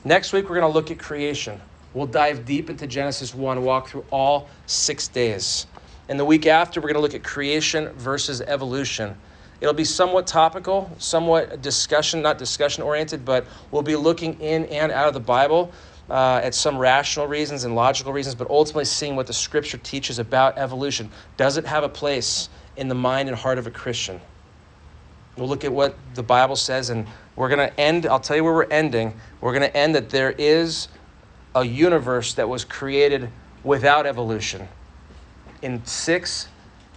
Next 0.06 0.32
week, 0.32 0.45
we're 0.45 0.56
going 0.56 0.71
to 0.71 0.73
look 0.73 0.89
at 0.89 0.99
creation. 0.99 1.60
We'll 1.93 2.08
dive 2.08 2.45
deep 2.45 2.69
into 2.69 2.88
Genesis 2.88 3.36
1, 3.36 3.62
walk 3.62 3.89
through 3.89 4.06
all 4.10 4.47
six 4.67 5.10
days. 5.10 5.67
And 6.08 6.17
the 6.17 6.25
week 6.25 6.47
after, 6.47 6.79
we're 6.79 6.88
going 6.88 6.95
to 6.95 7.01
look 7.01 7.13
at 7.13 7.25
creation 7.25 7.89
versus 7.89 8.39
evolution. 8.39 9.17
It'll 9.63 9.73
be 9.73 9.86
somewhat 9.86 10.28
topical, 10.28 10.91
somewhat 10.97 11.62
discussion, 11.62 12.21
not 12.21 12.38
discussion 12.38 12.84
oriented, 12.84 13.23
but 13.23 13.47
we'll 13.71 13.82
be 13.82 13.95
looking 13.95 14.38
in 14.41 14.65
and 14.65 14.91
out 14.91 15.08
of 15.08 15.13
the 15.13 15.21
Bible 15.21 15.71
uh, 16.10 16.41
at 16.43 16.54
some 16.54 16.78
rational 16.78 17.28
reasons 17.28 17.63
and 17.63 17.73
logical 17.73 18.12
reasons, 18.12 18.36
but 18.36 18.49
ultimately 18.49 18.84
seeing 18.84 19.15
what 19.15 19.26
the 19.26 19.32
scripture 19.32 19.78
teaches 19.78 20.19
about 20.19 20.58
evolution. 20.58 21.10
Does 21.38 21.56
it 21.56 21.65
have 21.65 21.86
a 21.86 21.88
place 21.88 22.49
in 22.76 22.89
the 22.89 22.95
mind 22.95 23.30
and 23.30 23.38
heart 23.38 23.58
of 23.58 23.65
a 23.65 23.71
Christian? 23.71 24.19
We'll 25.38 25.47
look 25.47 25.63
at 25.63 25.71
what 25.71 25.95
the 26.13 26.23
Bible 26.23 26.58
says, 26.58 26.89
and 26.89 27.08
we're 27.38 27.47
going 27.47 27.65
to 27.65 27.80
end. 27.80 28.06
I'll 28.06 28.19
tell 28.19 28.36
you 28.36 28.43
where 28.43 28.54
we're 28.54 28.65
ending. 28.65 29.13
We're 29.39 29.54
going 29.58 29.71
to 29.71 29.78
end 29.78 29.95
that 29.95 30.10
there 30.10 30.36
is 30.38 30.89
a 31.56 31.63
universe 31.63 32.34
that 32.34 32.49
was 32.49 32.65
created 32.65 33.30
without 33.63 34.06
evolution 34.06 34.67
in 35.62 35.86
six 35.86 36.49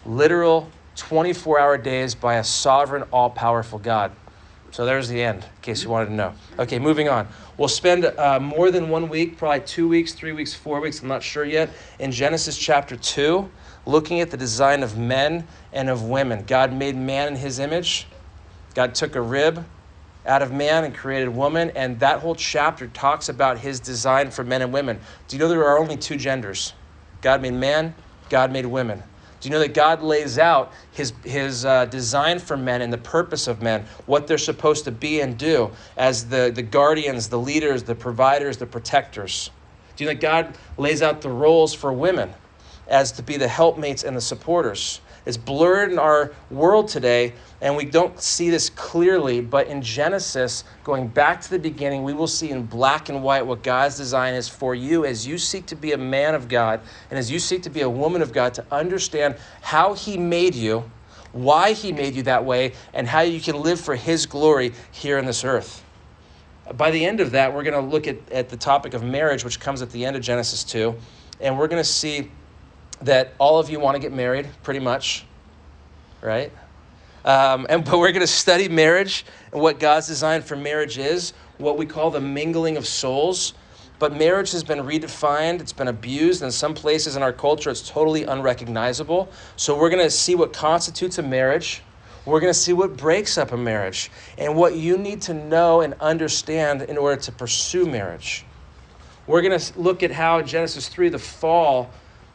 literal 0.05 0.68
24 0.96 1.61
hour 1.61 1.78
days 1.78 2.14
by 2.14 2.37
a 2.37 2.44
sovereign, 2.44 3.04
all 3.12 3.30
powerful 3.30 3.78
God. 3.78 4.12
So 4.72 4.85
there's 4.85 5.09
the 5.09 5.22
end, 5.22 5.42
in 5.42 5.62
case 5.62 5.82
you 5.85 5.90
wanted 5.90 6.06
to 6.06 6.12
know. 6.12 6.35
Okay, 6.59 6.78
moving 6.78 7.09
on. 7.09 7.28
We'll 7.56 7.68
spend 7.68 8.04
uh, 8.04 8.40
more 8.40 8.70
than 8.70 8.88
one 8.88 9.09
week, 9.09 9.38
probably 9.38 9.61
two 9.61 9.88
weeks, 9.88 10.12
three 10.12 10.32
weeks, 10.32 10.52
four 10.52 10.80
weeks, 10.80 11.00
I'm 11.00 11.09
not 11.09 11.22
sure 11.22 11.44
yet, 11.44 11.70
in 11.98 12.12
Genesis 12.12 12.59
chapter 12.59 12.96
2, 12.96 13.48
looking 13.87 14.20
at 14.20 14.30
the 14.30 14.37
design 14.37 14.82
of 14.82 14.98
men 14.98 15.46
and 15.72 15.88
of 15.88 16.02
women. 16.02 16.44
God 16.46 16.72
made 16.72 16.96
man 16.96 17.28
in 17.28 17.37
his 17.37 17.59
image. 17.59 18.07
God 18.74 18.94
took 18.94 19.14
a 19.14 19.20
rib 19.20 19.64
out 20.26 20.42
of 20.42 20.53
man 20.53 20.84
and 20.84 20.94
created 20.94 21.28
woman, 21.28 21.70
and 21.70 21.99
that 22.01 22.20
whole 22.20 22.34
chapter 22.34 22.88
talks 22.88 23.28
about 23.28 23.59
his 23.59 23.80
design 23.80 24.30
for 24.30 24.44
men 24.44 24.61
and 24.61 24.72
women. 24.72 25.01
Do 25.28 25.36
you 25.36 25.40
know 25.40 25.49
there 25.49 25.64
are 25.64 25.78
only 25.78 25.97
two 25.97 26.16
genders? 26.16 26.74
God 27.22 27.40
made 27.40 27.55
man, 27.55 27.94
God 28.28 28.53
made 28.53 28.66
women. 28.66 29.03
Do 29.47 29.51
you 29.51 29.59
know 29.61 29.61
that 29.61 29.74
God 29.74 30.03
lays 30.03 30.40
out 30.40 30.72
his, 30.90 31.12
his 31.22 31.64
uh, 31.64 31.84
design 31.84 32.40
for 32.40 32.57
men 32.57 32.82
and 32.82 32.92
the 32.92 32.99
purpose 32.99 33.47
of 33.47 33.62
men, 33.62 33.84
what 34.07 34.26
they're 34.26 34.38
supposed 34.38 34.82
to 34.86 34.90
be 34.90 35.20
and 35.20 35.38
do 35.38 35.70
as 35.97 36.28
the, 36.28 36.51
the 36.53 36.62
guardians, 36.62 37.28
the 37.28 37.38
leaders, 37.38 37.84
the 37.84 37.94
providers, 37.94 38.57
the 38.57 38.66
protectors? 38.66 39.53
Do 39.94 40.03
you 40.03 40.11
know 40.11 40.14
that 40.14 40.20
God 40.20 40.59
lays 40.78 41.01
out 41.01 41.20
the 41.20 41.30
roles 41.30 41.72
for 41.72 41.92
women 41.92 42.34
as 42.88 43.12
to 43.12 43.22
be 43.22 43.36
the 43.36 43.47
helpmates 43.47 44.03
and 44.03 44.16
the 44.16 44.20
supporters? 44.20 45.01
It's 45.26 45.36
blurred 45.36 45.92
in 45.92 46.01
our 46.01 46.32
world 46.51 46.88
today, 46.88 47.32
and 47.61 47.76
we 47.76 47.84
don't 47.84 48.20
see 48.20 48.50
this 48.50 48.68
clearly. 48.70 49.40
But 49.40 49.68
in 49.68 49.80
Genesis, 49.82 50.64
going 50.84 51.09
back 51.09 51.40
to 51.42 51.50
the 51.50 51.59
beginning, 51.59 52.02
we 52.02 52.12
will 52.12 52.26
see 52.26 52.50
in 52.50 52.66
black 52.66 53.09
and 53.09 53.22
white 53.22 53.46
what 53.46 53.62
God's 53.62 53.96
design 53.96 54.34
is 54.34 54.48
for 54.48 54.74
you 54.74 55.04
as 55.04 55.26
you 55.26 55.38
seek 55.38 55.66
to 55.66 55.76
be 55.76 55.92
a 55.92 55.98
man 55.98 56.34
of 56.34 56.48
God 56.48 56.80
and 57.11 57.18
as 57.18 57.30
you 57.30 57.38
seek 57.38 57.62
to 57.62 57.70
be 57.70 57.80
a 57.80 57.90
woman 57.90 58.22
of 58.22 58.32
God 58.32 58.54
to 58.54 58.64
understand 58.70 59.36
how 59.62 59.94
He 59.94 60.16
made 60.16 60.54
you, 60.54 60.90
why 61.32 61.72
He 61.72 61.92
made 61.92 62.14
you 62.14 62.22
that 62.24 62.44
way, 62.44 62.72
and 62.92 63.07
how 63.07 63.20
you 63.20 63.40
can 63.40 63.61
live 63.61 63.80
for 63.80 63.96
His 63.96 64.26
glory 64.26 64.72
here 64.92 65.18
on 65.18 65.24
this 65.24 65.44
earth. 65.44 65.82
By 66.74 66.90
the 66.90 67.04
end 67.04 67.20
of 67.20 67.30
that, 67.30 67.54
we're 67.54 67.62
going 67.62 67.80
to 67.80 67.90
look 67.90 68.09
at, 68.09 68.16
at 68.32 68.48
the 68.48 68.57
topic 68.57 68.92
of 68.92 69.02
marriage, 69.02 69.44
which 69.44 69.61
comes 69.61 69.82
at 69.82 69.90
the 69.90 70.04
end 70.04 70.16
of 70.16 70.22
Genesis 70.22 70.64
2, 70.64 70.94
and 71.40 71.57
we're 71.57 71.68
going 71.68 71.82
to 71.82 71.88
see 71.88 72.30
that 73.02 73.34
all 73.38 73.59
of 73.61 73.70
you 73.70 73.78
want 73.78 73.94
to 73.94 74.00
get 74.00 74.12
married, 74.12 74.48
pretty 74.62 74.80
much, 74.80 75.24
right? 76.22 76.50
Um, 77.27 77.66
and 77.68 77.85
but 77.85 77.99
we're 77.99 78.12
going 78.12 78.20
to 78.20 78.27
study 78.27 78.68
marriage 78.68 79.27
and 79.53 79.61
what 79.61 79.81
God's 79.81 80.07
design 80.07 80.43
for 80.43 80.57
marriage 80.57 80.97
is, 80.97 81.33
what 81.59 81.77
we 81.77 81.85
call 81.85 82.11
the 82.11 82.20
mingling 82.20 82.77
of 82.77 82.87
souls. 82.87 83.53
But 83.99 84.14
marriage 84.14 84.53
has 84.53 84.62
been 84.62 84.79
redefined, 84.79 85.61
it's 85.61 85.72
been 85.72 85.89
abused. 85.89 86.43
In 86.43 86.53
some 86.53 86.72
places 86.72 87.16
in 87.16 87.22
our 87.22 87.33
culture, 87.33 87.70
it's 87.70 87.89
totally 87.89 88.24
unrecognizable. 88.24 89.29
So 89.57 89.77
we're 89.77 89.91
going 89.91 90.05
to 90.05 90.11
see 90.11 90.35
what 90.35 90.53
constitutes 90.53 91.18
a 91.18 91.22
marriage. 91.22 91.83
We're 92.27 92.41
going 92.41 92.53
to 92.53 92.59
see 92.59 92.72
what 92.72 92.97
breaks 92.97 93.39
up 93.39 93.53
a 93.53 93.57
marriage 93.57 94.11
and 94.37 94.55
what 94.55 94.74
you 94.74 94.99
need 94.99 95.22
to 95.22 95.35
know 95.35 95.81
and 95.81 95.95
understand 95.95 96.83
in 96.83 96.99
order 96.99 97.20
to 97.22 97.33
pursue 97.33 97.87
marriage. 97.87 98.45
We're 99.27 99.43
going 99.43 99.59
to 99.59 99.79
look 99.79 100.03
at 100.03 100.11
how 100.12 100.43
Genesis 100.43 100.89
3, 100.89 101.09
the 101.09 101.18
fall 101.18 101.91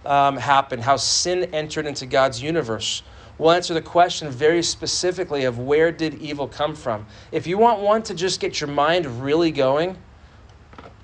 um, 0.06 0.38
happened, 0.38 0.82
how 0.82 0.98
sin 0.98 1.44
entered 1.54 1.86
into 1.86 2.06
God's 2.06 2.42
universe. 2.42 3.04
We'll 3.42 3.50
answer 3.50 3.74
the 3.74 3.82
question 3.82 4.30
very 4.30 4.62
specifically 4.62 5.46
of 5.46 5.58
where 5.58 5.92
did 5.92 6.22
evil 6.22 6.48
come 6.48 6.76
from. 6.76 7.08
If 7.32 7.48
you 7.48 7.58
want 7.58 7.82
one 7.82 8.04
to 8.04 8.14
just 8.14 8.39
get 8.39 8.62
your 8.62 8.70
mind 8.70 9.08
really 9.20 9.50
going, 9.50 9.98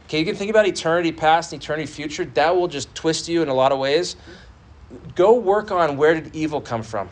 okay, 0.06 0.20
you 0.20 0.26
can 0.26 0.36
think 0.36 0.52
about 0.52 0.68
eternity 0.68 1.12
past 1.12 1.52
and 1.52 1.60
eternity 1.60 1.88
future. 1.88 2.26
That 2.26 2.56
will 2.56 2.68
just 2.68 2.94
twist 2.94 3.28
you 3.28 3.42
in 3.42 3.50
a 3.50 3.56
lot 3.56 3.72
of 3.72 3.80
ways. 3.80 4.18
Go 5.16 5.34
work 5.34 5.72
on 5.72 5.98
where 5.98 6.14
did 6.14 6.36
evil 6.36 6.62
come 6.62 6.84
from. 6.84 7.10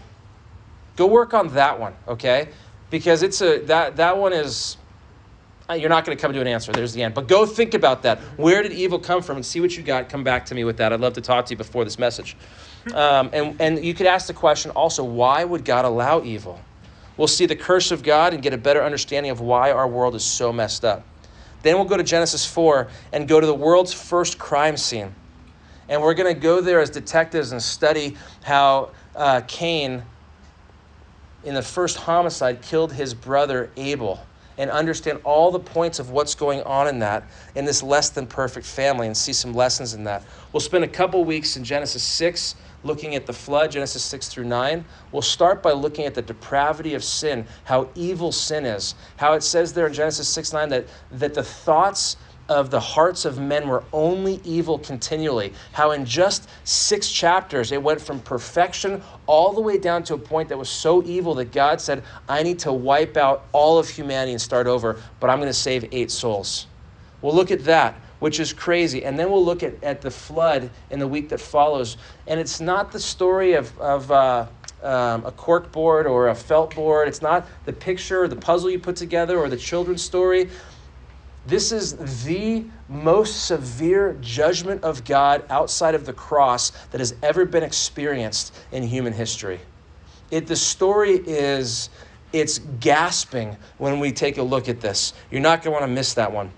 Go 0.96 1.08
work 1.08 1.34
on 1.34 1.48
that 1.56 1.80
one, 1.80 1.96
okay? 2.08 2.50
Because 2.92 3.24
it's 3.24 3.42
a 3.42 3.62
that 3.62 3.96
that 3.96 4.16
one 4.20 4.32
is 4.32 4.78
uh, 5.68 5.74
you're 5.74 5.90
not 5.90 6.06
going 6.06 6.16
to 6.16 6.22
come 6.22 6.34
to 6.34 6.40
an 6.40 6.46
answer. 6.46 6.72
There's 6.72 6.94
the 6.94 7.02
end. 7.02 7.16
But 7.16 7.28
go 7.28 7.48
think 7.48 7.74
about 7.74 8.04
that. 8.04 8.20
Where 8.38 8.62
did 8.62 8.74
evil 8.74 9.00
come 9.00 9.24
from? 9.24 9.38
And 9.38 9.46
see 9.46 9.60
what 9.60 9.76
you 9.76 9.82
got. 9.82 10.08
Come 10.08 10.24
back 10.24 10.46
to 10.46 10.56
me 10.56 10.66
with 10.66 10.78
that. 10.78 10.94
I'd 10.94 11.00
love 11.00 11.14
to 11.14 11.22
talk 11.22 11.48
to 11.48 11.54
you 11.54 11.58
before 11.58 11.84
this 11.84 11.98
message. 11.98 12.38
Um, 12.94 13.30
and, 13.34 13.60
and 13.60 13.84
you 13.84 13.94
could 13.94 14.06
ask 14.06 14.28
the 14.28 14.34
question 14.34 14.72
also 14.72 15.04
why 15.04 15.44
would 15.44 15.66
God 15.66 15.86
allow 15.86 16.24
evil? 16.24 16.60
We'll 17.18 17.28
see 17.28 17.46
the 17.46 17.56
curse 17.56 17.92
of 17.92 18.04
God 18.04 18.34
and 18.34 18.44
get 18.44 18.54
a 18.54 18.58
better 18.58 18.84
understanding 18.84 19.32
of 19.32 19.40
why 19.40 19.72
our 19.72 19.88
world 19.88 20.16
is 20.16 20.24
so 20.24 20.52
messed 20.52 20.84
up. 20.84 21.06
Then 21.64 21.76
we'll 21.76 21.86
go 21.86 21.98
to 21.98 22.04
Genesis 22.04 22.46
4 22.46 22.90
and 23.14 23.28
go 23.28 23.40
to 23.40 23.48
the 23.48 23.54
world's 23.54 23.94
first 23.94 24.38
crime 24.38 24.78
scene. 24.78 25.16
And 25.88 26.02
we're 26.02 26.14
going 26.14 26.34
to 26.34 26.40
go 26.40 26.62
there 26.62 26.80
as 26.80 26.90
detectives 26.90 27.52
and 27.52 27.62
study 27.62 28.18
how 28.44 28.92
uh, 29.16 29.42
Cain, 29.48 30.04
in 31.44 31.54
the 31.54 31.62
first 31.62 31.98
homicide, 31.98 32.62
killed 32.62 32.92
his 32.92 33.14
brother 33.14 33.72
Abel 33.78 34.20
and 34.58 34.70
understand 34.70 35.20
all 35.24 35.52
the 35.52 35.60
points 35.60 36.00
of 36.00 36.12
what's 36.12 36.36
going 36.36 36.62
on 36.64 36.88
in 36.88 37.00
that 37.00 37.24
in 37.56 37.66
this 37.66 37.84
less 37.84 38.10
than 38.10 38.26
perfect 38.28 38.66
family 38.66 39.08
and 39.08 39.16
see 39.16 39.34
some 39.34 39.54
lessons 39.54 39.94
in 39.94 40.04
that. 40.04 40.24
We'll 40.54 40.62
spend 40.62 40.84
a 40.84 40.88
couple 40.88 41.24
weeks 41.26 41.58
in 41.58 41.64
Genesis 41.64 42.04
6 42.04 42.56
looking 42.84 43.16
at 43.16 43.26
the 43.26 43.34
flood, 43.34 43.72
Genesis 43.72 44.04
6 44.04 44.30
through 44.30 44.46
9. 44.46 44.86
We'll 45.12 45.22
start 45.22 45.64
by 45.64 45.72
looking 45.72 46.06
at 46.06 46.14
the 46.14 46.22
depravity 46.22 46.94
of 46.94 47.04
sin, 47.04 47.46
how 47.64 47.90
evil 47.96 48.32
sin 48.32 48.66
is, 48.66 48.96
how 49.18 49.34
it 49.34 49.44
says 49.44 49.74
there 49.74 49.88
in 49.88 49.94
Genesis 49.94 50.30
6 50.30 50.54
9 50.54 50.70
that, 50.70 50.86
that 51.12 51.34
the 51.34 51.44
thoughts 51.44 52.18
of 52.48 52.70
the 52.70 52.80
hearts 52.80 53.26
of 53.26 53.40
men 53.40 53.68
were 53.68 53.84
only 53.92 54.40
evil 54.44 54.78
continually. 54.78 55.54
How 55.72 55.92
in 55.92 56.06
just 56.06 56.48
six 56.64 57.10
chapters 57.10 57.72
it 57.72 57.82
went 57.82 58.00
from 58.00 58.20
perfection 58.20 59.02
all 59.26 59.54
the 59.54 59.62
way 59.62 59.78
down 59.78 60.04
to 60.04 60.14
a 60.14 60.18
point 60.18 60.50
that 60.50 60.58
was 60.58 60.70
so 60.70 61.04
evil 61.04 61.34
that 61.36 61.52
God 61.52 61.82
said, 61.82 62.04
I 62.30 62.44
need 62.44 62.60
to 62.60 62.72
wipe 62.72 63.18
out 63.18 63.46
all 63.52 63.80
of 63.80 63.90
humanity 63.90 64.32
and 64.34 64.42
start 64.42 64.68
over, 64.68 65.02
but 65.20 65.30
I'm 65.30 65.40
going 65.40 65.50
to 65.50 65.54
save 65.54 65.88
eight 65.92 66.12
souls. 66.12 66.68
We'll 67.22 67.36
look 67.36 67.50
at 67.50 67.64
that, 67.66 67.96
which 68.20 68.40
is 68.40 68.54
crazy. 68.54 69.04
And 69.04 69.18
then 69.18 69.32
we'll 69.32 69.44
look 69.44 69.64
at, 69.64 69.84
at 69.84 70.02
the 70.02 70.12
flood 70.12 70.70
in 70.92 71.00
the 71.00 71.08
week 71.08 71.30
that 71.30 71.40
follows. 71.40 71.98
And 72.28 72.40
it's 72.40 72.62
not 72.62 72.92
the 72.92 73.00
story 73.00 73.54
of, 73.54 73.78
of 73.80 74.12
uh, 74.12 74.46
um, 74.84 75.26
a 75.26 75.32
cork 75.32 75.72
board 75.72 76.06
or 76.06 76.28
a 76.28 76.36
felt 76.36 76.76
board. 76.76 77.08
It's 77.08 77.22
not 77.22 77.48
the 77.66 77.74
picture 77.74 78.24
or 78.24 78.28
the 78.28 78.36
puzzle 78.36 78.70
you 78.70 78.78
put 78.78 78.96
together 78.96 79.40
or 79.40 79.50
the 79.50 79.58
children's 79.58 80.04
story. 80.04 80.50
This 81.46 81.72
is 81.72 81.96
the 82.26 82.66
most 82.90 83.46
severe 83.46 84.18
judgment 84.20 84.84
of 84.84 85.06
God 85.06 85.44
outside 85.50 85.94
of 85.94 86.06
the 86.06 86.14
cross 86.14 86.72
that 86.92 87.00
has 87.00 87.14
ever 87.22 87.46
been 87.46 87.64
experienced 87.64 88.56
in 88.72 88.82
human 88.84 89.14
history. 89.14 89.60
It, 90.32 90.48
the 90.48 90.56
story 90.56 91.22
is, 91.28 91.90
it's 92.34 92.60
gasping 92.80 93.58
when 93.78 94.00
we 94.00 94.12
take 94.12 94.40
a 94.40 94.44
look 94.44 94.68
at 94.68 94.82
this. 94.82 95.14
You're 95.30 95.42
not 95.42 95.62
going 95.62 95.76
to 95.76 95.80
want 95.80 95.84
to 95.84 95.94
miss 95.94 96.16
that 96.16 96.32
one. 96.32 96.52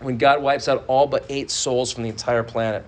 When 0.00 0.18
God 0.18 0.40
wipes 0.40 0.68
out 0.68 0.84
all 0.86 1.06
but 1.08 1.26
eight 1.28 1.50
souls 1.50 1.92
from 1.92 2.04
the 2.04 2.08
entire 2.08 2.44
planet. 2.44 2.84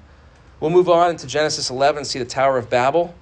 We'll 0.60 0.70
move 0.70 0.88
on 0.88 1.10
into 1.10 1.26
Genesis 1.26 1.68
11, 1.68 2.04
see 2.04 2.20
the 2.20 2.24
Tower 2.24 2.58
of 2.58 2.70
Babel 2.70 3.14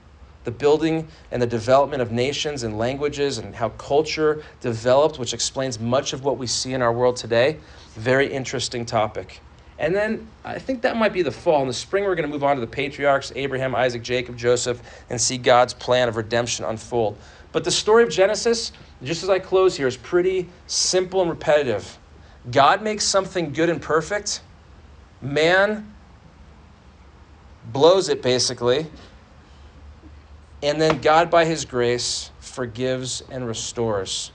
the 0.45 0.51
building 0.51 1.07
and 1.31 1.41
the 1.41 1.47
development 1.47 2.03
of 2.03 2.11
nations 2.11 2.63
and 2.63 2.79
languages 2.79 3.39
and 3.39 3.55
how 3.55 3.69
culture 3.71 4.43
developed, 4.61 5.19
which 5.19 5.35
explains 5.35 5.79
much 5.79 6.13
of 6.13 6.25
what 6.25 6.39
we 6.39 6.47
see 6.47 6.73
in 6.73 6.83
our 6.83 6.93
world 6.93 7.17
today. 7.17 7.59
Very 7.95 8.33
interesting 8.33 8.87
topic. 8.87 9.41
And 9.79 9.95
then 9.95 10.29
I 10.45 10.59
think 10.59 10.83
that 10.83 10.97
might 10.97 11.13
be 11.13 11.23
the 11.23 11.33
fall. 11.33 11.61
In 11.63 11.69
the 11.69 11.75
spring, 11.75 12.05
we're 12.05 12.15
going 12.15 12.29
to 12.29 12.33
move 12.33 12.45
on 12.45 12.57
to 12.57 12.61
the 12.61 12.67
patriarchs 12.67 13.33
Abraham, 13.35 13.75
Isaac, 13.75 14.03
Jacob, 14.03 14.37
Joseph, 14.37 14.81
and 15.11 15.21
see 15.21 15.39
God's 15.39 15.75
plan 15.75 16.09
of 16.09 16.17
redemption 16.17 16.65
unfold. 16.65 17.19
But 17.51 17.65
the 17.65 17.71
story 17.71 18.03
of 18.03 18.09
Genesis, 18.09 18.73
just 19.03 19.23
as 19.23 19.29
I 19.29 19.39
close 19.39 19.77
here, 19.77 19.87
is 19.87 19.97
pretty 19.97 20.49
simple 20.67 21.21
and 21.21 21.31
repetitive. 21.31 21.99
God 22.51 22.83
makes 22.83 23.05
something 23.05 23.53
good 23.53 23.69
and 23.69 23.81
perfect, 23.81 24.41
man 25.21 25.93
blows 27.73 28.09
it 28.09 28.23
basically, 28.23 28.87
and 30.63 30.81
then 30.81 31.01
God, 31.01 31.31
by 31.31 31.45
his 31.45 31.65
grace, 31.65 32.31
forgives 32.41 33.23
and 33.31 33.47
restores. 33.47 34.33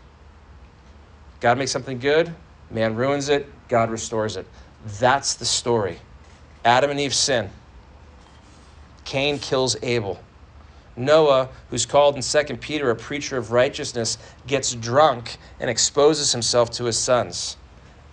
God 1.40 1.58
makes 1.58 1.72
something 1.72 2.00
good, 2.00 2.34
Man 2.70 2.96
ruins 2.96 3.30
it, 3.30 3.48
God 3.70 3.90
restores 3.90 4.36
it. 4.36 4.46
That's 5.00 5.36
the 5.36 5.46
story. 5.46 6.00
Adam 6.66 6.92
and 6.92 7.00
Eve 7.00 7.14
sin. 7.14 7.50
Cain 9.06 9.40
kills 9.40 9.78
Abel. 9.82 10.20
Noah, 10.98 11.50
who's 11.70 11.86
called 11.86 12.16
in 12.16 12.22
2 12.22 12.58
Peter 12.58 12.90
a 12.90 12.96
preacher 12.96 13.38
of 13.38 13.52
righteousness, 13.52 14.18
gets 14.48 14.74
drunk 14.74 15.38
and 15.60 15.70
exposes 15.70 16.32
himself 16.32 16.72
to 16.72 16.86
his 16.86 16.98
sons. 16.98 17.56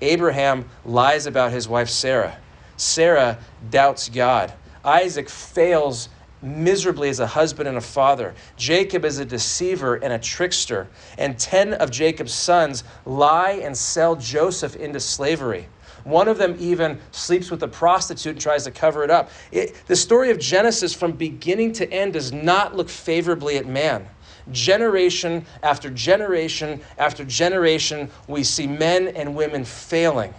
Abraham 0.00 0.68
lies 0.84 1.26
about 1.26 1.50
his 1.50 1.66
wife 1.66 1.88
Sarah. 1.88 2.38
Sarah 2.76 3.38
doubts 3.70 4.08
God. 4.08 4.52
Isaac 4.84 5.30
fails 5.30 6.10
miserably 6.44 7.08
as 7.08 7.20
a 7.20 7.26
husband 7.26 7.68
and 7.68 7.78
a 7.78 7.80
father. 7.80 8.34
Jacob 8.56 9.04
is 9.04 9.18
a 9.18 9.24
deceiver 9.24 9.96
and 9.96 10.12
a 10.12 10.18
trickster. 10.18 10.86
And 11.18 11.38
10 11.38 11.74
of 11.74 11.90
Jacob's 11.90 12.34
sons 12.34 12.84
lie 13.06 13.60
and 13.62 13.76
sell 13.76 14.14
Joseph 14.16 14.76
into 14.76 15.00
slavery. 15.00 15.66
One 16.04 16.28
of 16.28 16.36
them 16.36 16.54
even 16.58 17.00
sleeps 17.12 17.50
with 17.50 17.62
a 17.62 17.68
prostitute 17.68 18.32
and 18.32 18.40
tries 18.40 18.64
to 18.64 18.70
cover 18.70 19.04
it 19.04 19.10
up. 19.10 19.30
It, 19.50 19.74
the 19.86 19.96
story 19.96 20.30
of 20.30 20.38
Genesis 20.38 20.92
from 20.92 21.12
beginning 21.12 21.72
to 21.74 21.90
end 21.90 22.12
does 22.12 22.30
not 22.30 22.76
look 22.76 22.90
favorably 22.90 23.56
at 23.56 23.66
man. 23.66 24.06
Generation 24.52 25.46
after 25.62 25.88
generation 25.88 26.80
after 26.98 27.24
generation, 27.24 28.10
we 28.28 28.44
see 28.44 28.66
men 28.66 29.08
and 29.08 29.34
women 29.34 29.64
failing. 29.64 30.34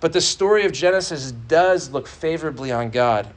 But 0.00 0.12
the 0.12 0.20
story 0.20 0.64
of 0.64 0.72
Genesis 0.72 1.30
does 1.30 1.90
look 1.90 2.08
favorably 2.08 2.72
on 2.72 2.90
God. 2.90 3.28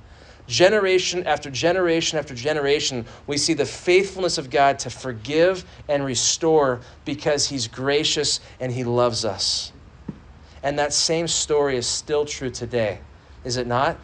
Generation 0.48 1.26
after 1.26 1.50
generation 1.50 2.20
after 2.20 2.36
generation, 2.36 3.06
we 3.26 3.38
see 3.38 3.54
the 3.54 3.66
faithfulness 3.66 4.38
of 4.38 4.50
God 4.50 4.78
to 4.80 4.90
forgive 4.90 5.66
and 5.90 6.06
restore 6.06 6.82
because 7.04 7.48
He's 7.48 7.68
gracious 7.68 8.40
and 8.60 8.72
He 8.72 8.84
loves 8.84 9.26
us. 9.26 9.72
And 10.62 10.78
that 10.80 10.94
same 10.94 11.28
story 11.28 11.78
is 11.78 11.88
still 11.88 12.26
true 12.26 12.50
today, 12.50 13.00
is 13.44 13.58
it 13.58 13.66
not? 13.66 13.98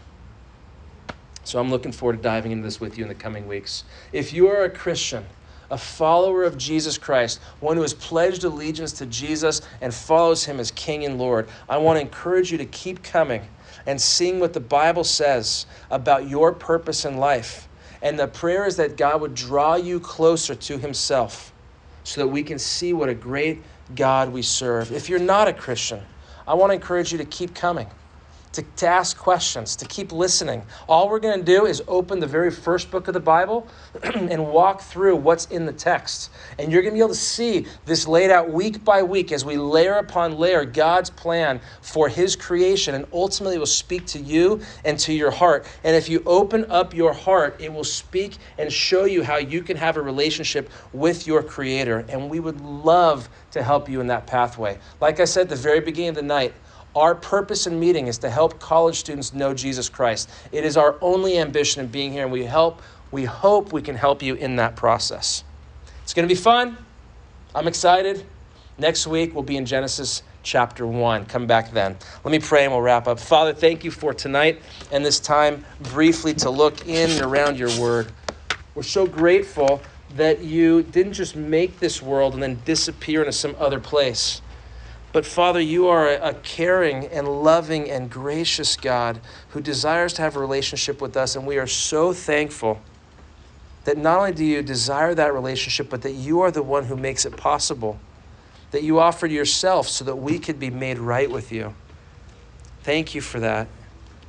So 1.44 1.60
I'm 1.60 1.70
looking 1.70 1.92
forward 1.92 2.18
to 2.18 2.22
diving 2.22 2.52
into 2.52 2.64
this 2.64 2.80
with 2.80 2.98
you 2.98 3.04
in 3.04 3.10
the 3.10 3.16
coming 3.16 3.48
weeks. 3.48 3.84
If 4.12 4.34
you 4.34 4.48
are 4.48 4.64
a 4.64 4.70
Christian, 4.70 5.26
a 5.72 5.78
follower 5.78 6.44
of 6.44 6.58
Jesus 6.58 6.98
Christ, 6.98 7.40
one 7.60 7.78
who 7.78 7.82
has 7.82 7.94
pledged 7.94 8.44
allegiance 8.44 8.92
to 8.94 9.06
Jesus 9.06 9.62
and 9.80 9.94
follows 9.94 10.44
him 10.44 10.60
as 10.60 10.70
King 10.72 11.06
and 11.06 11.18
Lord, 11.18 11.50
I 11.70 11.78
want 11.78 11.98
to 11.98 12.02
encourage 12.02 12.52
you 12.52 12.58
to 12.58 12.66
keep 12.66 13.02
coming 13.04 13.44
and 13.86 14.02
seeing 14.02 14.40
what 14.40 14.54
the 14.54 14.60
Bible 14.60 15.04
says 15.04 15.66
about 15.90 16.28
your 16.28 16.54
purpose 16.54 17.06
in 17.06 17.18
life. 17.18 17.68
And 18.02 18.18
the 18.18 18.28
prayer 18.28 18.66
is 18.66 18.78
that 18.78 18.98
God 18.98 19.22
would 19.22 19.36
draw 19.36 19.76
you 19.76 20.00
closer 20.00 20.56
to 20.56 20.78
Himself 20.78 21.54
so 22.04 22.22
that 22.22 22.28
we 22.28 22.44
can 22.44 22.58
see 22.58 22.94
what 22.94 23.10
a 23.10 23.14
great 23.14 23.62
God 23.96 24.32
we 24.32 24.42
serve. 24.42 24.92
If 24.92 25.10
you're 25.10 25.20
not 25.20 25.48
a 25.48 25.54
Christian, 25.54 26.02
I 26.48 26.56
want 26.56 26.72
to 26.72 26.76
encourage 26.76 27.12
you 27.12 27.18
to 27.20 27.26
keep 27.26 27.54
coming 27.54 27.88
to, 28.54 28.62
to 28.62 28.88
ask 28.88 29.18
questions, 29.18 29.76
to 29.78 29.86
keep 29.86 30.12
listening. 30.12 30.64
All 30.90 31.10
we're 31.10 31.20
going 31.20 31.40
to 31.40 31.46
do 31.46 31.66
is 31.66 31.82
open 31.88 32.20
the 32.20 32.28
very 32.28 32.52
first 32.52 32.92
book 32.92 33.08
of 33.08 33.14
the 33.14 33.20
Bible 33.20 33.68
and 34.04 34.48
walk 34.48 34.82
through 34.82 35.16
what's 35.16 35.46
in 35.46 35.66
the 35.66 35.74
text. 35.74 36.32
And 36.60 36.72
you're 36.72 36.82
going 36.82 36.94
to 36.94 36.98
be 36.98 37.00
able 37.00 37.10
to 37.10 37.16
see 37.16 37.66
this 37.86 38.08
laid 38.08 38.30
out 38.30 38.52
week 38.52 38.84
by 38.84 39.04
week 39.04 39.32
as 39.32 39.46
we 39.46 39.58
layer 39.58 39.96
upon 39.96 40.38
layer 40.38 40.66
God's 40.66 41.10
plan 41.10 41.62
for 41.82 42.10
His 42.10 42.36
creation. 42.36 42.96
And 42.96 43.06
ultimately, 43.14 43.58
will 43.58 43.66
speak 43.66 44.06
to 44.08 44.20
you 44.20 44.60
and 44.84 45.00
to 45.00 45.14
your 45.14 45.32
heart. 45.32 45.66
And 45.84 45.96
if 45.96 46.10
you 46.10 46.22
open 46.26 46.70
up 46.70 46.94
your 46.94 47.14
heart, 47.14 47.56
it 47.60 47.72
will 47.72 47.84
speak 47.84 48.38
and 48.58 48.72
show 48.72 49.06
you 49.06 49.24
how 49.24 49.38
you 49.38 49.62
can 49.62 49.78
have 49.78 49.98
a 49.98 50.02
relationship 50.02 50.70
with 50.92 51.28
your 51.28 51.42
Creator. 51.44 52.06
And 52.10 52.30
we 52.30 52.40
would 52.40 52.60
love 52.62 53.30
to 53.52 53.64
help 53.64 53.88
you 53.88 54.02
in 54.02 54.08
that 54.08 54.28
pathway. 54.28 54.78
Like 55.00 55.20
I 55.20 55.26
said 55.26 55.44
at 55.44 55.50
the 55.50 55.56
very 55.56 55.80
beginning 55.80 56.10
of 56.10 56.16
the 56.16 56.22
night, 56.22 56.54
our 56.96 57.16
purpose 57.16 57.68
in 57.68 57.80
meeting 57.80 58.08
is 58.08 58.18
to 58.20 58.30
help 58.30 58.60
college 58.60 58.98
students 58.98 59.34
know 59.34 59.54
Jesus 59.54 59.90
Christ. 59.90 60.30
It 60.52 60.66
is 60.66 60.76
our 60.78 60.98
only 61.02 61.38
ambition 61.38 61.84
in 61.84 61.88
being 61.88 62.12
here, 62.12 62.24
and 62.24 62.32
we 62.32 62.44
help, 62.44 62.82
we 63.12 63.26
hope 63.26 63.72
we 63.72 63.82
can 63.82 63.96
help 63.96 64.22
you 64.22 64.36
in 64.36 64.58
that 64.58 64.76
process. 64.76 65.44
It's 66.04 66.14
going 66.14 66.28
to 66.28 66.34
be 66.34 66.40
fun. 66.40 66.78
I'm 67.56 67.68
excited. 67.68 68.26
Next 68.78 69.08
week 69.08 69.34
we'll 69.34 69.44
be 69.44 69.58
in 69.58 69.66
Genesis 69.66 70.24
chapter 70.44 70.88
1. 70.88 71.26
Come 71.28 71.46
back 71.46 71.72
then. 71.72 71.96
Let 72.24 72.32
me 72.32 72.40
pray 72.40 72.64
and 72.64 72.74
we'll 72.74 72.82
wrap 72.82 73.08
up. 73.08 73.20
Father, 73.20 73.54
thank 73.54 73.84
you 73.84 73.92
for 73.92 74.14
tonight 74.14 74.62
and 74.92 75.06
this 75.06 75.20
time 75.20 75.64
briefly 75.92 76.34
to 76.36 76.50
look 76.50 76.88
in 76.88 77.12
and 77.12 77.22
around 77.22 77.58
your 77.58 77.70
word. 77.80 78.12
We're 78.74 78.84
so 78.84 79.06
grateful 79.06 79.82
that 80.16 80.42
you 80.42 80.84
didn't 80.84 81.14
just 81.14 81.36
make 81.36 81.80
this 81.80 82.02
world 82.02 82.34
and 82.34 82.42
then 82.42 82.60
disappear 82.66 83.22
into 83.22 83.32
some 83.32 83.56
other 83.60 83.80
place 83.80 84.42
but 85.14 85.26
Father, 85.26 85.60
you 85.60 85.88
are 85.88 86.08
a 86.08 86.34
caring 86.36 87.08
and 87.08 87.28
loving 87.28 87.90
and 87.90 88.10
gracious 88.10 88.76
God 88.78 89.20
who 89.50 89.62
desires 89.62 90.14
to 90.14 90.22
have 90.22 90.36
a 90.36 90.40
relationship 90.40 91.02
with 91.02 91.18
us. 91.18 91.36
And 91.36 91.46
we 91.46 91.58
are 91.58 91.68
so 91.68 92.14
thankful 92.14 92.80
that 93.84 93.98
not 93.98 94.20
only 94.20 94.32
do 94.32 94.46
you 94.46 94.62
desire 94.62 95.14
that 95.16 95.34
relationship, 95.34 95.90
but 95.90 96.02
that 96.04 96.14
you 96.14 96.42
are 96.42 96.52
the 96.52 96.64
one 96.64 96.86
who 96.86 96.96
makes 96.96 97.26
it 97.26 97.36
possible. 97.36 98.00
That 98.72 98.84
you 98.84 99.00
offered 99.00 99.32
yourself 99.32 99.90
so 99.90 100.06
that 100.06 100.16
we 100.16 100.40
could 100.40 100.60
be 100.60 100.70
made 100.70 100.98
right 100.98 101.30
with 101.30 101.52
you. 101.52 101.74
Thank 102.84 103.14
you 103.14 103.22
for 103.22 103.40
that. 103.42 103.68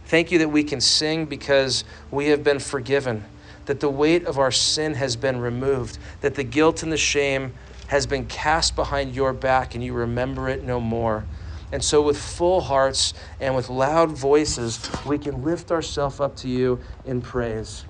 Thank 0.06 0.32
you 0.32 0.38
that 0.40 0.48
we 0.48 0.64
can 0.64 0.80
sing 0.80 1.26
because 1.26 1.84
we 2.10 2.26
have 2.26 2.42
been 2.42 2.58
forgiven, 2.58 3.24
that 3.66 3.80
the 3.80 3.88
weight 3.88 4.26
of 4.26 4.38
our 4.38 4.50
sin 4.50 4.94
has 4.94 5.14
been 5.14 5.40
removed, 5.40 5.98
that 6.22 6.34
the 6.34 6.44
guilt 6.44 6.82
and 6.82 6.90
the 6.90 6.96
shame 6.96 7.54
has 7.92 8.06
been 8.06 8.24
cast 8.24 8.74
behind 8.74 9.14
your 9.14 9.34
back 9.34 9.74
and 9.74 9.84
you 9.84 9.92
remember 9.92 10.48
it 10.48 10.64
no 10.64 10.80
more. 10.80 11.26
And 11.72 11.84
so, 11.84 12.00
with 12.00 12.16
full 12.16 12.62
hearts 12.62 13.12
and 13.38 13.54
with 13.54 13.68
loud 13.68 14.12
voices, 14.12 14.80
we 15.04 15.18
can 15.18 15.44
lift 15.44 15.70
ourselves 15.70 16.18
up 16.18 16.34
to 16.36 16.48
you 16.48 16.80
in 17.04 17.20
praise. 17.20 17.84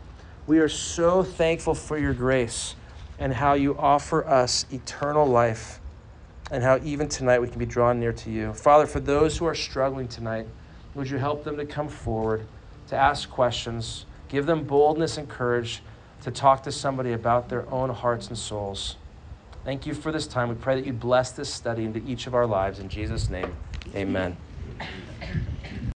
We 0.49 0.59
are 0.59 0.69
so 0.69 1.23
thankful 1.23 1.77
for 1.77 1.97
your 1.97 2.15
grace 2.15 2.75
and 3.21 3.33
how 3.33 3.55
you 3.55 3.79
offer 3.79 4.27
us 4.27 4.67
eternal 4.73 5.25
life, 5.25 5.81
and 6.51 6.65
how 6.65 6.81
even 6.83 7.09
tonight 7.09 7.39
we 7.39 7.47
can 7.47 7.61
be 7.61 7.67
drawn 7.67 8.01
near 8.01 8.13
to 8.13 8.31
you. 8.31 8.55
Father, 8.55 8.87
for 8.87 8.99
those 8.99 9.39
who 9.39 9.45
are 9.45 9.55
struggling 9.55 10.09
tonight, 10.09 10.49
would 10.97 11.09
you 11.09 11.19
help 11.19 11.45
them 11.45 11.57
to 11.59 11.65
come 11.65 11.87
forward, 11.87 12.45
to 12.89 12.97
ask 12.97 13.31
questions, 13.31 14.07
give 14.29 14.47
them 14.47 14.65
boldness 14.65 15.17
and 15.17 15.29
courage 15.29 15.81
to 16.23 16.33
talk 16.33 16.65
to 16.65 16.73
somebody 16.73 17.13
about 17.13 17.49
their 17.49 17.73
own 17.73 17.91
hearts 17.91 18.27
and 18.27 18.37
souls. 18.37 18.97
Thank 19.65 19.87
you 19.87 19.95
for 19.95 20.11
this 20.11 20.27
time. 20.27 20.49
We 20.49 20.57
pray 20.57 20.75
that 20.75 20.87
you 20.87 20.93
bless 20.93 21.33
this 21.33 21.53
study 21.53 21.85
into 21.85 22.03
each 22.05 22.27
of 22.27 22.35
our 22.35 22.47
lives. 22.47 22.81
In 22.81 22.89
Jesus' 22.89 23.31
name, 23.31 23.55
amen. 23.95 24.37